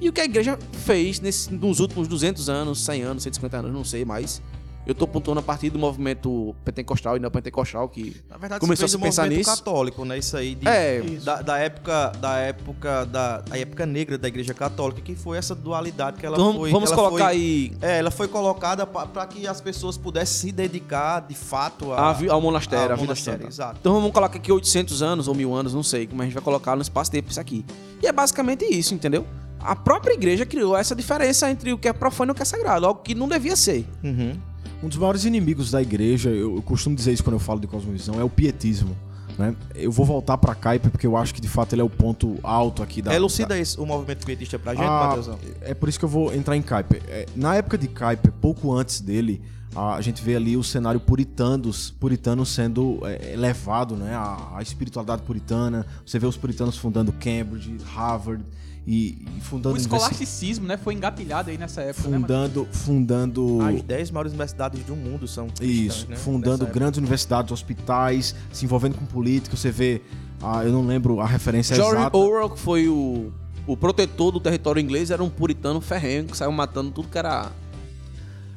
E 0.00 0.08
o 0.08 0.12
que 0.12 0.20
a 0.20 0.24
igreja 0.24 0.56
fez 0.84 1.18
nesse, 1.18 1.52
nos 1.52 1.80
últimos 1.80 2.06
200 2.06 2.48
anos, 2.48 2.84
100 2.84 3.02
anos, 3.02 3.22
150 3.24 3.56
anos, 3.56 3.72
não 3.72 3.82
sei 3.82 4.04
mais. 4.04 4.40
Eu 4.86 4.94
tô 4.94 5.06
pontuando 5.06 5.40
a 5.40 5.42
partir 5.42 5.70
do 5.70 5.78
movimento 5.78 6.54
pentecostal 6.64 7.16
e 7.16 7.20
neopentecostal, 7.20 7.88
que 7.88 8.20
Na 8.28 8.36
verdade, 8.36 8.60
Começou 8.60 8.84
a 8.84 8.88
se 8.88 8.98
pensar 8.98 9.22
movimento 9.22 9.38
nisso. 9.48 9.56
católico, 9.56 10.04
né? 10.04 10.18
Isso 10.18 10.36
aí 10.36 10.54
de, 10.54 10.68
É. 10.68 11.00
Da, 11.22 11.40
da 11.40 11.58
época 11.58 12.12
da 12.20 12.36
época 12.36 13.06
da 13.06 13.42
a 13.50 13.58
época 13.58 13.86
negra 13.86 14.18
da 14.18 14.28
Igreja 14.28 14.52
Católica, 14.52 15.00
que 15.00 15.14
foi 15.14 15.38
essa 15.38 15.54
dualidade 15.54 16.18
que 16.18 16.26
ela 16.26 16.36
Então, 16.36 16.54
foi. 16.54 16.70
vamos 16.70 16.90
ela 16.92 16.96
colocar 17.02 17.24
foi- 17.24 17.32
aí 17.32 17.72
É, 17.80 17.98
ela 17.98 18.10
foi 18.10 18.28
colocada 18.28 18.86
para 18.86 19.26
que 19.26 19.46
as 19.46 19.60
pessoas 19.60 19.96
pudessem 19.96 20.48
se 20.50 20.52
dedicar 20.52 21.20
de 21.20 21.34
fato 21.34 21.90
a, 21.92 22.10
a 22.10 22.32
ao 22.32 22.40
monastério, 22.40 22.92
a 22.92 22.94
vida 22.94 23.06
monastério, 23.06 23.40
santa. 23.40 23.48
Exato. 23.52 23.76
Então 23.80 23.94
vamos 23.94 24.10
colocar 24.12 24.36
aqui 24.36 24.52
800 24.52 25.02
anos 25.02 25.28
ou 25.28 25.34
mil 25.34 25.54
anos, 25.54 25.72
não 25.72 25.82
sei, 25.82 26.06
como 26.06 26.20
a 26.20 26.24
gente 26.26 26.34
vai 26.34 26.42
colocar 26.42 26.76
no 26.76 26.82
espaço-tempo 26.82 27.30
isso 27.30 27.40
aqui. 27.40 27.64
E 28.02 28.06
é 28.06 28.12
basicamente 28.12 28.64
isso, 28.66 28.92
entendeu? 28.94 29.26
A 29.60 29.74
própria 29.74 30.12
igreja 30.12 30.44
criou 30.44 30.76
essa 30.76 30.94
diferença 30.94 31.50
entre 31.50 31.72
o 31.72 31.78
que 31.78 31.88
é 31.88 31.92
profano 31.94 32.30
e 32.30 32.32
o 32.32 32.34
que 32.34 32.42
é 32.42 32.44
sagrado, 32.44 32.84
algo 32.84 33.00
que 33.02 33.14
não 33.14 33.26
devia 33.26 33.56
ser. 33.56 33.86
Uhum. 34.02 34.38
Um 34.84 34.88
dos 34.88 34.98
maiores 34.98 35.24
inimigos 35.24 35.70
da 35.70 35.80
igreja, 35.80 36.28
eu, 36.28 36.56
eu 36.56 36.62
costumo 36.62 36.94
dizer 36.94 37.12
isso 37.14 37.24
quando 37.24 37.34
eu 37.34 37.40
falo 37.40 37.58
de 37.58 37.66
cosmovisão, 37.66 38.20
é 38.20 38.24
o 38.24 38.28
pietismo. 38.28 38.94
Né? 39.38 39.56
Eu 39.74 39.90
vou 39.90 40.04
voltar 40.04 40.36
para 40.36 40.54
Kuyper 40.54 40.90
porque 40.90 41.06
eu 41.06 41.16
acho 41.16 41.34
que 41.34 41.40
de 41.40 41.48
fato 41.48 41.74
ele 41.74 41.80
é 41.80 41.84
o 41.84 41.88
ponto 41.88 42.38
alto 42.42 42.82
aqui 42.82 43.00
da. 43.00 43.14
Elucida 43.14 43.58
esse, 43.58 43.80
o 43.80 43.86
movimento 43.86 44.26
pietista 44.26 44.58
pra 44.58 44.74
gente, 44.74 44.84
Ah. 44.86 45.16
É 45.62 45.72
por 45.72 45.88
isso 45.88 45.98
que 45.98 46.04
eu 46.04 46.08
vou 46.08 46.34
entrar 46.34 46.54
em 46.54 46.60
Kuyper. 46.60 47.02
É, 47.08 47.26
na 47.34 47.56
época 47.56 47.78
de 47.78 47.88
Kuyper, 47.88 48.30
pouco 48.42 48.74
antes 48.74 49.00
dele, 49.00 49.40
a, 49.74 49.94
a 49.94 50.00
gente 50.02 50.22
vê 50.22 50.36
ali 50.36 50.54
o 50.54 50.62
cenário 50.62 51.00
puritanos, 51.00 51.90
puritano 51.90 52.44
sendo 52.44 53.00
é, 53.04 53.32
elevado, 53.32 53.96
né? 53.96 54.14
A, 54.14 54.58
a 54.58 54.62
espiritualidade 54.62 55.22
puritana. 55.22 55.86
Você 56.04 56.18
vê 56.18 56.26
os 56.26 56.36
puritanos 56.36 56.76
fundando 56.76 57.10
Cambridge, 57.10 57.74
Harvard 57.94 58.44
e, 58.86 59.26
e 59.36 59.40
fundando 59.40 59.74
O 59.74 59.78
escolasticismo, 59.78 60.66
né, 60.66 60.76
foi 60.76 60.92
engatilhado 60.94 61.50
aí 61.50 61.56
nessa 61.56 61.80
época, 61.80 62.08
né, 62.08 62.18
fundando, 62.18 62.68
fundando 62.70 63.58
As 63.62 63.82
10 63.82 64.10
maiores 64.10 64.32
universidades 64.32 64.82
do 64.84 64.94
mundo 64.94 65.26
são 65.26 65.48
cristãs, 65.48 65.70
Isso, 65.70 66.06
né? 66.10 66.16
fundando 66.16 66.66
grandes 66.66 66.98
universidades, 66.98 67.50
hospitais, 67.50 68.34
se 68.52 68.64
envolvendo 68.64 68.96
com 68.96 69.06
política. 69.06 69.56
Você 69.56 69.70
vê, 69.70 70.02
ah, 70.42 70.62
eu 70.64 70.72
não 70.72 70.86
lembro 70.86 71.20
a 71.20 71.26
referência 71.26 71.74
George 71.74 71.96
exata. 71.96 72.16
Orwell, 72.16 72.50
que 72.50 72.58
foi 72.58 72.86
o, 72.88 73.32
o 73.66 73.74
protetor 73.76 74.30
do 74.30 74.38
território 74.40 74.80
inglês, 74.80 75.10
era 75.10 75.22
um 75.24 75.30
puritano 75.30 75.80
ferrenho 75.80 76.26
que 76.26 76.36
saiu 76.36 76.52
matando 76.52 76.90
tudo 76.90 77.08
que 77.08 77.16
era. 77.16 77.50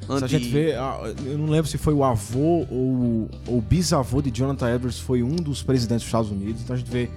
Se 0.06 0.12
a 0.12 0.14
anti- 0.16 0.28
gente 0.28 0.48
vê, 0.48 0.74
ah, 0.74 1.00
eu 1.24 1.36
não 1.38 1.46
lembro 1.46 1.70
se 1.70 1.76
foi 1.78 1.92
o 1.94 2.02
avô 2.04 2.66
ou 2.70 3.28
ou 3.46 3.58
o 3.58 3.60
bisavô 3.62 4.20
de 4.22 4.30
Jonathan 4.30 4.74
Edwards 4.74 4.98
foi 4.98 5.22
um 5.22 5.36
dos 5.36 5.62
presidentes 5.62 6.02
dos 6.02 6.08
Estados 6.08 6.30
Unidos. 6.30 6.62
Então 6.62 6.74
a 6.74 6.78
gente 6.78 6.90
vê, 6.90 7.10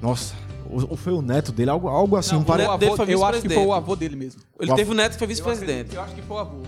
nossa, 0.00 0.34
ou 0.70 0.90
ou 0.90 0.96
foi 0.96 1.12
o 1.12 1.22
neto 1.22 1.52
dele, 1.52 1.70
algo, 1.70 1.88
algo 1.88 2.16
assim. 2.16 2.32
Não, 2.32 2.38
um 2.40 2.42
o 2.42 2.44
pare- 2.44 2.64
parente 2.64 2.84
avô- 2.84 2.96
dele 2.96 2.96
foi 2.96 3.14
eu 3.14 3.24
acho 3.26 3.42
que 3.42 3.48
foi 3.48 3.64
o 3.66 3.72
avô 3.72 3.96
dele 3.96 4.16
mesmo. 4.16 4.40
Ele 4.60 4.72
o 4.72 4.74
teve 4.74 4.90
um 4.90 4.94
neto 4.94 5.12
que 5.12 5.18
foi 5.18 5.26
vice-presidente. 5.26 5.94
Eu 5.94 6.02
acho 6.02 6.14
que 6.14 6.22
foi 6.22 6.36
o 6.36 6.40
avô. 6.40 6.58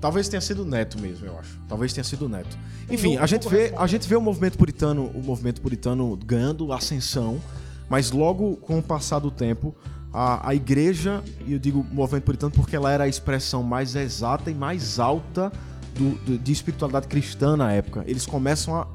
Talvez 0.00 0.28
tenha 0.28 0.40
sido 0.40 0.62
o 0.62 0.64
neto 0.64 0.98
mesmo, 1.00 1.26
eu 1.26 1.36
acho. 1.38 1.58
Talvez 1.68 1.92
tenha 1.92 2.04
sido 2.04 2.26
o 2.26 2.28
neto. 2.28 2.56
Enfim, 2.88 3.16
um 3.18 3.22
a 3.22 3.26
gente 3.26 3.48
vê, 3.48 3.74
a 3.76 3.86
gente 3.86 4.06
vê 4.08 4.14
o 4.14 4.20
movimento 4.20 4.56
puritano, 4.56 5.06
o 5.14 5.20
movimento 5.22 5.60
puritano 5.60 6.16
ganhando 6.24 6.72
ascensão, 6.72 7.40
mas 7.88 8.10
logo 8.12 8.56
com 8.58 8.78
o 8.78 8.82
passar 8.82 9.18
do 9.18 9.30
tempo, 9.30 9.74
a, 10.12 10.48
a 10.50 10.54
igreja, 10.54 11.22
e 11.46 11.52
eu 11.52 11.58
digo 11.58 11.84
movimento 11.90 12.22
puritano 12.24 12.52
porque 12.52 12.76
ela 12.76 12.92
era 12.92 13.04
a 13.04 13.08
expressão 13.08 13.62
mais 13.64 13.96
exata 13.96 14.50
e 14.50 14.54
mais 14.54 15.00
alta 15.00 15.50
do, 15.96 16.10
do- 16.24 16.38
de 16.38 16.52
espiritualidade 16.52 17.08
cristã 17.08 17.56
na 17.56 17.72
época. 17.72 18.04
Eles 18.06 18.24
começam 18.24 18.76
a 18.76 18.86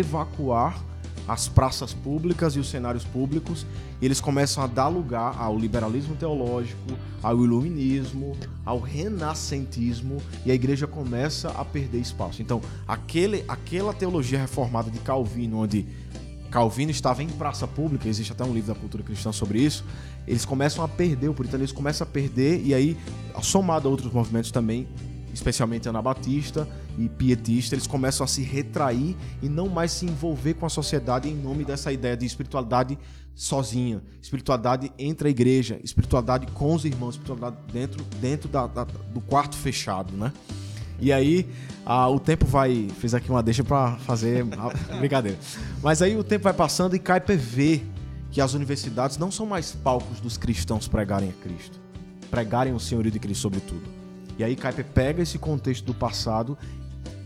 evacuar 0.00 0.78
as 1.26 1.48
praças 1.48 1.94
públicas 1.94 2.54
e 2.54 2.58
os 2.58 2.68
cenários 2.68 3.04
públicos, 3.04 3.64
e 4.00 4.04
eles 4.04 4.20
começam 4.20 4.62
a 4.62 4.66
dar 4.66 4.88
lugar 4.88 5.36
ao 5.38 5.58
liberalismo 5.58 6.16
teológico, 6.16 6.92
ao 7.22 7.44
iluminismo, 7.44 8.36
ao 8.64 8.80
renascentismo, 8.80 10.22
e 10.44 10.50
a 10.50 10.54
igreja 10.54 10.86
começa 10.86 11.50
a 11.50 11.64
perder 11.64 11.98
espaço. 11.98 12.40
Então, 12.40 12.60
aquele, 12.88 13.44
aquela 13.46 13.92
teologia 13.92 14.38
reformada 14.38 14.90
de 14.90 14.98
Calvino, 15.00 15.58
onde 15.58 15.86
Calvino 16.50 16.90
estava 16.90 17.22
em 17.22 17.28
praça 17.28 17.66
pública, 17.66 18.08
existe 18.08 18.32
até 18.32 18.44
um 18.44 18.52
livro 18.52 18.74
da 18.74 18.78
cultura 18.78 19.04
cristã 19.04 19.30
sobre 19.30 19.60
isso, 19.60 19.84
eles 20.26 20.44
começam 20.44 20.84
a 20.84 20.88
perder, 20.88 21.28
o 21.28 21.34
puritanismo 21.34 21.76
começa 21.76 22.04
a 22.04 22.06
perder, 22.06 22.64
e 22.64 22.74
aí, 22.74 22.96
somado 23.42 23.86
a 23.86 23.90
outros 23.90 24.12
movimentos 24.12 24.50
também, 24.50 24.88
especialmente 25.32 25.88
anabatista 25.88 26.68
e 26.98 27.08
pietista, 27.08 27.74
eles 27.74 27.86
começam 27.86 28.24
a 28.24 28.26
se 28.26 28.42
retrair 28.42 29.16
e 29.42 29.48
não 29.48 29.68
mais 29.68 29.92
se 29.92 30.04
envolver 30.06 30.54
com 30.54 30.66
a 30.66 30.68
sociedade 30.68 31.28
em 31.28 31.34
nome 31.34 31.64
dessa 31.64 31.92
ideia 31.92 32.16
de 32.16 32.26
espiritualidade 32.26 32.98
sozinha, 33.34 34.02
espiritualidade 34.20 34.92
entre 34.98 35.28
a 35.28 35.30
igreja, 35.30 35.80
espiritualidade 35.82 36.46
com 36.48 36.74
os 36.74 36.84
irmãos, 36.84 37.10
espiritualidade 37.14 37.56
dentro, 37.72 38.04
dentro 38.20 38.48
da- 38.48 38.66
da- 38.66 38.84
do 38.84 39.20
quarto 39.20 39.56
fechado, 39.56 40.14
né? 40.16 40.32
E 41.00 41.10
aí, 41.12 41.48
ah, 41.86 42.08
o 42.10 42.20
tempo 42.20 42.44
vai. 42.44 42.88
Fiz 42.98 43.14
aqui 43.14 43.30
uma 43.30 43.42
deixa 43.42 43.64
pra 43.64 43.96
fazer. 44.00 44.44
a- 44.58 44.68
brincadeira. 44.98 45.38
Mas 45.82 46.02
aí 46.02 46.14
o 46.16 46.22
tempo 46.22 46.44
vai 46.44 46.52
passando 46.52 46.94
e 46.94 46.98
Kuyper 46.98 47.38
vê 47.38 47.80
que 48.30 48.40
as 48.40 48.52
universidades 48.52 49.16
não 49.16 49.30
são 49.30 49.46
mais 49.46 49.72
palcos 49.72 50.20
dos 50.20 50.36
cristãos 50.36 50.86
pregarem 50.86 51.30
a 51.30 51.32
Cristo. 51.42 51.80
Pregarem 52.30 52.74
o 52.74 52.78
senhorio 52.78 53.10
de 53.10 53.18
Cristo 53.18 53.40
sobre 53.40 53.60
tudo. 53.60 53.82
E 54.40 54.44
aí 54.44 54.56
Kuyper 54.56 54.86
pega 54.94 55.22
esse 55.22 55.38
contexto 55.38 55.84
do 55.84 55.92
passado 55.92 56.56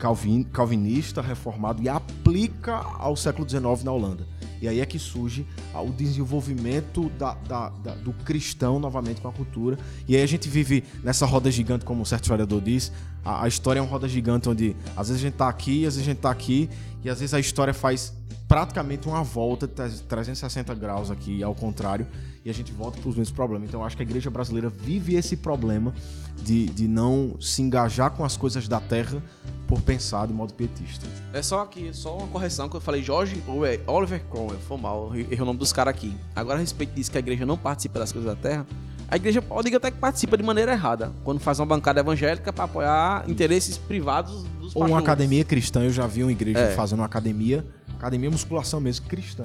calvin, 0.01 0.43
calvinista, 0.43 1.23
reformado, 1.23 1.81
e 1.81 1.89
aplica 1.89 2.75
ao 2.99 3.15
século 3.15 3.49
XIX 3.49 3.85
na 3.85 3.93
Holanda. 3.93 4.27
E 4.61 4.67
aí 4.67 4.81
é 4.81 4.85
que 4.87 4.99
surge 4.99 5.47
o 5.73 5.91
desenvolvimento 5.93 7.09
da- 7.11 7.35
da- 7.47 7.69
da- 7.69 7.95
do 7.95 8.13
cristão 8.13 8.81
novamente 8.81 9.21
com 9.21 9.29
a 9.29 9.33
cultura. 9.33 9.79
E 10.09 10.17
aí 10.17 10.23
a 10.23 10.27
gente 10.27 10.49
vive 10.49 10.83
nessa 11.05 11.25
roda 11.25 11.49
gigante, 11.53 11.85
como 11.85 12.03
um 12.03 12.05
certo 12.05 12.25
historiador 12.25 12.61
diz. 12.61 12.91
A, 13.25 13.45
a 13.45 13.49
história 13.49 13.79
é 13.79 13.83
uma 13.83 13.89
roda 13.89 14.09
gigante 14.09 14.49
onde 14.49 14.75
às 14.97 15.07
vezes 15.07 15.23
a 15.23 15.27
gente 15.27 15.35
tá 15.35 15.49
aqui, 15.49 15.87
às 15.87 15.95
vezes 15.95 16.01
a 16.09 16.13
gente 16.13 16.21
tá 16.21 16.31
aqui, 16.33 16.69
e 17.05 17.09
às 17.09 17.21
vezes 17.21 17.33
a 17.33 17.39
história 17.39 17.73
faz 17.73 18.13
praticamente 18.47 19.09
uma 19.09 19.23
volta 19.23 19.67
de 19.67 20.03
360 20.03 20.75
graus 20.75 21.11
aqui, 21.11 21.43
ao 21.43 21.55
contrário, 21.55 22.07
e 22.45 22.51
a 22.51 22.53
gente 22.53 22.73
volta 22.73 23.01
para 23.01 23.09
os 23.09 23.17
mesmos 23.17 23.35
problemas. 23.35 23.69
Então 23.69 23.81
eu 23.81 23.87
acho 23.87 23.97
que 23.97 24.03
a 24.03 24.07
igreja 24.07 24.31
brasileira 24.31 24.69
vive 24.69 25.15
esse 25.15 25.37
problema 25.37 25.95
de, 26.43 26.67
de 26.67 26.87
não 26.87 27.37
se 27.41 27.63
engajar 27.63 28.11
com 28.11 28.25
as 28.25 28.37
coisas 28.37 28.69
da 28.69 28.81
terra 28.81 29.23
por 29.67 29.81
pensar 29.81 30.27
de 30.27 30.35
modo 30.35 30.53
pietista. 30.53 31.07
É 31.33 31.41
só 31.41 31.63
aqui, 31.63 31.91
só 31.95 32.19
uma 32.19 32.27
correção 32.29 32.69
que 32.69 32.77
eu 32.77 32.81
falei 32.81 33.03
Jorge 33.03 33.43
Orwell- 33.49 33.81
Oliver 33.87 34.23
Cromwell, 34.31 34.59
foi 34.61 34.77
mal, 34.77 35.09
eu 35.15 35.21
errei 35.21 35.41
o 35.41 35.45
nome 35.47 35.59
dos 35.59 35.73
caras 35.73 35.95
aqui. 35.95 36.15
Agora 36.37 36.59
a 36.59 36.61
respeito 36.61 36.95
disso 36.95 37.11
que 37.11 37.17
a 37.17 37.21
igreja 37.21 37.47
não 37.47 37.57
participa 37.57 37.99
das 37.99 38.13
coisas 38.13 38.31
da 38.31 38.37
terra, 38.37 38.67
a 39.09 39.17
igreja 39.17 39.41
pode 39.41 39.75
até 39.75 39.91
que 39.91 39.99
participa 39.99 40.37
de 40.37 40.43
maneira 40.43 40.73
errada, 40.73 41.13
quando 41.25 41.39
faz 41.41 41.59
uma 41.61 41.67
bancada 41.67 42.01
evangélica 42.01 42.53
para 42.53 42.65
apoiar 42.65 43.25
interesses 43.29 43.79
privados 43.79 44.33
dos 44.61 44.75
Ou 44.77 44.83
uma 44.83 44.89
pastores. 44.89 45.05
academia 45.05 45.45
cristã, 45.45 45.83
eu 45.83 45.91
já 45.93 46.07
vi 46.07 46.23
uma 46.23 46.33
igreja 46.33 46.59
É. 46.59 46.75
fazendo 46.75 46.99
uma 47.01 47.07
academia, 47.07 47.65
academia 47.99 48.31
musculação 48.31 48.81
mesmo, 48.81 49.07
cristã. 49.07 49.45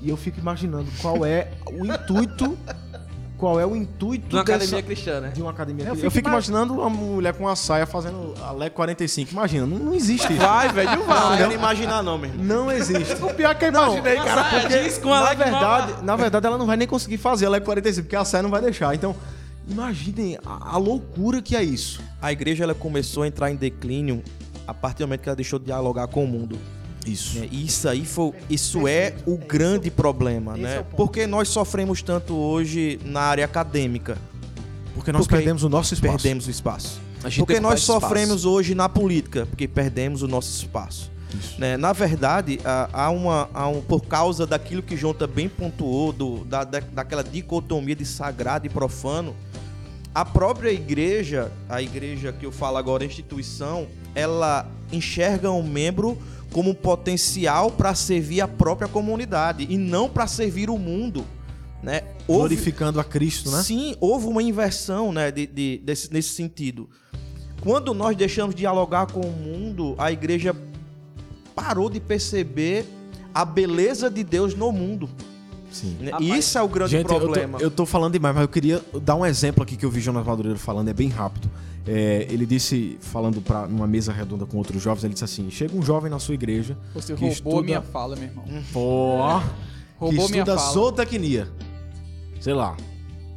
E 0.00 0.08
eu 0.08 0.16
fico 0.16 0.40
imaginando 0.40 0.86
qual 1.00 1.24
é 1.24 1.48
o 1.66 1.84
intuito, 1.86 2.58
qual 3.38 3.60
é 3.60 3.66
o 3.66 3.76
intuito 3.76 4.26
De 4.28 4.34
uma 4.36 4.42
dessa- 4.44 4.56
academia 4.64 4.82
cristã, 4.82 5.20
né? 5.20 5.28
de 5.28 5.40
uma 5.40 5.50
academia 5.52 5.84
Eu 5.84 5.90
cristã. 5.90 6.06
Eu 6.06 6.10
fico 6.10 6.18
fico, 6.18 6.28
ima- 6.28 6.34
imaginando 6.36 6.74
uma 6.74 6.90
mulher 6.90 7.32
com 7.34 7.44
uma 7.44 7.54
saia 7.54 7.86
fazendo 7.86 8.34
a 8.42 8.50
LEC 8.52 8.72
45. 8.74 9.30
Imagina, 9.32 9.64
não, 9.66 9.78
não 9.78 9.94
existe 9.94 10.32
isso. 10.32 10.42
Vai, 10.42 10.68
velho, 10.70 10.90
Não, 10.90 11.06
vai. 11.06 11.38
quero 11.38 11.52
imaginar 11.52 12.02
não, 12.02 12.18
meu 12.18 12.30
irmão. 12.30 12.44
Não 12.44 12.72
existe. 12.72 13.14
O 13.22 13.32
pior 13.34 13.50
é 13.50 13.54
que 13.54 13.64
eu 13.64 13.68
imaginei, 13.68 14.14
Uma 14.16 14.24
cara. 14.24 14.50
saia 14.50 14.68
jeans 14.68 14.98
com 14.98 15.12
a 15.14 15.20
na 15.20 15.34
verdade, 15.34 16.04
na 16.04 16.16
verdade, 16.16 16.46
ela 16.46 16.58
não 16.58 16.66
vai 16.66 16.76
nem 16.76 16.88
conseguir 16.88 17.18
fazer 17.18 17.46
a 17.46 17.50
LEC 17.50 17.64
45, 17.64 18.04
porque 18.06 18.16
a 18.16 18.24
saia 18.24 18.42
não 18.42 18.50
vai 18.50 18.60
deixar. 18.60 18.92
Então, 18.94 19.14
imaginem 19.68 20.36
a, 20.44 20.74
a 20.74 20.76
loucura 20.78 21.40
que 21.40 21.54
é 21.54 21.62
isso. 21.62 22.00
A 22.20 22.32
igreja 22.32 22.64
ela 22.64 22.74
começou 22.74 23.22
a 23.22 23.28
entrar 23.28 23.50
em 23.52 23.56
declínio 23.56 24.22
a 24.66 24.74
partir 24.74 24.98
do 24.98 25.06
momento 25.06 25.20
que 25.20 25.28
ela 25.28 25.36
deixou 25.36 25.58
de 25.60 25.66
dialogar 25.66 26.06
com 26.08 26.24
o 26.24 26.26
mundo. 26.26 26.58
Isso. 27.06 27.38
né? 27.40 27.48
E 27.50 27.66
isso 27.66 27.88
aí 27.88 28.04
foi, 28.04 28.32
isso 28.48 28.86
é 28.86 29.14
o 29.26 29.36
grande 29.36 29.90
problema, 29.90 30.56
né? 30.56 30.76
é. 30.78 30.82
Porque 30.96 31.26
nós 31.26 31.48
sofremos 31.48 32.00
tanto 32.02 32.34
hoje 32.34 32.98
na 33.04 33.20
área 33.22 33.44
acadêmica, 33.44 34.16
Porque 34.94 35.10
nós 35.10 35.22
Porque 35.22 35.36
perdemos 35.36 35.62
o 35.64 35.68
nosso 35.68 35.94
espaço. 35.94 36.12
perdemos 36.12 36.46
o 36.46 36.50
espaço. 36.50 37.00
A 37.24 37.28
gente 37.28 37.38
Porque 37.46 37.58
nós 37.60 37.80
sofremos 37.80 38.44
hoje 38.44 38.74
na 38.74 38.88
política, 38.88 39.46
porque 39.46 39.66
perdemos 39.66 40.22
o 40.22 40.28
nosso 40.28 40.54
espaço. 40.56 41.10
Né? 41.56 41.76
Na 41.78 41.92
verdade, 41.94 42.60
há 42.64 42.88
há 42.92 43.10
uma, 43.10 43.48
há 43.54 43.66
um, 43.68 43.80
por 43.80 44.02
causa 44.02 44.46
daquilo 44.46 44.82
que 44.82 44.96
João 44.96 45.14
também 45.14 45.48
pontuou, 45.48 46.12
do, 46.12 46.44
da, 46.44 46.62
da- 46.62 46.80
daquela 46.80 47.24
dicotomia 47.24 47.96
de 47.96 48.04
sagrado 48.04 48.66
e 48.66 48.68
profano, 48.68 49.34
a 50.14 50.26
própria 50.26 50.70
igreja, 50.70 51.50
a 51.70 51.80
igreja 51.80 52.32
que 52.32 52.44
eu 52.44 52.52
falo 52.52 52.76
agora, 52.76 53.02
a 53.02 53.06
instituição, 53.06 53.86
ela 54.14 54.68
enxerga 54.92 55.50
um 55.50 55.62
membro 55.62 56.18
como 56.52 56.74
potencial 56.74 57.70
para 57.70 57.94
servir 57.94 58.40
a 58.40 58.48
própria 58.48 58.86
comunidade 58.88 59.66
e 59.68 59.76
não 59.78 60.08
para 60.08 60.26
servir 60.26 60.68
o 60.70 60.78
mundo. 60.78 61.24
Né? 61.82 62.02
Houve- 62.28 62.40
Glorificando 62.54 63.00
a 63.00 63.04
Cristo, 63.04 63.50
né? 63.50 63.62
Sim, 63.62 63.96
houve 64.00 64.26
uma 64.26 64.42
inversão 64.42 65.12
né, 65.12 65.30
de, 65.32 65.46
de- 65.46 65.78
desse, 65.84 66.12
nesse 66.12 66.28
sentido. 66.30 66.88
Quando 67.60 67.92
nós 67.94 68.16
deixamos 68.16 68.54
de 68.54 68.60
dialogar 68.60 69.06
com 69.06 69.20
o 69.20 69.32
mundo, 69.32 69.94
a 69.98 70.12
igreja 70.12 70.54
parou 71.54 71.88
de 71.90 71.98
perceber 72.00 72.84
a 73.34 73.44
beleza 73.44 74.10
de 74.10 74.22
Deus 74.22 74.54
no 74.54 74.70
mundo. 74.70 75.08
Sim. 75.72 75.96
né? 76.00 76.10
Rapaz, 76.10 76.28
E 76.30 76.38
isso 76.38 76.58
é 76.58 76.62
o 76.62 76.68
grande 76.68 76.90
Gente, 76.92 77.02
eu 77.02 77.08
tô- 77.08 77.20
problema. 77.20 77.58
Eu 77.60 77.70
tô, 77.70 77.86
falando 77.86 78.12
demais, 78.12 78.34
mas 78.34 78.42
eu 78.42 78.48
queria 78.48 78.82
dar 79.02 79.14
um 79.16 79.24
exemplo 79.26 79.62
aqui 79.62 79.76
que 79.76 79.84
eu 79.84 79.90
vi 79.90 80.00
Jonas 80.00 80.24
Madureira 80.26 80.58
falando, 80.58 80.88
é 80.88 80.92
bem 80.92 81.08
rápido. 81.08 81.50
É, 81.86 82.26
ele 82.30 82.46
disse, 82.46 82.96
falando 83.00 83.40
pra, 83.40 83.66
numa 83.66 83.86
mesa 83.88 84.12
redonda 84.12 84.46
com 84.46 84.56
outros 84.56 84.80
jovens, 84.80 85.02
ele 85.02 85.14
disse 85.14 85.24
assim: 85.24 85.50
chega 85.50 85.76
um 85.76 85.82
jovem 85.82 86.08
na 86.10 86.18
sua 86.20 86.34
igreja. 86.34 86.76
Você 86.94 87.14
que 87.14 87.20
roubou 87.20 87.32
estuda- 87.32 87.58
a 87.58 87.62
minha 87.62 87.82
fala, 87.82 88.14
meu 88.14 88.26
irmão. 88.26 88.44
Pô, 88.72 89.16
que 89.40 89.46
Roubou 89.98 90.28
minha 90.28 90.42
estuda 90.42 90.56
zootecnia. 90.56 91.48
Sei 92.40 92.54
lá. 92.54 92.76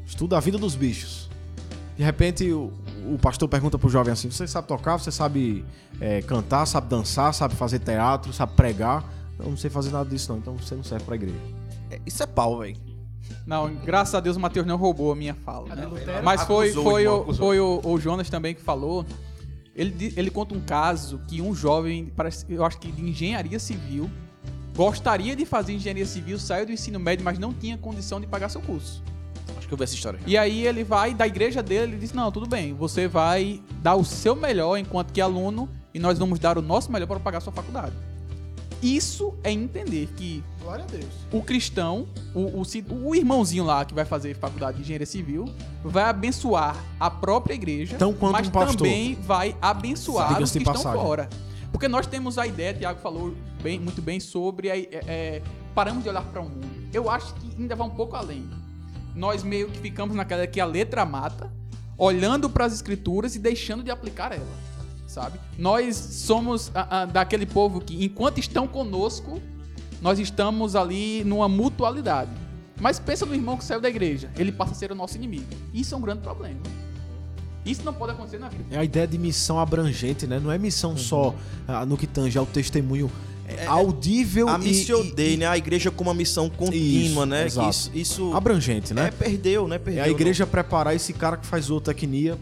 Estuda 0.05 0.37
a 0.37 0.39
vida 0.39 0.57
dos 0.57 0.75
bichos. 0.75 1.29
De 1.97 2.03
repente, 2.03 2.51
o, 2.51 2.71
o 3.13 3.17
pastor 3.19 3.47
pergunta 3.49 3.79
pro 3.79 3.89
jovem 3.89 4.13
assim: 4.13 4.29
Você 4.29 4.45
sabe 4.47 4.67
tocar? 4.67 4.97
Você 4.99 5.11
sabe 5.11 5.65
é, 5.99 6.21
cantar? 6.21 6.65
Sabe 6.67 6.87
dançar? 6.87 7.33
Sabe 7.33 7.55
fazer 7.55 7.79
teatro? 7.79 8.31
Sabe 8.33 8.53
pregar? 8.53 9.03
Não, 9.39 9.49
não 9.51 9.57
sei 9.57 9.69
fazer 9.69 9.91
nada 9.91 10.07
disso, 10.09 10.31
não. 10.31 10.37
Então 10.39 10.55
você 10.57 10.75
não 10.75 10.83
serve 10.83 11.03
pra 11.05 11.15
igreja. 11.15 11.35
É, 11.89 11.99
Isso 12.05 12.21
é 12.23 12.25
pau, 12.25 12.59
velho. 12.59 12.77
Não, 13.45 13.73
graças 13.75 14.13
a 14.15 14.19
Deus 14.19 14.37
o 14.37 14.39
Matheus 14.39 14.65
não 14.65 14.77
roubou 14.77 15.11
a 15.11 15.15
minha 15.15 15.33
fala. 15.33 15.75
né? 15.75 15.87
Mas 16.23 16.43
foi, 16.43 16.69
Acusou, 16.69 16.83
foi, 16.83 17.01
irmão, 17.03 17.17
o, 17.17 17.21
acusou. 17.21 17.45
foi 17.45 17.59
o, 17.59 17.81
o 17.83 17.99
Jonas 17.99 18.29
também 18.29 18.53
que 18.55 18.61
falou. 18.61 19.05
Ele, 19.75 20.13
ele 20.15 20.29
conta 20.31 20.55
um 20.55 20.61
caso 20.61 21.19
que 21.27 21.41
um 21.41 21.53
jovem, 21.53 22.05
parece, 22.15 22.45
eu 22.49 22.63
acho 22.63 22.79
que 22.79 22.91
de 22.91 23.01
engenharia 23.03 23.59
civil, 23.59 24.09
gostaria 24.75 25.35
de 25.35 25.45
fazer 25.45 25.73
engenharia 25.73 26.05
civil, 26.05 26.39
saiu 26.39 26.65
do 26.65 26.71
ensino 26.71 26.99
médio, 26.99 27.25
mas 27.25 27.37
não 27.37 27.53
tinha 27.53 27.77
condição 27.77 28.19
de 28.19 28.27
pagar 28.27 28.49
seu 28.49 28.61
curso. 28.61 29.03
Acho 29.57 29.67
que 29.67 29.73
eu 29.73 29.77
vi 29.77 29.83
essa 29.83 29.93
história. 29.95 30.19
E 30.25 30.37
aí 30.37 30.65
ele 30.65 30.83
vai 30.83 31.13
da 31.13 31.25
igreja 31.27 31.61
dele, 31.63 31.93
ele 31.93 31.97
diz: 31.99 32.13
Não, 32.13 32.31
tudo 32.31 32.47
bem, 32.47 32.73
você 32.73 33.07
vai 33.07 33.61
dar 33.81 33.95
o 33.95 34.03
seu 34.05 34.35
melhor 34.35 34.77
enquanto 34.77 35.11
que 35.11 35.19
aluno 35.21 35.69
e 35.93 35.99
nós 35.99 36.17
vamos 36.19 36.39
dar 36.39 36.57
o 36.57 36.61
nosso 36.61 36.91
melhor 36.91 37.07
para 37.07 37.19
pagar 37.19 37.37
a 37.39 37.41
sua 37.41 37.53
faculdade. 37.53 37.93
Isso 38.85 39.33
é 39.43 39.51
entender 39.51 40.07
que 40.15 40.43
Glória 40.61 40.83
a 40.83 40.87
Deus. 40.87 41.05
o 41.31 41.41
cristão, 41.41 42.07
o, 42.33 42.61
o, 42.61 42.63
o 43.09 43.15
irmãozinho 43.15 43.63
lá 43.63 43.83
que 43.83 43.93
vai 43.93 44.05
fazer 44.05 44.35
faculdade 44.35 44.77
de 44.77 44.83
engenharia 44.83 45.05
civil, 45.07 45.45
vai 45.83 46.03
abençoar 46.03 46.75
a 46.99 47.09
própria 47.09 47.53
igreja, 47.55 47.95
Então, 47.95 48.13
quanto 48.13 48.33
mas 48.33 48.47
um 48.47 48.51
pastor. 48.51 48.75
também 48.77 49.15
vai 49.15 49.55
abençoar 49.61 50.41
os 50.41 50.51
que 50.51 50.59
estão 50.59 50.73
passagem. 50.73 51.01
fora. 51.01 51.29
Porque 51.71 51.87
nós 51.87 52.05
temos 52.07 52.37
a 52.37 52.45
ideia, 52.45 52.73
Tiago 52.73 52.99
falou 53.01 53.33
bem, 53.61 53.79
muito 53.79 54.01
bem 54.01 54.19
sobre, 54.19 54.69
a- 54.69 54.77
é, 54.77 54.87
é, 54.91 55.41
paramos 55.73 56.03
de 56.03 56.09
olhar 56.09 56.23
para 56.23 56.39
o 56.41 56.45
mundo. 56.45 56.67
Eu 56.93 57.09
acho 57.09 57.33
que 57.35 57.55
ainda 57.59 57.75
vai 57.75 57.87
um 57.87 57.91
pouco 57.91 58.15
além. 58.15 58.47
Nós 59.15 59.43
meio 59.43 59.67
que 59.69 59.79
ficamos 59.79 60.15
naquela 60.15 60.45
que 60.45 60.59
a 60.59 60.65
letra 60.65 61.05
mata, 61.05 61.51
olhando 61.97 62.49
para 62.49 62.65
as 62.65 62.73
escrituras 62.73 63.35
e 63.35 63.39
deixando 63.39 63.83
de 63.83 63.89
aplicar 63.91 64.31
ela. 64.31 64.45
Sabe? 65.15 65.39
Nós 65.57 65.95
somos 65.95 66.69
ah, 66.75 66.87
ah, 66.89 67.05
daquele 67.05 67.45
povo 67.45 67.79
que, 67.79 68.03
enquanto 68.03 68.37
estão 68.37 68.67
conosco, 68.67 69.41
nós 70.01 70.19
estamos 70.19 70.75
ali 70.75 71.23
numa 71.23 71.47
mutualidade. 71.47 72.31
Mas 72.81 72.99
pensa 72.99 73.25
no 73.25 73.33
irmão 73.33 73.55
que 73.55 73.63
saiu 73.63 73.79
da 73.79 73.87
igreja, 73.87 74.29
ele 74.37 74.51
passa 74.51 74.73
a 74.73 74.75
ser 74.75 74.91
o 74.91 74.95
nosso 74.95 75.15
inimigo. 75.15 75.45
Isso 75.73 75.95
é 75.95 75.97
um 75.97 76.01
grande 76.01 76.19
problema. 76.19 76.59
Isso 77.65 77.81
não 77.85 77.93
pode 77.93 78.11
acontecer 78.11 78.39
na 78.39 78.49
vida. 78.49 78.65
É 78.69 78.77
a 78.77 78.83
ideia 78.83 79.07
de 79.07 79.17
missão 79.17 79.57
abrangente, 79.57 80.27
né? 80.27 80.37
Não 80.37 80.51
é 80.51 80.57
missão 80.57 80.97
só 80.97 81.33
ah, 81.65 81.85
no 81.85 81.95
que 81.95 82.07
tange 82.07 82.37
ao 82.37 82.45
testemunho 82.45 83.09
audível 83.67 84.49
A 84.49 84.55
e- 84.55 84.63
Missio 84.63 85.01
e, 85.05 85.13
Dei, 85.13 85.37
né? 85.37 85.47
A 85.47 85.57
igreja 85.57 85.89
com 85.89 86.03
uma 86.03 86.13
missão 86.13 86.49
contínua, 86.49 87.23
Isso, 87.23 87.25
né? 87.25 87.47
Isso, 87.69 87.91
isso 87.93 88.33
abrangente, 88.33 88.93
né? 88.93 89.07
é, 89.07 89.11
perdeu, 89.11 89.65
né? 89.65 89.77
É 89.77 89.79
Perdeu. 89.79 90.03
a 90.03 90.09
igreja 90.09 90.45
preparar 90.45 90.93
esse 90.93 91.13
cara 91.13 91.37
que 91.37 91.45
faz 91.45 91.65
zootecnia 91.67 92.37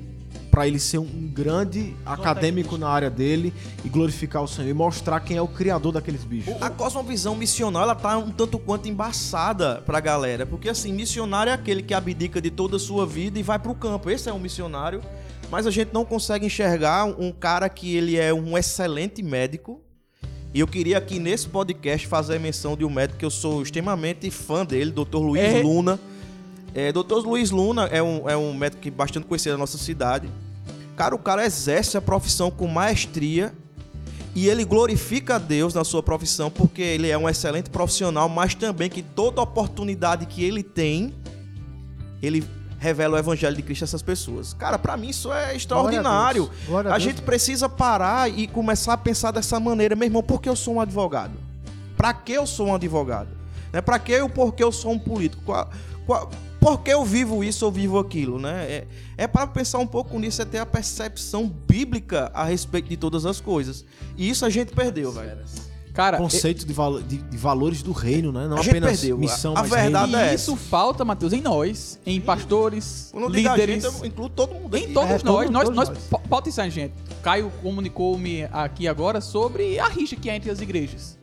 para 0.53 0.67
ele 0.67 0.77
ser 0.77 0.99
um 0.99 1.31
grande 1.33 1.95
acadêmico 2.05 2.77
na 2.77 2.87
área 2.87 3.09
dele 3.09 3.51
e 3.83 3.89
glorificar 3.89 4.43
o 4.43 4.47
Senhor 4.47 4.69
e 4.69 4.73
mostrar 4.73 5.19
quem 5.19 5.35
é 5.35 5.41
o 5.41 5.47
criador 5.47 5.93
daqueles 5.93 6.23
bichos. 6.23 6.53
A 6.61 6.69
cosmovisão 6.69 7.35
missional, 7.35 7.81
ela 7.81 7.95
tá 7.95 8.15
um 8.19 8.29
tanto 8.29 8.59
quanto 8.59 8.87
embaçada 8.87 9.81
pra 9.83 9.99
galera. 9.99 10.45
Porque, 10.45 10.69
assim, 10.69 10.93
missionário 10.93 11.49
é 11.49 11.53
aquele 11.53 11.81
que 11.81 11.91
abdica 11.91 12.39
de 12.39 12.51
toda 12.51 12.75
a 12.75 12.79
sua 12.79 13.03
vida 13.03 13.39
e 13.39 13.41
vai 13.41 13.57
pro 13.57 13.73
campo. 13.73 14.11
Esse 14.11 14.29
é 14.29 14.33
um 14.33 14.37
missionário. 14.37 15.01
Mas 15.49 15.65
a 15.65 15.71
gente 15.71 15.91
não 15.91 16.05
consegue 16.05 16.45
enxergar 16.45 17.05
um 17.05 17.31
cara 17.31 17.67
que 17.67 17.95
ele 17.95 18.15
é 18.19 18.31
um 18.31 18.55
excelente 18.55 19.23
médico. 19.23 19.81
E 20.53 20.59
eu 20.59 20.67
queria 20.67 20.99
aqui 20.99 21.17
nesse 21.17 21.47
podcast 21.49 22.05
fazer 22.05 22.39
menção 22.39 22.77
de 22.77 22.85
um 22.85 22.91
médico 22.91 23.17
que 23.17 23.25
eu 23.25 23.31
sou 23.31 23.63
extremamente 23.63 24.29
fã 24.29 24.63
dele, 24.63 24.91
Dr. 24.91 25.17
Luiz 25.17 25.41
É. 25.43 25.63
Luna. 25.63 25.99
É, 26.73 26.91
Dr. 26.91 27.25
Luiz 27.25 27.51
Luna 27.51 27.85
é 27.85 28.01
um, 28.01 28.29
é 28.29 28.35
um 28.35 28.53
médico 28.53 28.81
que 28.81 28.89
é 28.89 28.91
bastante 28.91 29.25
conhecido 29.27 29.53
na 29.53 29.59
nossa 29.59 29.77
cidade. 29.77 30.29
Cara, 30.95 31.15
o 31.15 31.19
cara 31.19 31.45
exerce 31.45 31.97
a 31.97 32.01
profissão 32.01 32.49
com 32.49 32.67
maestria 32.67 33.53
e 34.35 34.47
ele 34.47 34.65
glorifica 34.65 35.35
a 35.35 35.37
Deus 35.37 35.73
na 35.73 35.83
sua 35.83 36.01
profissão 36.01 36.49
porque 36.49 36.81
ele 36.81 37.09
é 37.09 37.17
um 37.17 37.29
excelente 37.29 37.69
profissional, 37.69 38.27
mas 38.27 38.55
também 38.55 38.89
que 38.89 39.03
toda 39.03 39.41
oportunidade 39.41 40.25
que 40.25 40.43
ele 40.43 40.63
tem, 40.63 41.13
ele 42.21 42.43
revela 42.79 43.15
o 43.15 43.19
evangelho 43.19 43.55
de 43.55 43.61
Cristo 43.61 43.83
a 43.83 43.85
essas 43.85 44.01
pessoas. 44.01 44.53
Cara, 44.53 44.77
pra 44.77 44.97
mim 44.97 45.09
isso 45.09 45.31
é 45.31 45.55
extraordinário. 45.55 46.45
Glória 46.45 46.59
a. 46.63 46.67
Glória 46.67 46.91
a 46.91 46.95
A 46.95 46.99
gente 46.99 47.21
precisa 47.21 47.69
parar 47.69 48.29
e 48.29 48.47
começar 48.47 48.93
a 48.93 48.97
pensar 48.97 49.31
dessa 49.31 49.59
maneira, 49.59 49.95
meu 49.95 50.07
irmão, 50.07 50.23
por 50.23 50.41
que 50.41 50.49
eu 50.49 50.55
sou 50.55 50.75
um 50.75 50.81
advogado? 50.81 51.33
Pra 51.95 52.13
que 52.13 52.33
eu 52.33 52.45
sou 52.45 52.67
um 52.67 52.75
advogado? 52.75 53.29
Né? 53.71 53.81
Pra 53.81 53.97
que 53.99 54.11
eu, 54.11 54.27
por 54.27 54.53
que 54.53 54.63
eu 54.63 54.71
sou 54.71 54.91
um 54.91 54.99
político? 54.99 55.43
Qual, 55.43 55.69
qual, 56.05 56.29
por 56.63 56.79
que 56.81 56.91
eu 56.91 57.03
vivo 57.03 57.43
isso 57.43 57.65
ou 57.65 57.71
vivo 57.71 57.99
aquilo, 57.99 58.39
né? 58.39 58.65
É, 58.69 58.87
é 59.17 59.27
para 59.27 59.45
pensar 59.47 59.79
um 59.79 59.87
pouco 59.87 60.17
nisso, 60.17 60.41
é 60.41 60.45
ter 60.45 60.59
a 60.59 60.65
percepção 60.65 61.47
bíblica 61.47 62.31
a 62.33 62.45
respeito 62.45 62.87
de 62.87 62.95
todas 62.97 63.25
as 63.25 63.41
coisas. 63.41 63.83
E 64.17 64.29
isso 64.29 64.45
a 64.45 64.49
gente 64.49 64.71
perdeu, 64.73 65.11
velho. 65.11 65.39
Cara, 65.93 66.17
Conceito 66.17 66.65
de, 66.65 66.73
valo- 66.73 67.03
de- 67.03 67.17
de 67.19 67.37
valores 67.37 67.83
do 67.83 67.91
reino, 67.91 68.31
né? 68.31 68.47
Não 68.47 68.57
A 68.57 68.61
gente 68.63 68.69
apenas 68.71 68.99
perdeu. 68.99 69.15
missão, 69.15 69.53
A- 69.55 69.59
a 69.59 69.61
mas 69.61 69.69
verdade 69.69 70.11
reino. 70.11 70.27
e 70.27 70.29
é 70.31 70.33
isso 70.33 70.55
falta, 70.55 71.05
Matheus, 71.05 71.33
em 71.33 71.41
nós, 71.41 71.99
em 72.03 72.19
pastores, 72.19 73.09
Quando 73.11 73.25
eu 73.25 73.29
digo 73.29 73.47
a 73.49 73.51
líderes. 73.55 73.83
gente, 73.83 73.99
eu 73.99 74.05
incluo 74.07 74.27
todo 74.27 74.55
mundo 74.55 74.75
Em 74.75 74.85
aqui. 74.85 74.93
todos 74.93 75.09
É, 75.09 75.13
nós, 75.13 75.21
todo- 75.21 75.51
nós, 75.51 75.63
todos 75.65 75.77
nós, 75.77 75.89
nós. 75.89 76.21
Pauta 76.27 76.49
isso 76.49 76.59
aí, 76.61 76.71
gente. 76.71 76.93
Caio 77.21 77.51
comunicou-me 77.61 78.45
aqui 78.45 78.87
agora 78.87 79.21
sobre 79.21 79.77
a 79.77 79.87
rixa 79.87 80.15
que 80.15 80.31
há 80.31 80.35
entre 80.35 80.49
as 80.49 80.61
igrejas. 80.61 81.19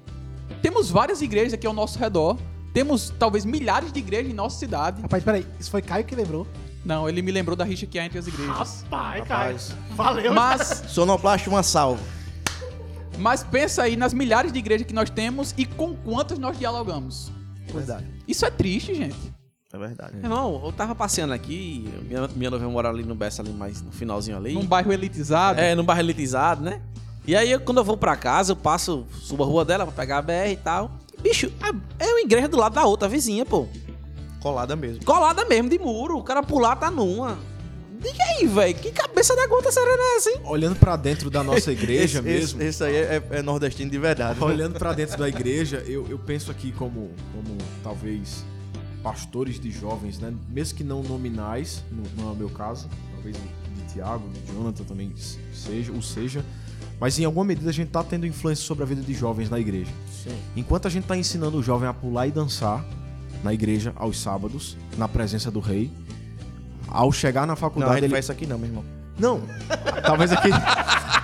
Temos 0.63 0.89
várias 0.89 1.21
igrejas 1.21 1.53
aqui 1.55 1.67
ao 1.67 1.73
nosso 1.73 1.99
redor. 1.99 2.37
Temos 2.73 3.13
talvez 3.19 3.45
milhares 3.45 3.93
de 3.93 3.99
igrejas 3.99 4.31
em 4.31 4.35
nossa 4.35 4.59
cidade. 4.59 5.03
Rapaz, 5.03 5.23
peraí, 5.25 5.47
isso 5.59 5.71
foi 5.71 5.83
Caio 5.83 6.05
que 6.05 6.15
lembrou. 6.15 6.47
Não, 6.85 7.09
ele 7.09 7.21
me 7.21 7.31
lembrou 7.31 7.57
da 7.57 7.65
rixa 7.65 7.85
que 7.87 7.99
há 7.99 8.05
entre 8.07 8.19
as 8.19 8.27
igrejas. 8.27 8.83
Rapaz, 8.85 9.21
Rapaz. 9.21 9.77
Valeu. 9.91 10.33
Mas, 10.33 10.85
Sonoplasta, 10.89 11.51
uma 11.51 11.63
salva. 11.63 12.03
mas 13.19 13.43
pensa 13.45 13.83
aí 13.83 13.97
nas 13.97 14.15
milhares 14.15 14.53
de 14.53 14.59
igrejas 14.59 14.87
que 14.87 14.95
nós 14.95 15.11
temos 15.11 15.53
e 15.59 15.67
com 15.67 15.95
quantas 15.95 16.39
nós 16.39 16.59
dialogamos. 16.59 17.31
É 17.69 17.73
verdade. 17.73 18.07
Isso 18.27 18.47
é 18.47 18.51
triste, 18.51 18.95
gente. 18.95 19.17
É 19.73 19.79
verdade. 19.79 20.17
Irmão, 20.17 20.61
eu 20.65 20.73
tava 20.73 20.95
passeando 20.95 21.33
aqui, 21.33 21.89
minha, 22.09 22.27
minha 22.35 22.51
noiva 22.51 22.69
mora 22.69 22.89
ali 22.89 23.05
no 23.05 23.15
Bessa, 23.15 23.43
ali 23.43 23.53
mais 23.53 23.81
no 23.83 23.93
finalzinho 23.93 24.37
ali. 24.37 24.55
Num 24.55 24.67
bairro 24.67 24.93
elitizado. 24.93 25.61
É, 25.61 25.75
num 25.75 25.85
bairro 25.85 26.03
elitizado, 26.03 26.63
né? 26.63 26.81
E 27.27 27.37
aí, 27.37 27.51
eu, 27.53 27.61
quando 27.61 27.79
eu 27.79 27.85
vou 27.85 27.97
pra 27.97 28.17
casa, 28.17 28.53
eu 28.53 28.57
passo, 28.57 29.07
subo 29.13 29.45
a 29.45 29.47
rua 29.47 29.65
dela 29.65 29.85
pra 29.85 29.93
pegar 29.95 30.19
a 30.19 30.23
BR 30.23 30.51
e 30.51 30.57
tal. 30.57 30.91
Bicho, 31.23 31.51
a- 31.61 31.75
é 31.99 32.07
uma 32.09 32.21
igreja 32.21 32.49
do 32.49 32.57
lado 32.57 32.75
da 32.75 32.85
outra, 32.85 33.07
a 33.07 33.11
vizinha, 33.11 33.45
pô. 33.45 33.67
Colada 34.41 34.75
mesmo. 34.75 35.05
Colada 35.05 35.45
mesmo, 35.45 35.69
de 35.69 35.79
muro. 35.79 36.17
O 36.19 36.23
cara 36.23 36.43
pular 36.43 36.77
tá 36.77 36.91
numa. 36.91 37.39
Diga 38.01 38.25
aí, 38.39 38.47
velho, 38.47 38.75
que 38.77 38.91
cabeça 38.93 39.37
da 39.37 39.47
gota 39.47 39.71
serena 39.71 40.03
é 40.03 40.17
essa, 40.17 40.31
hein? 40.31 40.41
Olhando 40.45 40.77
pra 40.77 40.97
dentro 40.97 41.29
da 41.29 41.45
nossa 41.45 41.71
igreja 41.73 42.21
esse, 42.21 42.23
mesmo. 42.23 42.63
Esse, 42.63 42.69
esse 42.69 42.85
aí 42.85 42.97
é, 42.97 43.23
é 43.31 43.43
nordestino 43.43 43.91
de 43.91 43.99
verdade. 43.99 44.41
né? 44.41 44.47
Olhando 44.47 44.79
pra 44.79 44.95
dentro 44.95 45.19
da 45.19 45.29
igreja, 45.29 45.85
eu, 45.87 46.07
eu 46.09 46.19
penso 46.19 46.51
aqui 46.51 46.73
como, 46.73 47.11
como 47.35 47.59
talvez 47.83 48.43
pastores 49.03 49.61
de 49.61 49.71
jovens, 49.71 50.19
né? 50.19 50.33
Mesmo 50.49 50.79
que 50.79 50.85
não 50.85 51.03
nominais, 51.03 51.85
no- 51.93 52.23
não 52.23 52.31
é 52.31 52.33
o 52.33 52.37
meu 52.37 52.49
caso, 52.49 52.89
talvez 53.15 53.37
de 53.37 53.93
Tiago, 53.93 54.27
de 54.31 54.51
Jonathan 54.55 54.85
também 54.85 55.13
seja, 55.53 55.93
o 55.93 56.03
seja, 56.03 56.43
mas 56.99 57.19
em 57.19 57.25
alguma 57.27 57.45
medida 57.45 57.69
a 57.69 57.73
gente 57.73 57.89
tá 57.91 58.03
tendo 58.03 58.27
influência 58.27 58.65
sobre 58.65 58.85
a 58.85 58.87
vida 58.87 59.03
de 59.03 59.13
jovens 59.13 59.51
na 59.51 59.59
igreja. 59.61 59.91
Enquanto 60.57 60.87
a 60.87 60.91
gente 60.91 61.05
tá 61.07 61.17
ensinando 61.17 61.59
o 61.59 61.63
jovem 61.63 61.89
a 61.89 61.93
pular 61.95 62.27
e 62.27 62.31
dançar 62.31 62.85
na 63.43 63.55
igreja 63.55 63.93
aos 63.97 64.19
sábados, 64.21 64.77
na 64.99 65.09
presença 65.09 65.51
do 65.51 65.61
rei, 65.61 65.91
ao 66.89 67.11
chegar 67.13 67.43
na 67.43 67.49
Não, 67.53 67.57
faculdade 67.57 67.95
gente 67.95 68.05
ele 68.05 68.13
faz 68.13 68.25
isso 68.27 68.33
aqui 68.33 68.47
não, 68.47 68.59
meu 68.59 68.69
irmão. 68.69 68.85
não, 69.19 69.43
talvez 70.05 70.33
aqui. 70.33 70.49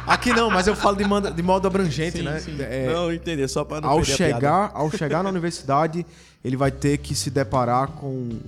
Aqui 0.06 0.32
não, 0.32 0.48
mas 0.50 0.66
eu 0.68 0.76
falo 0.76 0.96
de, 0.96 1.04
manda- 1.04 1.32
de 1.32 1.42
modo 1.42 1.66
abrangente, 1.66 2.22
né? 2.22 2.40
É, 2.60 2.92
não, 2.94 3.12
entender, 3.12 3.48
só 3.48 3.64
pra 3.64 3.80
não 3.80 3.88
ao 3.90 4.04
chegar, 4.04 4.70
ao 4.72 4.88
chegar 4.90 5.22
na 5.24 5.28
universidade, 5.30 6.06
ele 6.44 6.56
vai 6.56 6.70
ter 6.70 6.98
que 6.98 7.12
se 7.14 7.28
deparar 7.28 7.88
com 7.88 8.06
um, 8.06 8.38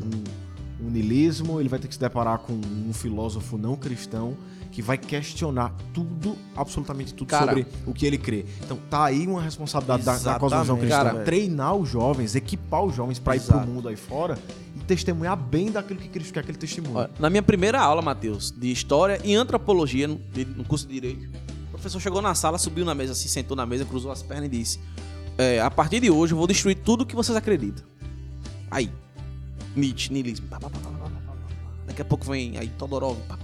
um 0.81 0.89
niilismo, 0.91 1.59
ele 1.59 1.69
vai 1.69 1.81
ter 1.81 1.89
que 1.89 1.95
se 1.95 2.01
deparar 2.01 2.39
com 2.39 2.53
um 2.53 2.93
filósofo 2.93 3.59
não 3.59 3.75
cristão 3.75 4.37
que 4.79 4.83
vai 4.83 4.97
questionar 4.97 5.75
tudo, 5.93 6.39
absolutamente 6.55 7.13
tudo 7.13 7.27
Cara, 7.27 7.47
sobre 7.47 7.67
o 7.85 7.93
que 7.93 8.07
ele 8.07 8.17
crê. 8.17 8.45
Então 8.65 8.79
tá 8.89 9.07
aí 9.07 9.27
uma 9.27 9.43
responsabilidade 9.43 10.05
da, 10.05 10.17
da 10.17 10.39
cosmovisão 10.39 10.79
cristã, 10.79 11.03
cara. 11.03 11.25
treinar 11.25 11.75
os 11.75 11.89
jovens, 11.89 12.37
equipar 12.37 12.85
os 12.85 12.95
jovens 12.95 13.19
para 13.19 13.35
ir 13.35 13.41
pro 13.41 13.59
mundo 13.59 13.89
aí 13.89 13.97
fora 13.97 14.39
e 14.77 14.79
testemunhar 14.85 15.37
bem 15.37 15.73
daquilo 15.73 15.99
que 15.99 16.09
Cristo 16.09 16.33
quer 16.33 16.45
que 16.45 16.53
ele 16.53 16.59
testemunhe. 16.59 17.09
Na 17.19 17.29
minha 17.29 17.43
primeira 17.43 17.81
aula, 17.81 18.01
Matheus, 18.01 18.53
de 18.57 18.71
História 18.71 19.21
e 19.25 19.35
Antropologia, 19.35 20.07
no, 20.07 20.65
curso 20.65 20.87
de 20.87 20.95
Direito, 20.95 21.29
o 21.67 21.71
professor 21.73 21.99
chegou 21.99 22.23
na 22.23 22.37
sala, 22.37 22.57
subiu 22.57 22.85
na 22.85 22.95
mesa, 22.95 23.17
se 23.17 23.29
sentou 23.29 23.57
na 23.57 23.67
mesa, 23.67 23.85
cruzou 23.85 24.13
as 24.13 24.23
pernas 24.23 24.47
e 24.47 24.49
disse: 24.49 24.79
"É, 25.37 25.61
A 25.61 25.73
partir 25.73 25.99
de 25.99 26.09
hoje 26.09 26.35
eu 26.35 26.39
vou 26.39 26.47
destruir 26.47 26.77
tudo 26.77 27.05
que 27.05 27.17
vocês 27.17 27.37
acreditam. 27.37 27.85
Aí, 28.71 28.89
Nietzsche, 29.75 30.13
niilismo. 30.13 30.47
Daqui 31.85 32.01
a 32.01 32.05
pouco 32.05 32.25
vem 32.27 32.57
aí 32.59 32.69
Todorov. 32.69 33.19
pá, 33.27 33.37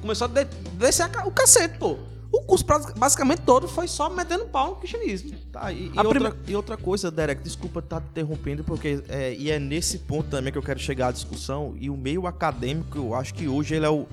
começou 0.00 0.26
a 0.26 0.28
de- 0.30 0.44
descer 0.78 1.08
a 1.16 1.26
o 1.26 1.30
cacete, 1.30 1.78
pô. 1.78 1.96
O 2.32 2.40
curso 2.42 2.64
basicamente 2.96 3.42
todo 3.42 3.68
foi 3.68 3.86
só 3.86 4.10
metendo 4.10 4.46
pau 4.46 4.70
no 4.70 4.76
cristianismo. 4.76 5.30
Tá, 5.52 5.70
e, 5.70 5.86
e 5.94 5.98
outra, 6.00 6.36
e 6.48 6.56
outra 6.56 6.76
coisa, 6.76 7.08
Derek, 7.08 7.40
desculpa 7.44 7.78
estar 7.78 8.00
te 8.00 8.08
interrompendo, 8.10 8.64
porque 8.64 9.04
é, 9.08 9.32
e 9.34 9.52
é 9.52 9.58
nesse 9.60 9.98
ponto 9.98 10.30
também 10.30 10.52
que 10.52 10.58
eu 10.58 10.62
quero 10.62 10.80
chegar 10.80 11.08
à 11.08 11.12
discussão. 11.12 11.76
E 11.78 11.88
o 11.88 11.96
meio 11.96 12.26
acadêmico, 12.26 12.98
eu 12.98 13.14
acho 13.14 13.32
que 13.34 13.46
hoje 13.46 13.76
ele 13.76 13.86
é 13.86 13.90
o, 13.90 14.06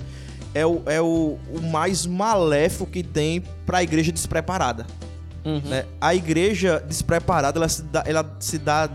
é 0.53 0.63
o, 0.63 0.83
é 0.85 1.01
o, 1.01 1.39
o 1.51 1.61
mais 1.71 2.05
maléfico 2.05 2.85
que 2.85 3.01
tem 3.01 3.41
para 3.65 3.79
a 3.79 3.83
igreja 3.83 4.11
despreparada. 4.11 4.85
né? 5.43 5.85
A 5.99 6.13
igreja 6.13 6.79
despreparada, 6.87 7.57
ela 7.57 7.67
se 7.69 7.81
dá, 7.81 8.03
ela 8.05 8.37
se 8.39 8.59
dá, 8.59 8.87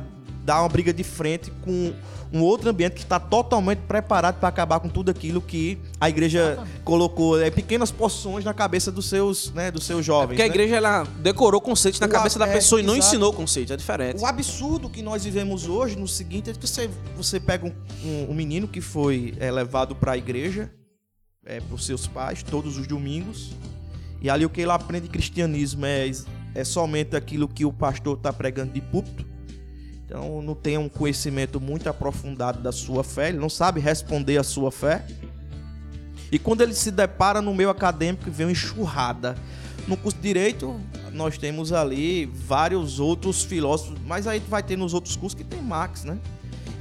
dá 0.44 0.61
uma 0.62 0.68
briga 0.68 0.92
de 0.92 1.03
frente 1.03 1.51
com 1.64 1.92
um 2.32 2.42
outro 2.42 2.70
ambiente 2.70 2.92
que 2.94 3.03
está 3.03 3.18
totalmente 3.18 3.78
preparado 3.88 4.38
para 4.38 4.49
acabar 4.49 4.78
com 4.78 4.88
tudo 4.88 5.11
aquilo 5.11 5.40
que 5.40 5.78
a 5.99 6.09
igreja 6.11 6.59
colocou 6.84 7.40
é, 7.40 7.51
pequenas 7.51 7.90
porções 7.90 8.44
na 8.44 8.53
cabeça 8.53 8.92
dos 8.92 9.09
seus, 9.09 9.51
né, 9.53 9.70
dos 9.70 9.84
seus 9.84 10.05
jovens. 10.05 10.28
Porque 10.36 10.42
a 10.42 10.44
né? 10.44 10.51
igreja 10.51 10.76
ela 10.76 11.05
decorou 11.20 11.59
conceitos 11.61 11.99
na 12.01 12.07
O 12.07 12.11
cabeça 12.11 12.38
da 12.38 12.47
é, 12.47 12.53
pessoa 12.53 12.80
e 12.80 12.84
não 12.84 12.94
exato. 12.94 13.07
ensinou 13.09 13.32
conceitos, 13.32 13.70
é 13.72 13.76
diferente. 13.76 14.20
O 14.22 14.26
absurdo 14.26 14.90
que 14.90 15.01
nós 15.01 15.24
vivemos 15.24 15.66
hoje 15.66 15.97
no 15.97 16.07
seguinte 16.07 16.51
é 16.51 16.53
que 16.53 16.66
você, 16.66 16.90
você 17.16 17.40
pega 17.40 17.64
um, 17.66 17.72
um- 18.07 18.30
um 18.30 18.34
menino 18.34 18.68
que 18.68 18.80
foi 18.82 19.34
é, 19.40 19.51
levado 19.51 19.94
para 19.97 20.12
a 20.12 20.16
igreja 20.18 20.70
é, 21.47 21.61
por 21.61 21.80
seus 21.80 22.07
pais 22.07 22.42
todos 22.42 22.76
os 22.76 22.86
domingos 22.86 23.53
e 24.20 24.28
ali 24.28 24.44
o 24.44 24.51
que 24.51 24.61
ele 24.61 24.72
aprende 24.72 25.07
de 25.07 25.12
cristianismo 25.12 25.86
é, 25.86 26.11
é 26.55 26.64
somente 26.64 27.16
aquilo 27.16 27.49
que 27.49 27.64
o 27.64 27.72
pastor 27.72 28.18
está 28.18 28.32
pregando 28.32 28.72
de 28.72 28.80
púlpito. 28.82 29.24
Então 30.05 30.40
não 30.42 30.55
tem 30.55 30.76
um 30.78 30.88
conhecimento 30.88 31.59
muito 31.61 31.88
aprofundado 31.88 32.61
da 32.61 32.70
sua 32.70 33.03
fé, 33.03 33.30
ele 33.30 33.38
não 33.38 33.49
sabe 33.49 33.80
responder 33.80 34.36
à 34.38 34.42
sua 34.44 34.70
fé. 34.70 35.05
E 36.31 36.39
quando 36.39 36.61
ele 36.61 36.74
se 36.74 36.91
depara 36.91 37.41
no 37.41 37.55
meio 37.55 37.70
acadêmico, 37.70 38.31
vem 38.31 38.47
uma 38.47 38.53
enxurrada. 38.53 39.37
No 39.87 39.97
curso 39.97 40.16
de 40.18 40.22
Direito, 40.24 40.81
nós 41.12 41.39
temos 41.39 41.72
ali 41.72 42.27
vários 42.27 42.99
outros 42.99 43.45
filósofos, 43.45 43.97
mas 44.05 44.27
aí 44.27 44.43
vai 44.49 44.62
ter 44.62 44.77
nos 44.77 44.93
outros 44.93 45.14
cursos 45.14 45.37
que 45.37 45.45
tem 45.45 45.62
Marx, 45.62 46.03
né? 46.05 46.18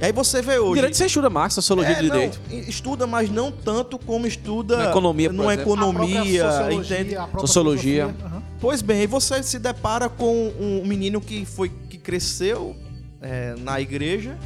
E 0.00 0.04
aí 0.06 0.12
você 0.12 0.42
vê 0.42 0.58
hoje. 0.58 0.74
Direito 0.74 0.96
você 0.96 1.06
estuda 1.06 1.30
Marx, 1.30 1.54
sociologia 1.54 1.92
É, 1.94 2.02
do 2.02 2.08
não, 2.08 2.14
direito. 2.14 2.40
estuda, 2.68 3.06
mas 3.06 3.30
não 3.30 3.50
tanto 3.52 3.96
como 3.98 4.26
estuda 4.26 4.76
Na 4.78 4.90
economia, 4.90 5.30
por 5.30 5.36
numa 5.36 5.54
exemplo. 5.54 5.72
economia, 5.72 6.44
A 6.48 6.52
própria 6.52 6.74
entende? 6.74 7.14
a 7.16 7.20
própria 7.20 7.40
Sociologia. 7.40 8.14
aham. 8.24 8.42
Pois 8.60 8.82
bem, 8.82 9.00
aí 9.00 9.06
você 9.06 9.42
se 9.42 9.58
depara 9.58 10.08
com 10.08 10.52
um 10.58 10.84
menino 10.84 11.20
que 11.20 11.44
foi 11.46 11.68
que 11.88 11.96
cresceu 11.96 12.74
é, 13.22 13.54
na 13.60 13.80
igreja 13.80 14.36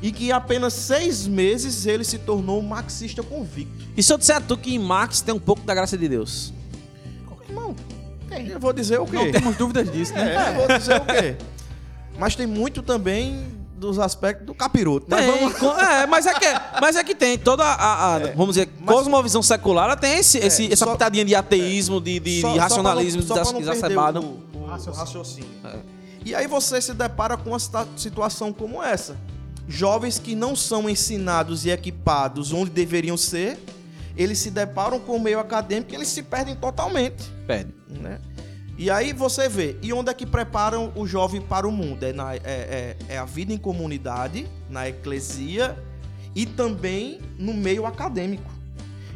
e 0.00 0.12
que 0.12 0.26
em 0.28 0.32
apenas 0.32 0.72
seis 0.74 1.26
meses 1.26 1.86
ele 1.86 2.04
se 2.04 2.18
tornou 2.18 2.60
um 2.60 2.66
marxista 2.66 3.22
convicto. 3.22 3.84
E 3.96 4.02
se 4.02 4.12
eu 4.12 4.18
disser 4.18 4.36
a 4.36 4.40
tu 4.40 4.56
que 4.56 4.74
em 4.74 4.78
Marx 4.78 5.20
tem 5.20 5.34
um 5.34 5.40
pouco 5.40 5.62
da 5.62 5.74
graça 5.74 5.96
de 5.98 6.08
Deus? 6.08 6.52
Irmão, 7.48 7.74
Tem. 8.28 8.46
Eu 8.48 8.60
vou 8.60 8.72
dizer 8.72 9.00
o 9.00 9.06
quê? 9.06 9.16
Não 9.16 9.32
temos 9.32 9.56
dúvidas 9.56 9.90
disso, 9.90 10.12
né? 10.12 10.34
É, 10.34 10.50
eu 10.50 10.54
vou 10.68 10.78
dizer 10.78 11.00
o 11.00 11.04
quê? 11.06 11.36
Mas 12.18 12.34
tem 12.36 12.46
muito 12.46 12.82
também 12.82 13.46
dos 13.76 13.98
aspectos 13.98 14.44
do 14.46 14.52
capiroto. 14.54 15.06
Mas 15.08 15.24
Tem, 15.24 15.48
vamos... 15.48 15.78
é, 15.80 16.06
mas 16.06 16.26
é 16.26 16.34
que, 16.34 16.46
mas 16.80 16.96
é 16.96 17.04
que 17.04 17.14
tem 17.14 17.38
toda 17.38 17.62
a, 17.64 18.16
a- 18.16 18.18
vamos 18.34 18.56
dizer, 18.56 18.68
mas- 18.80 18.94
cosmovisão 18.94 19.40
secular, 19.42 19.84
ela 19.84 19.96
tem 19.96 20.18
esse, 20.18 20.36
esse- 20.38 20.64
É, 20.68 20.72
essa 20.72 20.84
só- 20.84 20.92
pitadinha 20.92 21.24
de 21.24 21.34
ateísmo, 21.34 22.00
de, 22.00 22.18
de, 22.18 22.40
Só- 22.40 22.48
de 22.48 22.54
só 22.56 22.60
racionalismo 22.60 23.22
pra 23.22 23.36
não- 23.36 23.44
só 23.44 23.50
pra 23.52 23.60
não 23.60 23.72
exacerbado. 23.72 24.20
o- 24.20 24.58
o 24.58 24.66
Raciocínio. 24.66 24.98
raciocínio. 24.98 25.50
E 26.24 26.34
aí 26.34 26.46
você 26.48 26.80
se 26.82 26.92
depara 26.92 27.36
com 27.36 27.50
uma 27.50 27.58
situa- 27.58 27.86
situação 27.96 28.52
como 28.52 28.82
essa. 28.82 29.16
Jovens 29.68 30.18
que 30.18 30.34
não 30.34 30.56
são 30.56 30.88
ensinados 30.88 31.66
e 31.66 31.70
equipados 31.70 32.52
onde 32.52 32.70
deveriam 32.70 33.16
ser, 33.16 33.58
eles 34.16 34.38
se 34.38 34.50
deparam 34.50 34.98
com 34.98 35.16
o 35.16 35.20
meio 35.20 35.38
acadêmico 35.38 35.92
e 35.92 35.94
eles 35.96 36.08
se 36.08 36.22
perdem 36.22 36.56
totalmente. 36.56 37.24
Pede. 37.46 37.72
né? 37.88 38.18
E 38.76 38.90
aí 38.90 39.12
você 39.12 39.48
vê, 39.48 39.76
e 39.82 39.92
onde 39.92 40.08
é 40.10 40.14
que 40.14 40.24
preparam 40.24 40.92
o 40.94 41.06
jovem 41.06 41.40
para 41.40 41.66
o 41.66 41.72
mundo? 41.72 42.02
É, 42.04 42.12
na- 42.12 42.34
é- 42.34 42.40
é- 42.44 42.96
é 43.08 43.18
a 43.18 43.24
vida 43.24 43.52
em 43.52 43.58
comunidade, 43.58 44.46
na 44.70 44.88
eclesia 44.88 45.76
e 46.34 46.46
também 46.46 47.20
no 47.38 47.52
meio 47.52 47.84
acadêmico. 47.86 48.50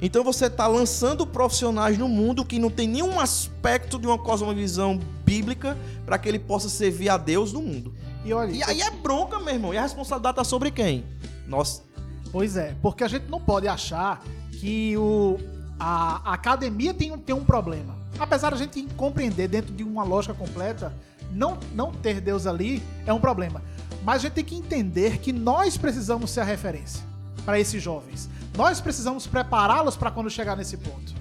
Então 0.01 0.25
você 0.25 0.47
está 0.47 0.67
lançando 0.67 1.25
profissionais 1.25 1.97
no 1.97 2.09
mundo 2.09 2.45
que 2.45 2.59
não 2.59 2.69
tem 2.71 2.89
nenhum 2.89 3.21
aspecto 3.21 4.01
de 4.01 4.07
uma 4.07 4.19
cosmovisão 4.19 4.99
bíblica 5.25 5.79
para 6.05 6.19
que 6.19 6.29
ele 6.29 6.41
possa 6.41 6.69
servir 6.69 7.09
a 7.09 7.17
Deus 7.17 7.53
no 7.53 7.63
mundo. 7.63 7.95
E 8.25 8.33
olha, 8.33 8.51
E 8.53 8.63
aí 8.63 8.81
é 8.81 8.91
bronca, 8.91 9.39
meu 9.41 9.55
irmão. 9.55 9.75
E 9.75 9.79
a 9.79 9.83
responsabilidade 9.83 10.37
tá 10.37 10.45
sobre 10.45 10.71
quem? 10.71 11.05
Nós. 11.47 11.83
Pois 12.31 12.57
é, 12.57 12.75
porque 12.81 13.05
a 13.05 13.09
gente 13.09 13.27
não 13.29 13.41
pode 13.41 13.69
achar 13.69 14.23
que 14.53 14.97
o, 14.97 15.39
a, 15.79 16.31
a 16.31 16.35
academia 16.35 16.95
tem 16.95 17.13
um, 17.13 17.19
tem 17.19 17.35
um 17.35 17.45
problema. 17.45 17.95
Apesar 18.19 18.51
da 18.51 18.57
gente 18.57 18.83
compreender 18.97 19.49
dentro 19.49 19.75
de 19.75 19.83
uma 19.83 20.05
lógica 20.05 20.33
completa, 20.33 20.93
não, 21.31 21.59
não 21.75 21.93
ter 21.93 22.21
Deus 22.21 22.47
ali 22.47 22.83
é 23.07 23.13
um 23.13 23.21
problema. 23.21 23.63
Mas 24.05 24.17
a 24.17 24.19
gente 24.21 24.33
tem 24.33 24.45
que 24.45 24.55
entender 24.55 25.19
que 25.19 25.33
nós 25.33 25.77
precisamos 25.77 26.31
ser 26.31 26.41
a 26.41 26.45
referência 26.45 27.05
para 27.45 27.59
esses 27.59 27.83
jovens. 27.83 28.29
Nós 28.57 28.81
precisamos 28.81 29.27
prepará-los 29.27 29.97
para 29.97 30.11
quando 30.11 30.31
chegar 30.31 30.57
nesse 30.57 30.77
ponto. 30.77 31.13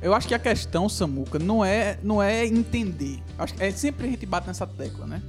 Eu 0.00 0.14
acho 0.14 0.28
que 0.28 0.34
a 0.34 0.38
questão, 0.38 0.88
Samuca, 0.88 1.38
não 1.38 1.64
é, 1.64 1.98
não 2.02 2.22
é 2.22 2.46
entender. 2.46 3.20
Acho 3.36 3.54
que 3.54 3.62
é 3.64 3.70
sempre 3.70 4.06
a 4.06 4.10
gente 4.10 4.24
bate 4.24 4.46
nessa 4.46 4.66
tecla, 4.66 5.06
né? 5.06 5.22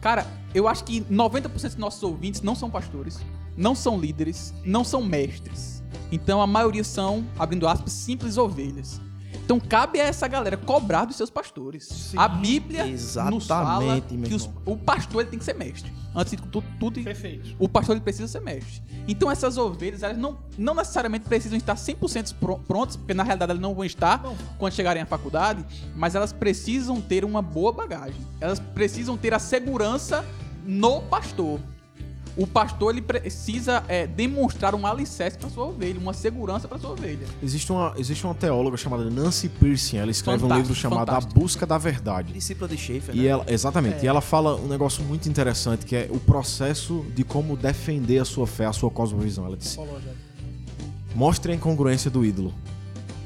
Cara, 0.00 0.26
eu 0.54 0.68
acho 0.68 0.84
que 0.84 1.00
90% 1.02 1.48
dos 1.48 1.76
nossos 1.76 2.02
ouvintes 2.02 2.40
não 2.40 2.54
são 2.54 2.70
pastores, 2.70 3.18
não 3.56 3.74
são 3.74 3.98
líderes, 3.98 4.54
não 4.64 4.84
são 4.84 5.02
mestres. 5.02 5.82
Então 6.12 6.40
a 6.40 6.46
maioria 6.46 6.84
são, 6.84 7.26
abrindo 7.38 7.66
aspas, 7.66 7.92
simples 7.92 8.38
ovelhas. 8.38 9.00
Então 9.44 9.58
cabe 9.58 10.00
a 10.00 10.04
essa 10.04 10.26
galera 10.28 10.56
cobrar 10.56 11.04
dos 11.04 11.16
seus 11.16 11.30
pastores. 11.30 12.12
a 12.16 12.28
Bíblia 12.28 12.84
nos 13.30 13.46
fala 13.46 14.00
que 14.00 14.34
os- 14.34 14.48
o 14.66 14.76
pastor 14.76 15.22
ele 15.22 15.30
tem 15.30 15.38
que 15.38 15.44
ser 15.44 15.54
mestre. 15.54 15.92
Antes 16.14 16.32
de 16.32 16.36
tudo, 16.42 16.64
tudo 16.80 17.02
Perfeito. 17.02 17.54
o 17.58 17.68
pastor 17.68 17.94
ele 17.96 18.02
precisa 18.02 18.26
ser 18.26 18.40
mestre. 18.40 18.82
Então 19.06 19.30
essas 19.30 19.56
ovelhas, 19.56 20.02
elas 20.02 20.18
não, 20.18 20.38
não 20.56 20.74
necessariamente 20.74 21.26
precisam 21.26 21.56
estar 21.56 21.76
100% 21.76 22.34
pro- 22.34 22.58
prontas, 22.58 22.96
porque 22.96 23.14
na 23.14 23.22
realidade 23.22 23.50
elas 23.52 23.62
não 23.62 23.74
vão 23.74 23.84
estar 23.84 24.22
Não. 24.22 24.36
quando 24.58 24.72
chegarem 24.72 25.02
à 25.02 25.06
faculdade, 25.06 25.64
mas 25.94 26.14
elas 26.14 26.32
precisam 26.32 27.00
ter 27.00 27.24
uma 27.24 27.40
boa 27.40 27.72
bagagem. 27.72 28.20
Elas 28.40 28.58
precisam 28.58 29.16
ter 29.16 29.32
a 29.32 29.38
segurança 29.38 30.24
no 30.66 31.00
pastor. 31.02 31.60
O 32.38 32.46
pastor 32.46 32.92
ele 32.92 33.02
precisa 33.02 33.82
é, 33.88 34.06
demonstrar 34.06 34.72
um 34.72 34.86
alicerce 34.86 35.36
para 35.36 35.50
sua 35.50 35.64
ovelha, 35.66 35.98
uma 35.98 36.12
segurança 36.14 36.68
para 36.68 36.78
sua 36.78 36.90
ovelha. 36.90 37.26
Existe 37.42 37.72
uma, 37.72 37.92
existe 37.98 38.24
uma 38.24 38.34
teóloga 38.34 38.76
chamada 38.76 39.10
Nancy 39.10 39.48
Pearson, 39.48 39.96
ela 39.96 40.10
escreve 40.12 40.38
um 40.38 40.40
Fantástico, 40.42 40.68
livro 40.68 40.80
chamado 40.80 41.08
A 41.08 41.14
fantástico. 41.14 41.40
Busca 41.40 41.66
da 41.66 41.76
Verdade. 41.76 42.32
Discípula 42.32 42.68
de 42.68 42.76
Schaefer, 42.78 43.12
E 43.16 43.22
né? 43.22 43.26
ela, 43.26 43.44
exatamente, 43.48 44.04
e 44.04 44.06
ela 44.06 44.20
fala 44.20 44.54
um 44.54 44.68
negócio 44.68 45.02
muito 45.02 45.28
interessante 45.28 45.84
que 45.84 45.96
é 45.96 46.08
o 46.12 46.20
processo 46.20 47.04
de 47.12 47.24
como 47.24 47.56
defender 47.56 48.20
a 48.20 48.24
sua 48.24 48.46
fé, 48.46 48.66
a 48.66 48.72
sua 48.72 48.88
cosmovisão. 48.88 49.44
Ela 49.44 49.56
disse: 49.56 49.76
mostre 51.16 51.50
a 51.50 51.54
incongruência 51.56 52.08
do 52.08 52.24
ídolo, 52.24 52.54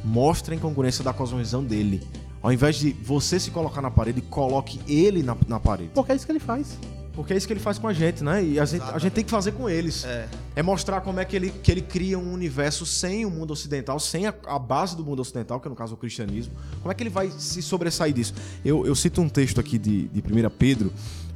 mostre 0.03 0.55
a 0.55 0.57
incongruência 0.57 1.05
da 1.05 1.13
cosmovisão 1.13 1.63
dele. 1.63 2.03
Ao 2.43 2.51
invés 2.51 2.77
de 2.77 2.93
você 2.93 3.39
se 3.39 3.51
colocar 3.51 3.83
na 3.83 3.91
parede, 3.91 4.23
coloque 4.23 4.81
ele 4.89 5.23
na, 5.23 5.37
na 5.47 5.61
parede. 5.61 5.91
Porque 5.95 6.11
é 6.13 6.15
isso 6.17 6.25
que 6.27 6.33
ele 6.33 6.41
faz. 6.41 6.79
Porque 7.15 7.35
é 7.35 7.37
isso 7.37 7.47
que 7.47 7.53
ele 7.53 7.61
faz 7.61 7.79
com 7.79 7.87
a 7.87 7.93
gente, 7.93 8.25
né? 8.25 8.43
E 8.43 8.59
a 8.59 8.65
gente, 8.65 8.83
a 8.83 8.99
gente 8.99 9.13
tem 9.13 9.23
que 9.23 9.31
fazer 9.31 9.53
com 9.53 9.69
eles. 9.69 10.05
É. 10.05 10.29
É 10.57 10.63
mostrar 10.63 11.03
como 11.03 11.21
é 11.21 11.25
que 11.25 11.37
ele, 11.37 11.51
que 11.51 11.71
ele 11.71 11.83
cria 11.83 12.19
um 12.19 12.33
universo 12.33 12.87
sem 12.87 13.27
o 13.27 13.31
mundo 13.31 13.53
ocidental, 13.53 14.01
sem 14.01 14.27
a, 14.27 14.35
a 14.47 14.59
base 14.59 14.97
do 14.97 15.05
mundo 15.05 15.21
ocidental, 15.21 15.61
que 15.61 15.69
é 15.69 15.71
no 15.71 15.77
caso 15.77 15.95
o 15.95 15.97
cristianismo. 15.97 16.55
Como 16.81 16.91
é 16.91 16.95
que 16.95 17.03
ele 17.03 17.11
vai 17.11 17.31
se 17.31 17.61
sobressair 17.61 18.15
disso? 18.15 18.33
Eu, 18.65 18.87
eu 18.87 18.95
cito 18.95 19.21
um 19.21 19.29
texto 19.29 19.61
aqui 19.61 19.79
de, 19.79 20.09
de 20.09 20.21
1 20.21 20.51
Pedro, 20.59 20.91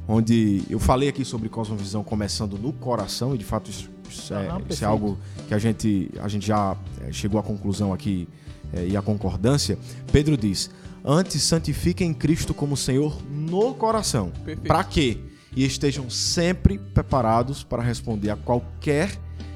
onde 0.07 0.63
eu 0.67 0.79
falei 0.79 1.09
aqui 1.09 1.23
sobre 1.23 1.47
cosmovisão 1.47 2.03
começando 2.03 2.57
no 2.57 2.73
coração, 2.73 3.35
e 3.35 3.37
de 3.37 3.45
fato 3.45 3.69
isso, 3.69 3.87
isso 4.09 4.33
é, 4.33 4.47
Aham, 4.47 4.61
isso 4.67 4.83
é 4.83 4.87
algo 4.87 5.17
que 5.47 5.53
a 5.53 5.59
gente, 5.59 6.09
a 6.19 6.27
gente 6.27 6.47
já 6.47 6.75
é, 7.01 7.11
chegou 7.11 7.39
à 7.39 7.43
conclusão 7.43 7.93
aqui 7.93 8.27
é, 8.73 8.87
e 8.87 8.97
à 8.97 9.01
concordância. 9.01 9.77
Pedro 10.11 10.35
diz: 10.35 10.71
Antes 11.05 11.43
santifiquem 11.43 12.15
Cristo 12.15 12.53
como 12.53 12.75
Senhor 12.75 13.15
no 13.29 13.75
coração. 13.75 14.31
Para 14.65 14.83
quê? 14.83 15.19
E 15.57 15.65
estejam 15.65 16.07
sempre 16.07 16.77
preparados 16.77 17.63
para 17.63 17.81
responder 17.81 18.29
a 18.29 18.35
qualquer 18.35 19.09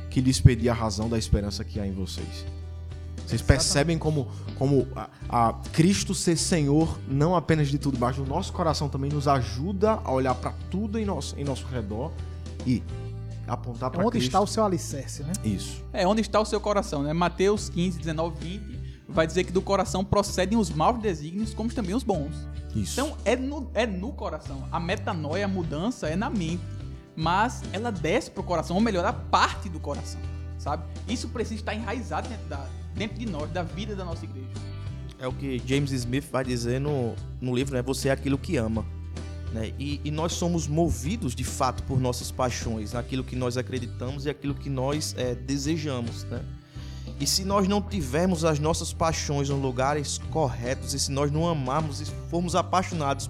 que 0.10 0.20
lhes 0.20 0.42
pedir 0.42 0.68
a 0.68 0.74
razão 0.74 1.08
da 1.08 1.16
esperança 1.16 1.64
que 1.64 1.80
há 1.80 1.86
em 1.86 1.94
vocês. 1.94 2.44
Vocês 3.24 3.40
percebem 3.40 4.00
como, 4.00 4.28
como 4.58 4.88
a, 4.96 5.10
a 5.30 5.54
Cristo 5.72 6.16
ser 6.16 6.38
Senhor, 6.38 6.98
não 7.08 7.36
apenas 7.36 7.68
de 7.68 7.78
tudo, 7.78 8.00
mas 8.00 8.18
o 8.18 8.26
nosso 8.26 8.52
coração 8.52 8.90
também 8.90 9.12
nos 9.12 9.28
ajuda 9.28 10.02
a 10.04 10.12
olhar 10.12 10.34
para 10.34 10.54
tudo 10.72 10.98
em 10.98 11.06
nosso, 11.06 11.40
em 11.40 11.44
nosso 11.44 11.68
redor 11.68 12.12
e 12.66 12.82
apontar 13.48 13.92
para 13.92 14.02
É 14.02 14.06
onde 14.06 14.14
Cristo. 14.14 14.28
está 14.30 14.42
o 14.42 14.48
seu 14.48 14.66
alicerce, 14.66 15.22
né? 15.22 15.34
Isso. 15.44 15.84
É 15.94 16.08
onde 16.08 16.22
está 16.22 16.42
o 16.42 16.46
seu 16.46 16.60
coração, 16.60 17.04
né? 17.04 17.14
Mateus 17.14 17.70
15, 17.70 18.00
19, 18.00 18.40
20 18.40 18.81
vai 19.12 19.28
dizer 19.28 19.44
que 19.44 19.52
do 19.52 19.62
coração 19.62 20.04
procedem 20.04 20.58
os 20.58 20.70
maus 20.70 21.00
desígnios, 21.00 21.54
como 21.54 21.72
também 21.72 21.96
os 21.96 22.04
bons. 22.04 22.48
Isso. 22.76 23.00
Então 23.00 23.18
é 23.26 23.36
no, 23.36 23.70
é 23.74 23.86
no 23.86 24.12
coração. 24.12 24.68
A 24.72 24.80
metanoia, 24.80 25.46
a 25.46 25.48
mudança 25.48 26.08
é 26.08 26.16
na 26.16 26.30
mente. 26.30 26.64
Mas 27.16 27.62
ela 27.74 27.92
desce 27.92 28.32
pro 28.32 28.42
coração, 28.42 28.76
ou 28.76 28.82
melhor, 28.82 29.06
a 29.06 29.14
parte 29.14 29.70
do 29.70 29.80
coração. 29.80 30.22
Sabe? 30.58 30.84
Isso 31.08 31.28
precisa 31.30 31.56
estar 31.56 31.76
enraizado 31.76 32.30
dentro, 32.30 32.48
da, 32.48 32.66
dentro 32.96 33.20
de 33.20 33.26
nós, 33.26 33.52
da 33.52 33.64
vida 33.64 33.96
da 33.96 34.06
nossa 34.06 34.24
igreja. 34.24 34.50
É 35.20 35.28
o 35.28 35.34
que 35.34 35.62
James 35.66 35.92
Smith 35.92 36.26
vai 36.32 36.44
dizer 36.44 36.80
no, 36.80 37.14
no 37.40 37.54
livro, 37.54 37.76
né? 37.76 37.82
Você 37.82 38.10
é 38.10 38.12
aquilo 38.12 38.38
que 38.38 38.58
ama. 38.58 38.86
Né? 39.52 39.74
E, 39.78 40.00
e 40.04 40.12
nós 40.12 40.34
somos 40.34 40.68
movidos 40.68 41.36
de 41.36 41.44
fato 41.44 41.84
por 41.84 42.00
nossas 42.00 42.32
paixões, 42.32 42.94
naquilo 42.94 43.24
que 43.24 43.36
nós 43.36 43.58
acreditamos 43.58 44.26
e 44.26 44.30
aquilo 44.30 44.56
que 44.56 44.70
nós 44.70 45.14
é, 45.18 45.36
desejamos. 45.36 46.24
Né? 46.24 46.42
E 47.22 47.28
se 47.28 47.46
nós 47.46 47.68
não 47.68 47.80
tivermos 47.80 48.44
as 48.44 48.58
nossas 48.58 48.92
paixões 48.92 49.48
nos 49.48 49.62
lugares 49.62 50.18
corretos, 50.32 50.96
e 50.96 51.00
se 51.00 51.12
nós 51.12 51.32
não 51.32 51.48
amarmos 51.48 52.02
e 52.02 52.06
formos 52.32 52.56
apaixonados 52.56 53.30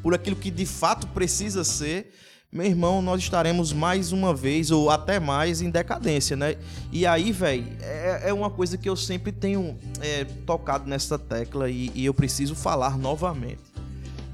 por 0.00 0.14
aquilo 0.14 0.36
que 0.36 0.48
de 0.48 0.64
fato 0.64 1.08
precisa 1.08 1.64
ser, 1.64 2.14
meu 2.52 2.66
irmão, 2.66 3.02
nós 3.02 3.20
estaremos 3.20 3.72
mais 3.72 4.12
uma 4.12 4.32
vez, 4.32 4.70
ou 4.70 4.90
até 4.90 5.18
mais, 5.18 5.60
em 5.60 5.70
decadência, 5.70 6.36
né? 6.36 6.56
E 6.92 7.04
aí, 7.04 7.32
velho, 7.32 7.66
é, 7.80 8.28
é 8.28 8.32
uma 8.32 8.48
coisa 8.48 8.78
que 8.78 8.88
eu 8.88 8.94
sempre 8.94 9.32
tenho 9.32 9.76
é, 10.00 10.24
tocado 10.46 10.88
nessa 10.88 11.18
tecla 11.18 11.68
e, 11.68 11.90
e 11.96 12.04
eu 12.04 12.14
preciso 12.14 12.54
falar 12.54 12.96
novamente. 12.96 13.62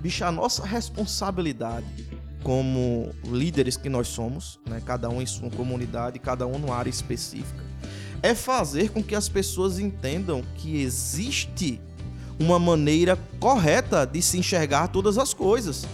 Bicho, 0.03 0.23
a 0.23 0.31
nossa 0.31 0.67
responsabilidade 0.67 1.87
como 2.43 3.11
líderes 3.25 3.77
que 3.77 3.89
nós 3.89 4.09
somos, 4.09 4.61
né? 4.69 4.83
Cada 4.85 5.09
um 5.09 5.23
em 5.23 5.27
sua 5.27 5.49
comunidade, 5.49 6.19
cada 6.19 6.47
um 6.47 6.59
numa 6.59 6.77
área 6.77 6.91
específica, 6.91 7.68
é 8.23 8.35
fazer 8.35 8.91
com 8.91 9.03
que 9.03 9.15
as 9.15 9.29
pessoas 9.29 9.79
entendam 9.79 10.43
que 10.57 10.81
existe 10.81 11.81
uma 12.39 12.59
maneira 12.59 13.19
correta 13.41 14.07
de 14.07 14.23
se 14.23 14.39
enxergar 14.39 14.89
todas 14.89 15.19
as 15.19 15.35
coisas. 15.35 15.87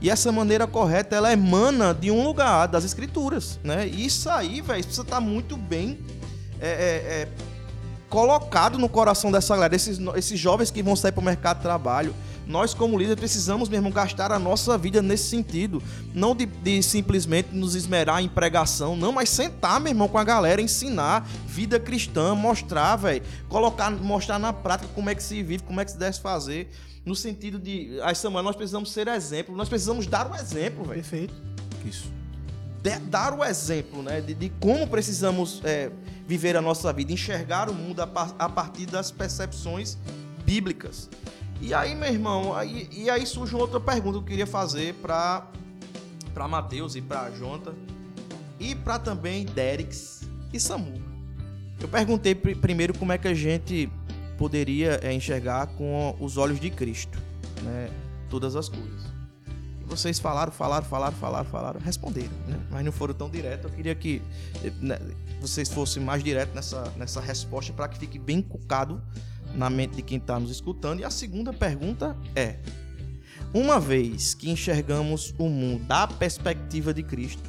E 0.00 0.10
essa 0.10 0.30
maneira 0.30 0.66
correta, 0.66 1.16
ela 1.16 1.32
emana 1.32 1.92
de 1.92 2.10
um 2.10 2.22
lugar, 2.22 2.68
das 2.68 2.84
escrituras, 2.84 3.58
né? 3.64 3.86
E 3.86 4.06
isso 4.06 4.30
aí, 4.30 4.60
velho, 4.60 4.82
precisa 4.82 5.02
estar 5.02 5.20
muito 5.20 5.56
bem 5.56 5.98
é, 6.60 6.68
é, 6.68 6.70
é, 6.70 7.28
colocado 8.08 8.78
no 8.78 8.88
coração 8.88 9.32
dessa 9.32 9.54
galera, 9.54 9.74
esses, 9.74 9.98
esses 10.14 10.38
jovens 10.38 10.70
que 10.70 10.82
vão 10.82 10.94
sair 10.94 11.12
para 11.12 11.20
o 11.20 11.24
mercado 11.24 11.56
de 11.56 11.62
trabalho. 11.62 12.14
Nós, 12.48 12.72
como 12.72 12.96
líderes, 12.98 13.20
precisamos 13.20 13.68
mesmo 13.68 13.90
gastar 13.90 14.32
a 14.32 14.38
nossa 14.38 14.76
vida 14.78 15.02
nesse 15.02 15.28
sentido. 15.28 15.82
Não 16.14 16.34
de, 16.34 16.46
de 16.46 16.82
simplesmente 16.82 17.50
nos 17.54 17.74
esmerar 17.74 18.22
em 18.22 18.28
pregação, 18.28 18.96
não, 18.96 19.12
mas 19.12 19.28
sentar, 19.28 19.78
meu 19.78 19.90
irmão, 19.90 20.08
com 20.08 20.16
a 20.16 20.24
galera, 20.24 20.62
ensinar 20.62 21.28
vida 21.46 21.78
cristã, 21.78 22.34
mostrar, 22.34 22.96
velho, 22.96 23.22
colocar, 23.48 23.90
mostrar 23.90 24.38
na 24.38 24.52
prática 24.52 24.90
como 24.94 25.10
é 25.10 25.14
que 25.14 25.22
se 25.22 25.42
vive, 25.42 25.62
como 25.62 25.78
é 25.80 25.84
que 25.84 25.90
se 25.90 25.98
deve 25.98 26.18
fazer. 26.18 26.70
No 27.04 27.14
sentido 27.14 27.58
de, 27.58 27.98
aí, 28.02 28.14
Samuel, 28.14 28.42
nós 28.42 28.56
precisamos 28.56 28.90
ser 28.92 29.08
exemplo, 29.08 29.54
nós 29.56 29.68
precisamos 29.68 30.06
dar 30.06 30.30
o 30.30 30.34
exemplo, 30.34 30.84
velho 30.84 30.94
Perfeito. 31.02 31.34
Isso. 31.84 32.10
de- 32.82 32.98
dar 33.00 33.32
o 33.38 33.44
exemplo 33.44 34.02
né, 34.02 34.20
de, 34.20 34.34
de 34.34 34.48
como 34.60 34.86
precisamos 34.86 35.60
é, 35.64 35.90
viver 36.26 36.56
a 36.56 36.60
nossa 36.60 36.92
vida, 36.92 37.12
enxergar 37.12 37.68
o 37.70 37.74
mundo 37.74 38.00
a, 38.00 38.08
a 38.38 38.48
partir 38.48 38.86
das 38.86 39.10
percepções 39.10 39.96
bíblicas. 40.44 41.08
E 41.60 41.74
aí, 41.74 41.94
meu 41.94 42.08
irmão, 42.08 42.54
aí, 42.54 42.88
e 42.92 43.10
aí 43.10 43.26
surge 43.26 43.54
outra 43.56 43.80
pergunta 43.80 44.18
que 44.18 44.24
eu 44.24 44.28
queria 44.28 44.46
fazer 44.46 44.94
para 44.94 45.46
para 46.32 46.46
Matheus 46.46 46.94
e 46.94 47.02
para 47.02 47.30
Jonta 47.30 47.74
e 48.60 48.74
para 48.74 48.98
também 48.98 49.44
Derix 49.44 50.22
e 50.52 50.60
Samu. 50.60 50.94
Eu 51.80 51.88
perguntei 51.88 52.32
pr- 52.34 52.56
primeiro 52.56 52.96
como 52.96 53.10
é 53.12 53.18
que 53.18 53.26
a 53.26 53.34
gente 53.34 53.90
poderia 54.36 55.00
é, 55.02 55.12
enxergar 55.12 55.66
com 55.68 56.16
os 56.20 56.36
olhos 56.36 56.60
de 56.60 56.70
Cristo, 56.70 57.18
né, 57.62 57.90
todas 58.30 58.54
as 58.54 58.68
coisas. 58.68 59.02
E 59.80 59.84
vocês 59.84 60.20
falaram, 60.20 60.52
falaram, 60.52 60.86
falaram, 60.86 61.16
falaram, 61.16 61.44
falaram, 61.50 61.80
responderam, 61.80 62.30
né? 62.46 62.60
Mas 62.70 62.84
não 62.84 62.92
foram 62.92 63.14
tão 63.14 63.28
direto. 63.28 63.64
Eu 63.66 63.70
queria 63.70 63.94
que 63.96 64.22
eh, 64.62 64.70
né, 64.80 64.98
vocês 65.40 65.68
fossem 65.68 66.00
mais 66.02 66.22
diretos 66.22 66.54
nessa, 66.54 66.92
nessa 66.96 67.20
resposta 67.20 67.72
para 67.72 67.88
que 67.88 67.98
fique 67.98 68.18
bem 68.18 68.40
cucado 68.40 69.02
na 69.54 69.68
mente 69.70 69.96
de 69.96 70.02
quem 70.02 70.18
está 70.18 70.38
nos 70.38 70.50
escutando. 70.50 71.00
E 71.00 71.04
a 71.04 71.10
segunda 71.10 71.52
pergunta 71.52 72.16
é: 72.34 72.56
uma 73.52 73.80
vez 73.80 74.34
que 74.34 74.50
enxergamos 74.50 75.34
o 75.38 75.48
mundo 75.48 75.84
da 75.84 76.06
perspectiva 76.06 76.92
de 76.92 77.02
Cristo, 77.02 77.48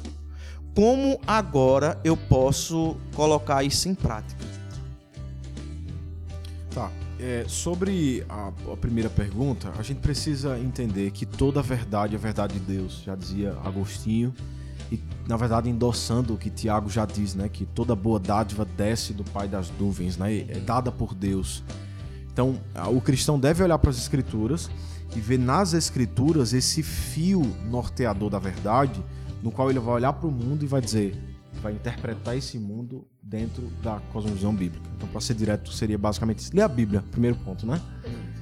como 0.74 1.20
agora 1.26 2.00
eu 2.04 2.16
posso 2.16 2.96
colocar 3.14 3.62
isso 3.62 3.88
em 3.88 3.94
prática? 3.94 4.44
Tá. 6.74 6.90
É, 7.18 7.44
sobre 7.46 8.24
a, 8.30 8.50
a 8.72 8.76
primeira 8.76 9.10
pergunta, 9.10 9.70
a 9.76 9.82
gente 9.82 10.00
precisa 10.00 10.58
entender 10.58 11.10
que 11.10 11.26
toda 11.26 11.60
a 11.60 11.62
verdade 11.62 12.14
é 12.14 12.18
a 12.18 12.20
verdade 12.20 12.54
de 12.54 12.60
Deus, 12.60 13.02
já 13.04 13.14
dizia 13.14 13.52
Agostinho. 13.62 14.32
E, 14.90 14.98
na 15.28 15.36
verdade, 15.36 15.68
endossando 15.68 16.34
o 16.34 16.38
que 16.38 16.48
Tiago 16.48 16.88
já 16.88 17.04
diz, 17.04 17.34
né? 17.34 17.48
Que 17.48 17.64
toda 17.66 17.94
boa 17.94 18.18
dádiva 18.18 18.64
desce 18.64 19.12
do 19.12 19.22
Pai 19.22 19.46
das 19.46 19.70
nuvens, 19.78 20.16
né? 20.16 20.38
É 20.48 20.58
dada 20.58 20.90
por 20.90 21.14
Deus. 21.14 21.62
Então, 22.32 22.58
o 22.94 23.00
cristão 23.00 23.38
deve 23.38 23.62
olhar 23.62 23.78
para 23.78 23.90
as 23.90 23.98
Escrituras 23.98 24.70
e 25.14 25.20
ver 25.20 25.38
nas 25.38 25.74
Escrituras 25.74 26.52
esse 26.52 26.82
fio 26.82 27.42
norteador 27.68 28.30
da 28.30 28.38
verdade, 28.38 29.02
no 29.42 29.50
qual 29.50 29.70
ele 29.70 29.78
vai 29.78 29.94
olhar 29.94 30.12
para 30.12 30.28
o 30.28 30.30
mundo 30.30 30.64
e 30.64 30.66
vai 30.66 30.80
dizer, 30.80 31.16
vai 31.62 31.72
interpretar 31.72 32.36
esse 32.36 32.58
mundo 32.58 33.06
dentro 33.22 33.68
da 33.82 34.00
cosmovisão 34.12 34.54
bíblica. 34.54 34.88
Então, 34.96 35.08
para 35.08 35.20
ser 35.20 35.34
direto, 35.34 35.72
seria 35.72 35.98
basicamente 35.98 36.38
isso. 36.38 36.50
Ler 36.54 36.62
a 36.62 36.68
Bíblia, 36.68 37.04
primeiro 37.10 37.36
ponto, 37.36 37.66
né? 37.66 37.80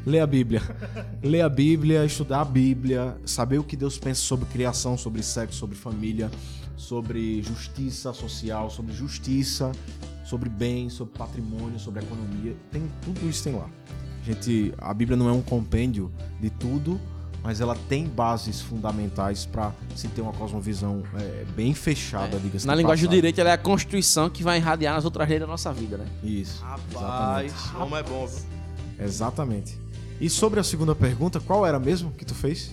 Ler 0.07 0.20
a 0.20 0.26
Bíblia. 0.26 0.62
Ler 1.22 1.43
a 1.43 1.49
Bíblia, 1.49 2.05
estudar 2.05 2.41
a 2.41 2.45
Bíblia, 2.45 3.16
saber 3.24 3.59
o 3.59 3.64
que 3.64 3.76
Deus 3.76 3.99
pensa 3.99 4.20
sobre 4.20 4.47
criação, 4.47 4.97
sobre 4.97 5.22
sexo, 5.22 5.59
sobre 5.59 5.76
família, 5.76 6.30
sobre 6.76 7.43
justiça 7.43 8.12
social, 8.12 8.70
sobre 8.70 8.93
justiça, 8.93 9.72
sobre 10.29 10.51
bem, 10.51 10.91
sobre 10.91 11.16
patrimônio, 11.16 11.79
sobre 11.79 12.03
economia. 12.05 12.55
Tem 12.70 12.83
tudo 13.03 13.26
isso 13.29 13.43
tem 13.45 13.55
lá. 13.55 13.68
A 14.20 14.24
gente, 14.24 14.74
a 14.76 14.93
Bíblia 14.93 15.16
não 15.16 15.26
é 15.26 15.33
um 15.33 15.41
compêndio 15.41 16.12
de 16.39 16.51
tudo, 16.51 17.01
mas 17.43 17.62
ela 17.62 17.74
tem 17.89 18.07
bases 18.07 18.61
fundamentais 18.61 19.47
para 19.47 19.72
se 19.97 20.07
ter 20.09 20.20
uma 20.20 20.35
cosmovisão 20.35 21.03
é, 21.18 21.47
bem 21.57 21.72
fechada, 21.72 22.39
diga-se 22.39 22.66
Na 22.66 22.74
linguagem 22.74 23.05
do 23.05 23.09
passagem. 23.09 23.20
direito, 23.22 23.41
ela 23.41 23.51
é 23.51 23.53
a 23.55 23.59
constituição 23.59 24.29
que 24.29 24.43
vai 24.43 24.59
irradiar 24.59 24.95
nas 24.95 25.07
outras 25.07 25.26
leis 25.26 25.41
da 25.41 25.47
nossa 25.47 25.72
vida, 25.72 25.97
né? 25.97 26.07
Isso. 26.22 26.62
Rapaz, 26.62 27.53
como 27.74 27.97
é 27.97 28.03
bom, 28.03 28.26
viu? 28.26 28.45
Exatamente. 29.01 29.81
E 30.20 30.29
sobre 30.29 30.61
a 30.61 30.64
segunda 30.64 30.95
pergunta, 30.95 31.41
qual 31.41 31.64
era 31.64 31.79
mesmo 31.79 32.11
que 32.11 32.24
tu 32.26 32.35
fez? 32.35 32.70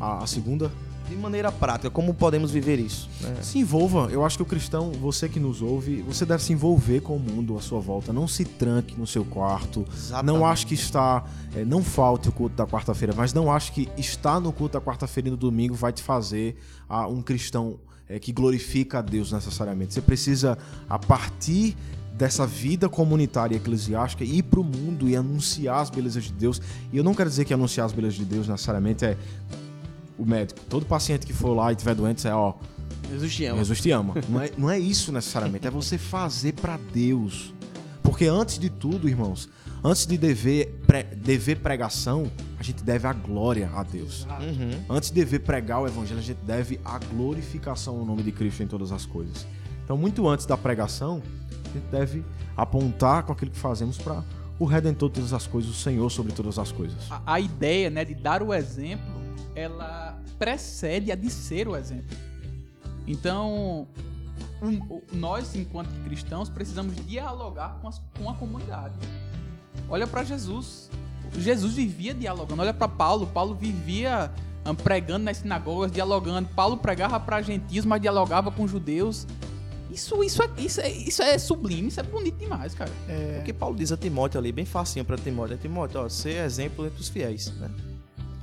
A, 0.00 0.24
a 0.24 0.26
segunda? 0.26 0.72
De 1.08 1.16
maneira 1.16 1.52
prática, 1.52 1.90
como 1.90 2.14
podemos 2.14 2.50
viver 2.50 2.78
isso? 2.78 3.08
né? 3.20 3.36
Se 3.42 3.58
envolva. 3.58 4.08
Eu 4.10 4.24
acho 4.24 4.36
que 4.38 4.42
o 4.42 4.46
cristão, 4.46 4.90
você 4.92 5.28
que 5.28 5.38
nos 5.38 5.60
ouve, 5.60 6.02
você 6.02 6.24
deve 6.24 6.42
se 6.42 6.52
envolver 6.52 7.00
com 7.00 7.16
o 7.16 7.20
mundo 7.20 7.56
à 7.56 7.60
sua 7.60 7.80
volta. 7.80 8.12
Não 8.12 8.26
se 8.26 8.44
tranque 8.44 8.98
no 8.98 9.06
seu 9.06 9.24
quarto. 9.24 9.86
Exatamente. 9.92 10.26
Não 10.26 10.46
acho 10.46 10.66
que 10.66 10.74
está. 10.74 11.24
é, 11.54 11.64
não 11.64 11.82
falte 11.82 12.28
o 12.28 12.32
culto 12.32 12.56
da 12.56 12.66
quarta-feira, 12.66 13.12
mas 13.16 13.32
não 13.32 13.52
acho 13.52 13.72
que 13.72 13.88
estar 13.98 14.40
no 14.40 14.52
culto 14.52 14.78
da 14.78 14.84
quarta-feira 14.84 15.28
e 15.28 15.30
no 15.30 15.36
domingo 15.36 15.74
vai 15.74 15.92
te 15.92 16.02
fazer 16.02 16.56
ah, 16.88 17.06
um 17.06 17.22
cristão 17.22 17.78
é, 18.08 18.18
que 18.18 18.32
glorifica 18.32 18.98
a 18.98 19.02
Deus 19.02 19.32
necessariamente. 19.32 19.94
Você 19.94 20.00
precisa, 20.00 20.58
a 20.88 20.98
partir 20.98 21.76
dessa 22.16 22.46
vida 22.46 22.88
comunitária 22.88 23.54
e 23.54 23.58
eclesiástica, 23.58 24.24
ir 24.24 24.44
para 24.44 24.60
o 24.60 24.64
mundo 24.64 25.08
e 25.08 25.16
anunciar 25.16 25.80
as 25.80 25.90
belezas 25.90 26.24
de 26.24 26.32
Deus. 26.32 26.62
E 26.92 26.96
eu 26.96 27.04
não 27.04 27.12
quero 27.12 27.28
dizer 27.28 27.44
que 27.44 27.52
anunciar 27.52 27.86
as 27.86 27.92
belezas 27.92 28.16
de 28.16 28.24
Deus 28.24 28.46
necessariamente 28.46 29.04
é 29.04 29.16
o 30.18 30.24
médico. 30.24 30.60
Todo 30.68 30.84
paciente 30.86 31.26
que 31.26 31.32
for 31.32 31.54
lá 31.54 31.72
e 31.72 31.76
tiver 31.76 31.94
doente, 31.94 32.26
é 32.26 32.34
ó, 32.34 32.54
Jesus 33.10 33.34
te 33.34 33.44
ama. 33.46 33.58
Jesus 33.58 33.80
te 33.80 33.90
ama. 33.90 34.14
Não 34.28 34.40
é, 34.40 34.50
não 34.56 34.70
é 34.70 34.78
isso 34.78 35.12
necessariamente, 35.12 35.66
é 35.66 35.70
você 35.70 35.98
fazer 35.98 36.52
pra 36.54 36.78
Deus. 36.92 37.52
Porque 38.02 38.26
antes 38.26 38.58
de 38.58 38.68
tudo, 38.70 39.08
irmãos, 39.08 39.48
antes 39.82 40.06
de 40.06 40.16
dever, 40.18 40.80
pre- 40.86 41.02
dever 41.04 41.58
pregação, 41.60 42.30
a 42.58 42.62
gente 42.62 42.82
deve 42.84 43.06
a 43.06 43.12
glória 43.12 43.70
a 43.74 43.82
Deus. 43.82 44.26
Uhum. 44.40 44.96
Antes 44.96 45.10
de 45.10 45.14
dever 45.16 45.40
pregar 45.40 45.80
o 45.82 45.86
evangelho, 45.86 46.20
a 46.20 46.22
gente 46.22 46.38
deve 46.44 46.78
a 46.84 46.98
glorificação 46.98 47.96
no 47.98 48.04
nome 48.04 48.22
de 48.22 48.30
Cristo 48.32 48.62
em 48.62 48.66
todas 48.66 48.92
as 48.92 49.04
coisas. 49.06 49.46
Então, 49.84 49.96
muito 49.96 50.26
antes 50.28 50.46
da 50.46 50.56
pregação, 50.56 51.22
a 51.70 51.72
gente 51.78 51.86
deve 51.90 52.24
apontar 52.56 53.22
com 53.24 53.32
aquilo 53.32 53.50
que 53.50 53.58
fazemos 53.58 53.98
para 53.98 54.22
o 54.58 54.64
Redentor 54.64 55.08
de 55.08 55.16
todas 55.16 55.32
as 55.32 55.46
coisas, 55.46 55.70
o 55.70 55.74
Senhor 55.74 56.08
sobre 56.10 56.32
todas 56.32 56.58
as 56.58 56.70
coisas. 56.70 57.10
A, 57.10 57.20
a 57.34 57.40
ideia, 57.40 57.90
né, 57.90 58.04
de 58.04 58.14
dar 58.14 58.42
o 58.42 58.52
exemplo, 58.54 59.04
ela 59.54 60.20
precede 60.38 61.10
a 61.12 61.14
de 61.14 61.30
ser 61.30 61.68
o 61.68 61.76
exemplo. 61.76 62.16
Então, 63.06 63.86
um- 64.62 65.00
nós, 65.12 65.54
enquanto 65.54 65.88
cristãos, 66.04 66.48
precisamos 66.48 66.94
dialogar 67.06 67.78
com, 67.80 67.88
as- 67.88 68.00
com 68.18 68.28
a 68.30 68.34
comunidade. 68.34 68.94
Olha 69.88 70.06
para 70.06 70.24
Jesus. 70.24 70.90
Jesus 71.38 71.74
vivia 71.74 72.14
dialogando. 72.14 72.62
Olha 72.62 72.72
para 72.72 72.88
Paulo. 72.88 73.26
Paulo 73.26 73.54
vivia 73.54 74.30
ah, 74.64 74.74
pregando 74.74 75.24
nas 75.24 75.38
sinagogas, 75.38 75.92
dialogando. 75.92 76.48
Paulo 76.50 76.76
pregava 76.78 77.18
para 77.20 77.42
gentios, 77.42 77.84
mas 77.84 78.00
dialogava 78.00 78.50
com 78.50 78.66
judeus. 78.66 79.26
Isso, 79.90 80.24
isso, 80.24 80.42
é, 80.42 80.48
isso, 80.58 80.80
é, 80.80 80.90
isso 80.90 81.22
é 81.22 81.38
sublime, 81.38 81.86
isso 81.88 82.00
é 82.00 82.02
bonito 82.02 82.36
demais, 82.38 82.74
cara. 82.74 82.90
É 83.08 83.38
o 83.40 83.44
que 83.44 83.52
Paulo 83.52 83.76
diz 83.76 83.92
a 83.92 83.96
Timóteo 83.96 84.40
ali, 84.40 84.50
bem 84.50 84.64
facinho 84.64 85.04
pra 85.04 85.16
Timóteo. 85.16 85.54
É, 85.54 85.56
Timóteo, 85.56 86.00
ó, 86.00 86.08
ser 86.08 86.44
exemplo 86.44 86.86
entre 86.86 87.00
os 87.00 87.08
fiéis, 87.08 87.52
né? 87.60 87.70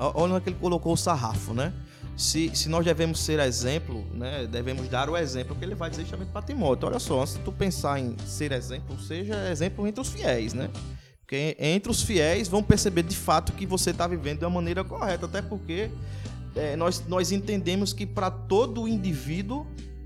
Olha 0.01 0.33
onde 0.33 0.45
é 0.45 0.49
ele 0.49 0.57
colocou 0.59 0.93
o 0.93 0.97
sarrafo, 0.97 1.53
né? 1.53 1.71
Se, 2.17 2.51
se 2.55 2.67
nós 2.67 2.83
devemos 2.83 3.19
ser 3.19 3.39
exemplo, 3.39 4.03
né? 4.13 4.47
Devemos 4.47 4.87
dar 4.87 5.09
o 5.09 5.15
exemplo, 5.15 5.55
que 5.55 5.63
ele 5.63 5.75
vai 5.75 5.89
dizer 5.89 6.03
justamente 6.03 6.29
pra 6.29 6.41
Timóteo. 6.41 6.87
Olha 6.87 6.99
só, 6.99 7.21
antes 7.21 7.35
de 7.35 7.39
tu 7.41 7.51
pensar 7.51 7.99
em 7.99 8.15
ser 8.25 8.51
exemplo, 8.51 8.99
seja 8.99 9.49
exemplo 9.49 9.87
entre 9.87 10.01
os 10.01 10.09
fiéis, 10.09 10.53
né? 10.53 10.69
Porque 11.19 11.55
entre 11.59 11.89
os 11.91 12.01
fiéis 12.01 12.47
vão 12.47 12.61
perceber 12.61 13.03
de 13.03 13.15
fato 13.15 13.53
que 13.53 13.65
você 13.65 13.91
está 13.91 14.07
vivendo 14.07 14.43
uma 14.43 14.49
maneira 14.49 14.83
correta, 14.83 15.27
até 15.27 15.41
porque 15.41 15.89
é, 16.55 16.75
nós, 16.75 17.05
nós 17.07 17.31
entendemos 17.31 17.93
que 17.93 18.05
para 18.05 18.29
todo 18.29 18.87
indivíduo, 18.87 19.65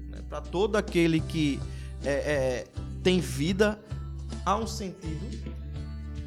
né, 0.09 0.19
para 0.29 0.41
todo 0.41 0.75
aquele 0.75 1.19
que 1.19 1.59
é, 2.03 2.11
é, 2.11 2.67
tem 3.01 3.19
vida, 3.19 3.79
há 4.45 4.55
um 4.55 4.67
sentido, 4.67 5.25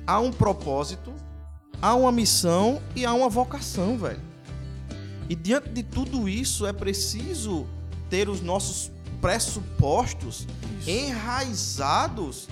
há 0.06 0.18
um 0.18 0.32
propósito, 0.32 1.14
há 1.80 1.94
uma 1.94 2.12
missão 2.12 2.80
e 2.94 3.04
há 3.04 3.12
uma 3.12 3.28
vocação, 3.28 3.96
velho. 3.96 4.20
E 5.28 5.34
diante 5.34 5.68
de 5.68 5.82
tudo 5.82 6.28
isso 6.28 6.66
é 6.66 6.72
preciso 6.72 7.66
ter 8.08 8.28
os 8.28 8.40
nossos 8.40 8.90
pressupostos 9.20 10.46
enraizados 10.86 12.48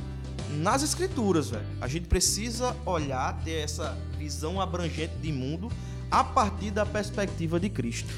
nas 0.58 0.82
escrituras, 0.82 1.50
velho. 1.50 1.66
A 1.80 1.88
gente 1.88 2.06
precisa 2.06 2.76
olhar, 2.84 3.40
ter 3.44 3.62
essa 3.62 3.96
visão 4.18 4.60
abrangente 4.60 5.14
de 5.22 5.32
mundo 5.32 5.70
a 6.10 6.22
partir 6.24 6.70
da 6.70 6.84
perspectiva 6.86 7.58
de 7.60 7.68
Cristo. 7.68 8.08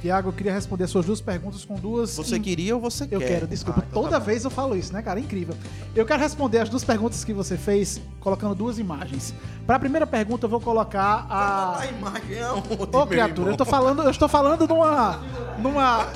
Tiago, 0.00 0.28
eu 0.28 0.32
queria 0.32 0.52
responder 0.52 0.84
as 0.84 0.90
suas 0.90 1.04
duas 1.06 1.20
perguntas 1.20 1.64
com 1.64 1.74
duas. 1.74 2.14
Você 2.16 2.36
in- 2.36 2.40
queria 2.42 2.74
ou 2.76 2.80
você 2.80 3.02
Eu 3.10 3.18
quer? 3.18 3.26
quero, 3.26 3.46
desculpa. 3.48 3.80
Ah, 3.80 3.86
então 3.90 4.02
Toda 4.04 4.18
tá 4.20 4.24
vez 4.24 4.44
eu 4.44 4.50
falo 4.50 4.76
isso, 4.76 4.92
né, 4.92 5.02
cara? 5.02 5.18
Incrível. 5.18 5.56
Eu 5.94 6.06
quero 6.06 6.20
responder 6.22 6.58
as 6.60 6.68
duas 6.68 6.84
perguntas 6.84 7.24
que 7.24 7.32
você 7.32 7.56
fez, 7.56 8.00
colocando 8.20 8.54
duas 8.54 8.78
imagens. 8.78 9.34
Para 9.66 9.74
a 9.74 9.78
primeira 9.80 10.06
pergunta, 10.06 10.46
eu 10.46 10.50
vou 10.50 10.60
colocar 10.60 11.26
a. 11.28 11.80
A 11.80 11.86
imagem 11.86 12.36
é 12.36 12.48
onde, 12.52 12.74
Ô, 12.74 12.76
meu 12.96 13.06
criatura, 13.08 13.40
irmão? 13.40 13.50
eu 13.50 13.56
tô 13.56 13.64
falando, 13.64 14.02
eu 14.02 14.10
estou 14.10 14.28
falando 14.28 14.68
numa. 14.68 15.20
numa 15.58 16.06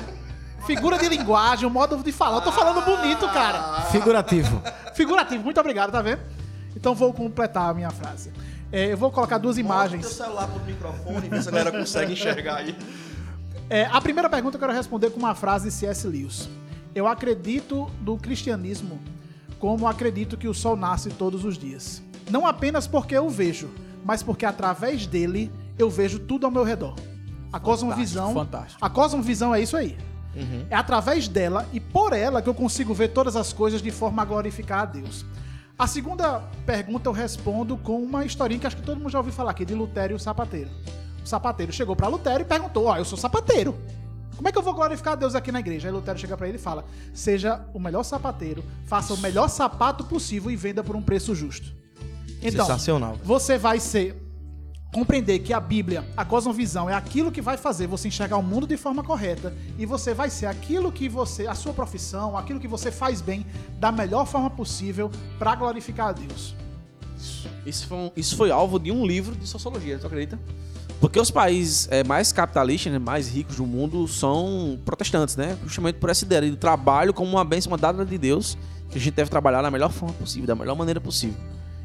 figura 0.65 0.97
de 0.97 1.09
linguagem, 1.09 1.67
um 1.67 1.69
modo 1.69 1.97
de 2.01 2.11
falar. 2.13 2.37
Eu 2.37 2.41
tô 2.41 2.53
falando 2.53 2.85
bonito, 2.85 3.27
cara. 3.33 3.81
Figurativo. 3.91 4.61
Figurativo, 4.95 5.43
muito 5.43 5.59
obrigado, 5.59 5.91
tá 5.91 6.01
vendo? 6.01 6.21
Então 6.73 6.95
vou 6.95 7.11
completar 7.13 7.69
a 7.71 7.73
minha 7.73 7.89
frase. 7.89 8.31
É, 8.73 8.91
eu 8.91 8.97
vou 8.97 9.11
colocar 9.11 9.37
duas 9.37 9.55
Mostra 9.55 9.71
o 9.73 9.77
imagens. 9.77 10.05
celular 10.07 10.47
pro 10.47 10.59
microfone, 10.65 11.29
ver 11.29 11.43
se 11.43 11.47
a 11.47 11.51
galera 11.51 11.71
consegue 11.71 12.13
enxergar 12.13 12.55
aí. 12.55 12.75
É, 13.69 13.85
a 13.85 14.01
primeira 14.01 14.27
pergunta 14.27 14.55
eu 14.57 14.59
quero 14.59 14.73
responder 14.73 15.11
com 15.11 15.19
uma 15.19 15.35
frase 15.35 15.65
de 15.69 15.71
C.S. 15.75 16.07
Lewis. 16.07 16.49
Eu 16.95 17.07
acredito 17.07 17.87
no 18.01 18.17
cristianismo 18.17 18.99
como 19.59 19.87
acredito 19.87 20.35
que 20.35 20.47
o 20.47 20.53
sol 20.55 20.75
nasce 20.75 21.09
todos 21.11 21.45
os 21.45 21.55
dias. 21.55 22.01
Não 22.31 22.47
apenas 22.47 22.87
porque 22.87 23.15
eu 23.15 23.27
o 23.27 23.29
vejo, 23.29 23.69
mas 24.03 24.23
porque 24.23 24.43
através 24.45 25.05
dele 25.05 25.51
eu 25.77 25.87
vejo 25.89 26.17
tudo 26.17 26.45
ao 26.47 26.51
meu 26.51 26.63
redor. 26.63 26.95
A 27.51 27.59
cosmovisão, 27.59 28.33
fantástico. 28.33 28.83
a 28.83 28.89
cosmovisão 28.89 29.53
é 29.53 29.61
isso 29.61 29.77
aí. 29.77 29.95
É 30.71 30.75
através 30.75 31.27
dela 31.27 31.67
e 31.71 31.79
por 31.79 32.11
ela 32.11 32.41
que 32.41 32.49
eu 32.49 32.55
consigo 32.55 32.91
ver 32.91 33.09
todas 33.09 33.35
as 33.35 33.53
coisas 33.53 33.83
de 33.83 33.91
forma 33.91 34.23
a 34.23 34.25
glorificar 34.25 34.79
a 34.79 34.85
Deus. 34.85 35.23
A 35.83 35.87
segunda 35.87 36.39
pergunta 36.65 37.09
eu 37.09 37.11
respondo 37.11 37.75
com 37.75 38.01
uma 38.01 38.23
historinha 38.23 38.57
que 38.57 38.65
acho 38.65 38.77
que 38.77 38.81
todo 38.83 38.99
mundo 38.99 39.09
já 39.09 39.17
ouviu 39.17 39.33
falar 39.33 39.51
aqui, 39.51 39.65
de 39.65 39.75
Lutério 39.75 40.13
e 40.13 40.15
o 40.15 40.19
sapateiro. 40.19 40.69
O 41.21 41.27
sapateiro 41.27 41.73
chegou 41.73 41.93
para 41.93 42.07
Lutério 42.07 42.45
e 42.45 42.47
perguntou: 42.47 42.85
Ó, 42.85 42.95
eu 42.95 43.03
sou 43.03 43.17
sapateiro. 43.17 43.75
Como 44.33 44.47
é 44.47 44.51
que 44.53 44.57
eu 44.57 44.61
vou 44.61 44.73
glorificar 44.73 45.11
a 45.11 45.15
Deus 45.17 45.35
aqui 45.35 45.51
na 45.51 45.59
igreja? 45.59 45.89
Aí 45.89 45.93
Lutero 45.93 46.17
chega 46.17 46.37
para 46.37 46.47
ele 46.47 46.55
e 46.55 46.61
fala: 46.61 46.85
Seja 47.13 47.65
o 47.73 47.81
melhor 47.81 48.03
sapateiro, 48.03 48.63
faça 48.85 49.13
o 49.13 49.17
melhor 49.17 49.49
sapato 49.49 50.05
possível 50.05 50.49
e 50.49 50.55
venda 50.55 50.81
por 50.81 50.95
um 50.95 51.01
preço 51.01 51.35
justo. 51.35 51.75
Então, 52.41 52.65
Sensacional. 52.65 53.17
você 53.21 53.57
vai 53.57 53.77
ser 53.77 54.22
compreender 54.93 55.39
que 55.39 55.51
a 55.51 55.59
Bíblia, 55.59 56.05
a 56.15 56.23
cosmovisão 56.23 56.87
é 56.89 56.93
aquilo 56.93 57.31
que 57.31 57.41
vai 57.41 57.57
fazer 57.57 57.87
você 57.87 58.07
enxergar 58.07 58.37
o 58.37 58.43
mundo 58.43 58.67
de 58.67 58.77
forma 58.77 59.03
correta 59.03 59.51
e 59.77 59.85
você 59.85 60.13
vai 60.13 60.29
ser 60.29 60.45
aquilo 60.45 60.91
que 60.91 61.09
você, 61.09 61.47
a 61.47 61.55
sua 61.55 61.73
profissão, 61.73 62.37
aquilo 62.37 62.59
que 62.59 62.67
você 62.67 62.91
faz 62.91 63.19
bem 63.19 63.45
da 63.79 63.91
melhor 63.91 64.25
forma 64.25 64.49
possível 64.51 65.09
para 65.39 65.55
glorificar 65.55 66.09
a 66.09 66.11
Deus. 66.13 66.55
Isso 67.65 67.87
foi, 67.87 67.97
um- 67.97 68.11
isso 68.15 68.37
foi 68.37 68.51
alvo 68.51 68.79
de 68.79 68.91
um 68.91 69.05
livro 69.05 69.35
de 69.35 69.47
sociologia, 69.47 69.97
tu 69.97 70.05
acredita? 70.07 70.37
Porque 71.01 71.19
os 71.19 71.31
países 71.31 71.87
eh, 71.91 72.03
mais 72.03 72.31
capitalistas, 72.31 72.93
né, 72.93 72.99
mais 72.99 73.27
ricos 73.27 73.57
do 73.57 73.65
mundo, 73.65 74.07
são 74.07 74.79
protestantes, 74.85 75.35
né? 75.35 75.57
Justamente 75.63 75.95
por 75.95 76.09
essa 76.09 76.23
ideia 76.23 76.49
do 76.49 76.55
trabalho 76.55 77.13
como 77.13 77.29
uma 77.31 77.43
bênção, 77.43 77.75
dada 77.77 78.05
de 78.05 78.17
Deus, 78.17 78.57
que 78.89 78.97
a 78.97 79.01
gente 79.01 79.13
deve 79.15 79.29
trabalhar 79.29 79.61
da 79.61 79.71
melhor 79.71 79.91
forma 79.91 80.13
possível, 80.13 80.45
da 80.47 80.55
melhor 80.55 80.75
maneira 80.77 81.01
possível. 81.01 81.35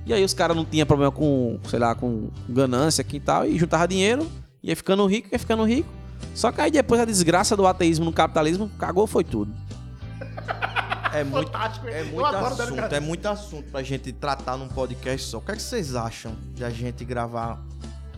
E 0.08 0.12
aí 0.14 0.24
os 0.24 0.32
caras 0.32 0.56
não 0.56 0.64
tinham 0.64 0.86
problema 0.86 1.12
com, 1.12 1.60
sei 1.68 1.78
lá, 1.78 1.94
com 1.94 2.30
ganância 2.48 3.02
aqui 3.02 3.18
e 3.18 3.20
tal, 3.20 3.44
e 3.44 3.58
juntava 3.58 3.86
dinheiro, 3.86 4.26
ia 4.62 4.74
ficando 4.74 5.04
rico, 5.06 5.28
ia 5.30 5.38
ficando 5.38 5.62
rico. 5.64 5.86
Só 6.34 6.50
que 6.50 6.62
aí 6.62 6.70
depois 6.70 6.98
a 6.98 7.04
desgraça 7.04 7.54
do 7.54 7.66
ateísmo 7.66 8.06
no 8.06 8.12
capitalismo 8.12 8.70
cagou 8.78 9.06
foi 9.06 9.22
tudo. 9.22 9.52
É 11.10 11.24
muito, 11.24 11.50
Fantástico. 11.50 11.88
é 11.88 12.04
muito 12.04 12.26
assunto, 12.26 12.94
é 12.94 13.00
muito 13.00 13.26
assunto 13.26 13.70
pra 13.70 13.82
gente 13.82 14.12
tratar 14.12 14.58
num 14.58 14.68
podcast 14.68 15.26
só. 15.26 15.38
O 15.38 15.40
que, 15.40 15.52
é 15.52 15.56
que 15.56 15.62
vocês 15.62 15.96
acham 15.96 16.34
de 16.54 16.62
a 16.62 16.68
gente 16.68 17.02
gravar 17.02 17.64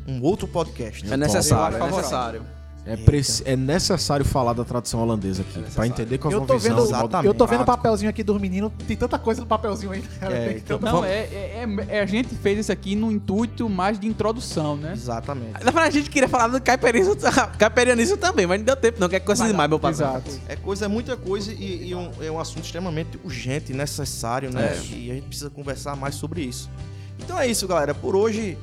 um 0.08 0.20
outro 0.20 0.48
podcast? 0.48 1.10
É 1.10 1.16
necessário, 1.16 1.76
é 1.76 1.86
necessário. 1.86 2.42
É, 2.86 2.96
preci- 2.96 3.42
é 3.46 3.54
necessário 3.56 4.24
falar 4.24 4.54
da 4.54 4.64
tradição 4.64 5.00
holandesa 5.02 5.42
aqui, 5.42 5.62
pra 5.74 5.86
entender 5.86 6.16
com 6.16 6.28
a 6.28 6.32
Eu 6.32 6.40
tô 6.40 6.56
vendo, 6.58 6.82
visão, 6.82 6.86
do 7.06 7.12
modo 7.12 7.26
eu 7.26 7.34
tô 7.34 7.46
vendo 7.46 7.60
o 7.60 7.64
papelzinho 7.66 8.08
aqui 8.08 8.22
dos 8.24 8.40
meninos, 8.40 8.72
tem 8.88 8.96
tanta 8.96 9.18
coisa 9.18 9.42
no 9.42 9.46
papelzinho 9.46 9.92
aí. 9.92 10.00
cara, 10.18 10.34
É, 10.34 10.48
tem 10.48 10.56
então- 10.56 10.78
tanta- 10.78 10.92
Não, 10.92 11.04
é, 11.04 11.18
é, 11.18 11.66
é- 11.90 11.96
é- 11.96 12.00
a 12.00 12.06
gente 12.06 12.34
fez 12.36 12.58
isso 12.58 12.72
aqui 12.72 12.96
no 12.96 13.12
intuito 13.12 13.68
mais 13.68 14.00
de 14.00 14.06
introdução, 14.08 14.76
né? 14.76 14.92
Exatamente. 14.94 15.52
Na 15.52 15.58
verdade, 15.70 15.88
a 15.88 15.90
gente 16.00 16.08
queria 16.10 16.28
falar 16.28 16.48
do 16.48 16.60
caipirianismo, 16.60 17.16
caipirianismo 17.58 18.16
também, 18.16 18.46
mas 18.46 18.58
não 18.58 18.64
deu 18.64 18.76
tempo, 18.76 18.98
não. 18.98 19.08
Que 19.10 19.16
é 19.16 19.20
coisa 19.20 19.46
demais, 19.46 19.68
meu 19.68 19.78
patrão. 19.78 20.08
Exato. 20.10 20.40
É 20.48 20.56
coisa, 20.56 20.86
é 20.86 20.88
muita 20.88 21.16
coisa 21.18 21.52
e, 21.52 21.88
e 21.90 21.94
um- 21.94 22.10
é 22.20 22.30
um 22.30 22.40
assunto 22.40 22.64
extremamente 22.64 23.20
urgente, 23.22 23.74
necessário, 23.74 24.50
né? 24.50 24.74
É. 24.74 24.94
E 24.94 25.10
a 25.10 25.14
gente 25.14 25.26
precisa 25.26 25.50
conversar 25.50 25.94
mais 25.96 26.14
sobre 26.14 26.40
isso. 26.42 26.70
Então 27.18 27.38
é 27.38 27.46
isso, 27.46 27.68
galera. 27.68 27.94
Por 27.94 28.16
hoje 28.16 28.56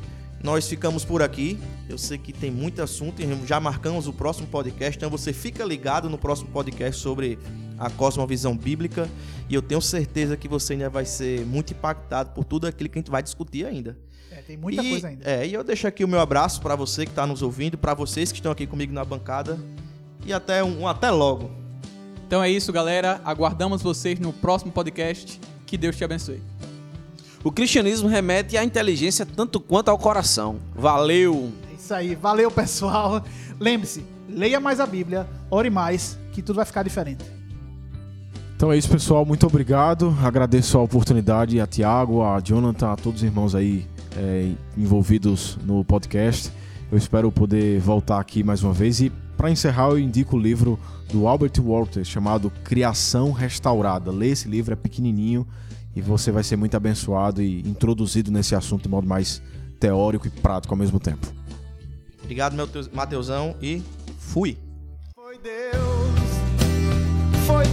nós 0.43 0.67
ficamos 0.67 1.03
por 1.03 1.21
aqui. 1.21 1.57
Eu 1.89 1.97
sei 1.97 2.17
que 2.17 2.31
tem 2.31 2.51
muito 2.51 2.81
assunto 2.81 3.21
e 3.21 3.45
já 3.47 3.59
marcamos 3.59 4.07
o 4.07 4.13
próximo 4.13 4.47
podcast. 4.47 4.97
Então 4.97 5.09
você 5.09 5.33
fica 5.33 5.63
ligado 5.63 6.09
no 6.09 6.17
próximo 6.17 6.49
podcast 6.49 7.01
sobre 7.01 7.39
a 7.77 7.89
cosmovisão 7.89 8.55
bíblica. 8.55 9.09
E 9.49 9.55
eu 9.55 9.61
tenho 9.61 9.81
certeza 9.81 10.35
que 10.37 10.47
você 10.47 10.73
ainda 10.73 10.89
vai 10.89 11.05
ser 11.05 11.45
muito 11.45 11.71
impactado 11.73 12.31
por 12.31 12.43
tudo 12.43 12.67
aquilo 12.67 12.89
que 12.89 12.99
a 12.99 13.01
gente 13.01 13.11
vai 13.11 13.23
discutir 13.23 13.65
ainda. 13.65 13.97
É, 14.31 14.41
tem 14.41 14.57
muita 14.57 14.83
E- 14.83 14.89
coisa 14.89 15.07
ainda. 15.07 15.29
É, 15.29 15.47
e 15.47 15.53
eu 15.53 15.63
deixo 15.63 15.87
aqui 15.87 16.03
o 16.03 16.07
meu 16.07 16.19
abraço 16.19 16.61
pra 16.61 16.75
você 16.75 17.05
que 17.05 17.11
tá 17.11 17.25
nos 17.25 17.41
ouvindo, 17.41 17.77
pra 17.77 17.93
vocês 17.93 18.31
que 18.31 18.37
estão 18.39 18.51
aqui 18.51 18.67
comigo 18.67 18.93
na 18.93 19.03
bancada. 19.05 19.57
E 20.25 20.33
até 20.33 20.63
um, 20.63 20.81
um 20.81 20.87
até 20.87 21.09
logo. 21.09 21.49
Então 22.27 22.43
é 22.43 22.49
isso, 22.51 22.71
galera. 22.73 23.21
Aguardamos 23.23 23.81
vocês 23.81 24.19
no 24.19 24.33
próximo 24.33 24.71
podcast. 24.71 25.39
Que 25.65 25.77
Deus 25.77 25.95
te 25.95 26.03
abençoe. 26.03 26.56
O 27.43 27.51
cristianismo 27.51 28.09
remete 28.09 28.57
à 28.57 28.63
inteligência 28.63 29.25
tanto 29.25 29.59
quanto 29.59 29.89
ao 29.89 29.97
coração. 29.97 30.57
Valeu! 30.75 31.51
É 31.71 31.75
Isso 31.75 31.93
aí, 31.93 32.15
valeu 32.15 32.49
pessoal. 32.51 33.23
Lembre-se, 33.59 34.03
leia 34.29 34.59
mais 34.59 34.79
a 34.79 34.85
Bíblia, 34.85 35.27
ore 35.49 35.69
mais, 35.69 36.17
que 36.33 36.41
tudo 36.41 36.57
vai 36.57 36.65
ficar 36.65 36.83
diferente. 36.83 37.23
Então 38.55 38.71
é 38.71 38.77
isso, 38.77 38.89
pessoal. 38.89 39.23
Muito 39.23 39.45
obrigado. 39.45 40.17
Agradeço 40.23 40.79
a 40.79 40.81
oportunidade 40.81 41.61
a 41.61 41.67
Tiago, 41.67 42.23
a 42.23 42.39
Jonathan, 42.39 42.91
a 42.91 42.95
todos 42.95 43.21
os 43.21 43.23
irmãos 43.23 43.53
aí 43.53 43.85
é, 44.17 44.51
envolvidos 44.75 45.59
no 45.63 45.85
podcast. 45.85 46.51
Eu 46.91 46.97
espero 46.97 47.31
poder 47.31 47.79
voltar 47.79 48.19
aqui 48.19 48.43
mais 48.43 48.63
uma 48.63 48.73
vez. 48.73 48.99
E 48.99 49.11
para 49.37 49.51
encerrar, 49.51 49.89
eu 49.89 49.99
indico 49.99 50.35
o 50.35 50.39
livro 50.39 50.79
do 51.11 51.27
Albert 51.27 51.61
Walter 51.61 52.03
chamado 52.03 52.51
Criação 52.63 53.31
Restaurada. 53.31 54.09
Lê 54.11 54.29
esse 54.29 54.47
livro, 54.47 54.73
é 54.73 54.75
pequenininho 54.75 55.45
e 55.97 56.01
você 56.01 56.31
vai 56.31 56.43
ser 56.43 56.55
muito 56.55 56.77
abençoado 56.77 57.41
e 57.41 57.59
introduzido 57.67 58.31
nesse 58.31 58.53
assunto 58.53 58.83
de 58.83 58.89
modo 58.89 59.07
mais 59.07 59.41
teórico 59.79 60.27
e 60.27 60.29
prático 60.29 60.73
ao 60.73 60.77
mesmo 60.77 60.99
tempo. 60.99 61.25
Obrigado, 62.21 62.53
meu 62.53 62.67
Teus- 62.67 62.87
Mateusão, 62.89 63.55
e 63.59 63.81
fui. 64.19 64.57
Foi 65.15 65.39
Deus, 65.39 66.29
foi 67.47 67.63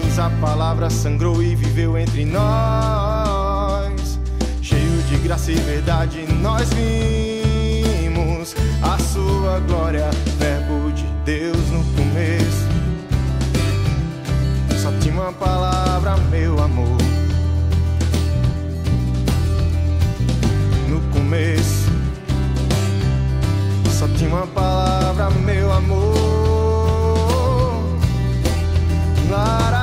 Deus. 0.00 0.18
A 0.18 0.30
palavra 0.40 0.88
sangrou 0.88 1.42
e 1.42 1.54
viveu 1.54 1.98
entre 1.98 2.24
nós. 2.24 4.18
Cheio 4.62 5.02
de 5.08 5.16
graça 5.18 5.52
e 5.52 5.56
verdade, 5.56 6.24
nós 6.40 6.68
vimos 6.70 8.54
a 8.82 8.98
sua 8.98 9.60
glória. 9.60 10.08
Verbo 10.38 10.90
de 10.92 11.04
Deus 11.24 11.68
no 11.70 11.84
começo. 11.96 12.59
Uma 15.20 15.32
palavra, 15.32 16.16
meu 16.30 16.58
amor. 16.58 16.96
No 20.88 20.98
começo. 21.12 21.90
Só 23.98 24.08
tinha 24.16 24.30
uma 24.30 24.46
palavra, 24.46 25.28
meu 25.28 25.70
amor. 25.70 26.14
Larará, 29.28 29.79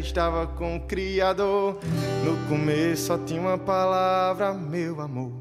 ela 0.00 0.06
estava 0.06 0.46
com 0.46 0.76
o 0.76 0.80
Criador. 0.80 1.78
No 2.24 2.48
começo 2.48 3.06
só 3.06 3.18
tinha 3.18 3.40
uma 3.40 3.58
palavra, 3.58 4.54
meu 4.54 5.00
amor. 5.00 5.32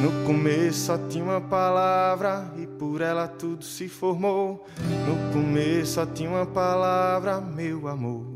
No 0.00 0.26
começo 0.26 0.86
só 0.86 0.98
tinha 1.08 1.24
uma 1.24 1.40
palavra 1.40 2.52
e 2.58 2.66
por 2.66 3.00
ela 3.00 3.28
tudo 3.28 3.64
se 3.64 3.88
formou. 3.88 4.66
No 5.06 5.32
começo 5.32 5.94
só 5.94 6.06
tinha 6.06 6.28
uma 6.28 6.46
palavra, 6.46 7.40
meu 7.40 7.86
amor. 7.88 8.33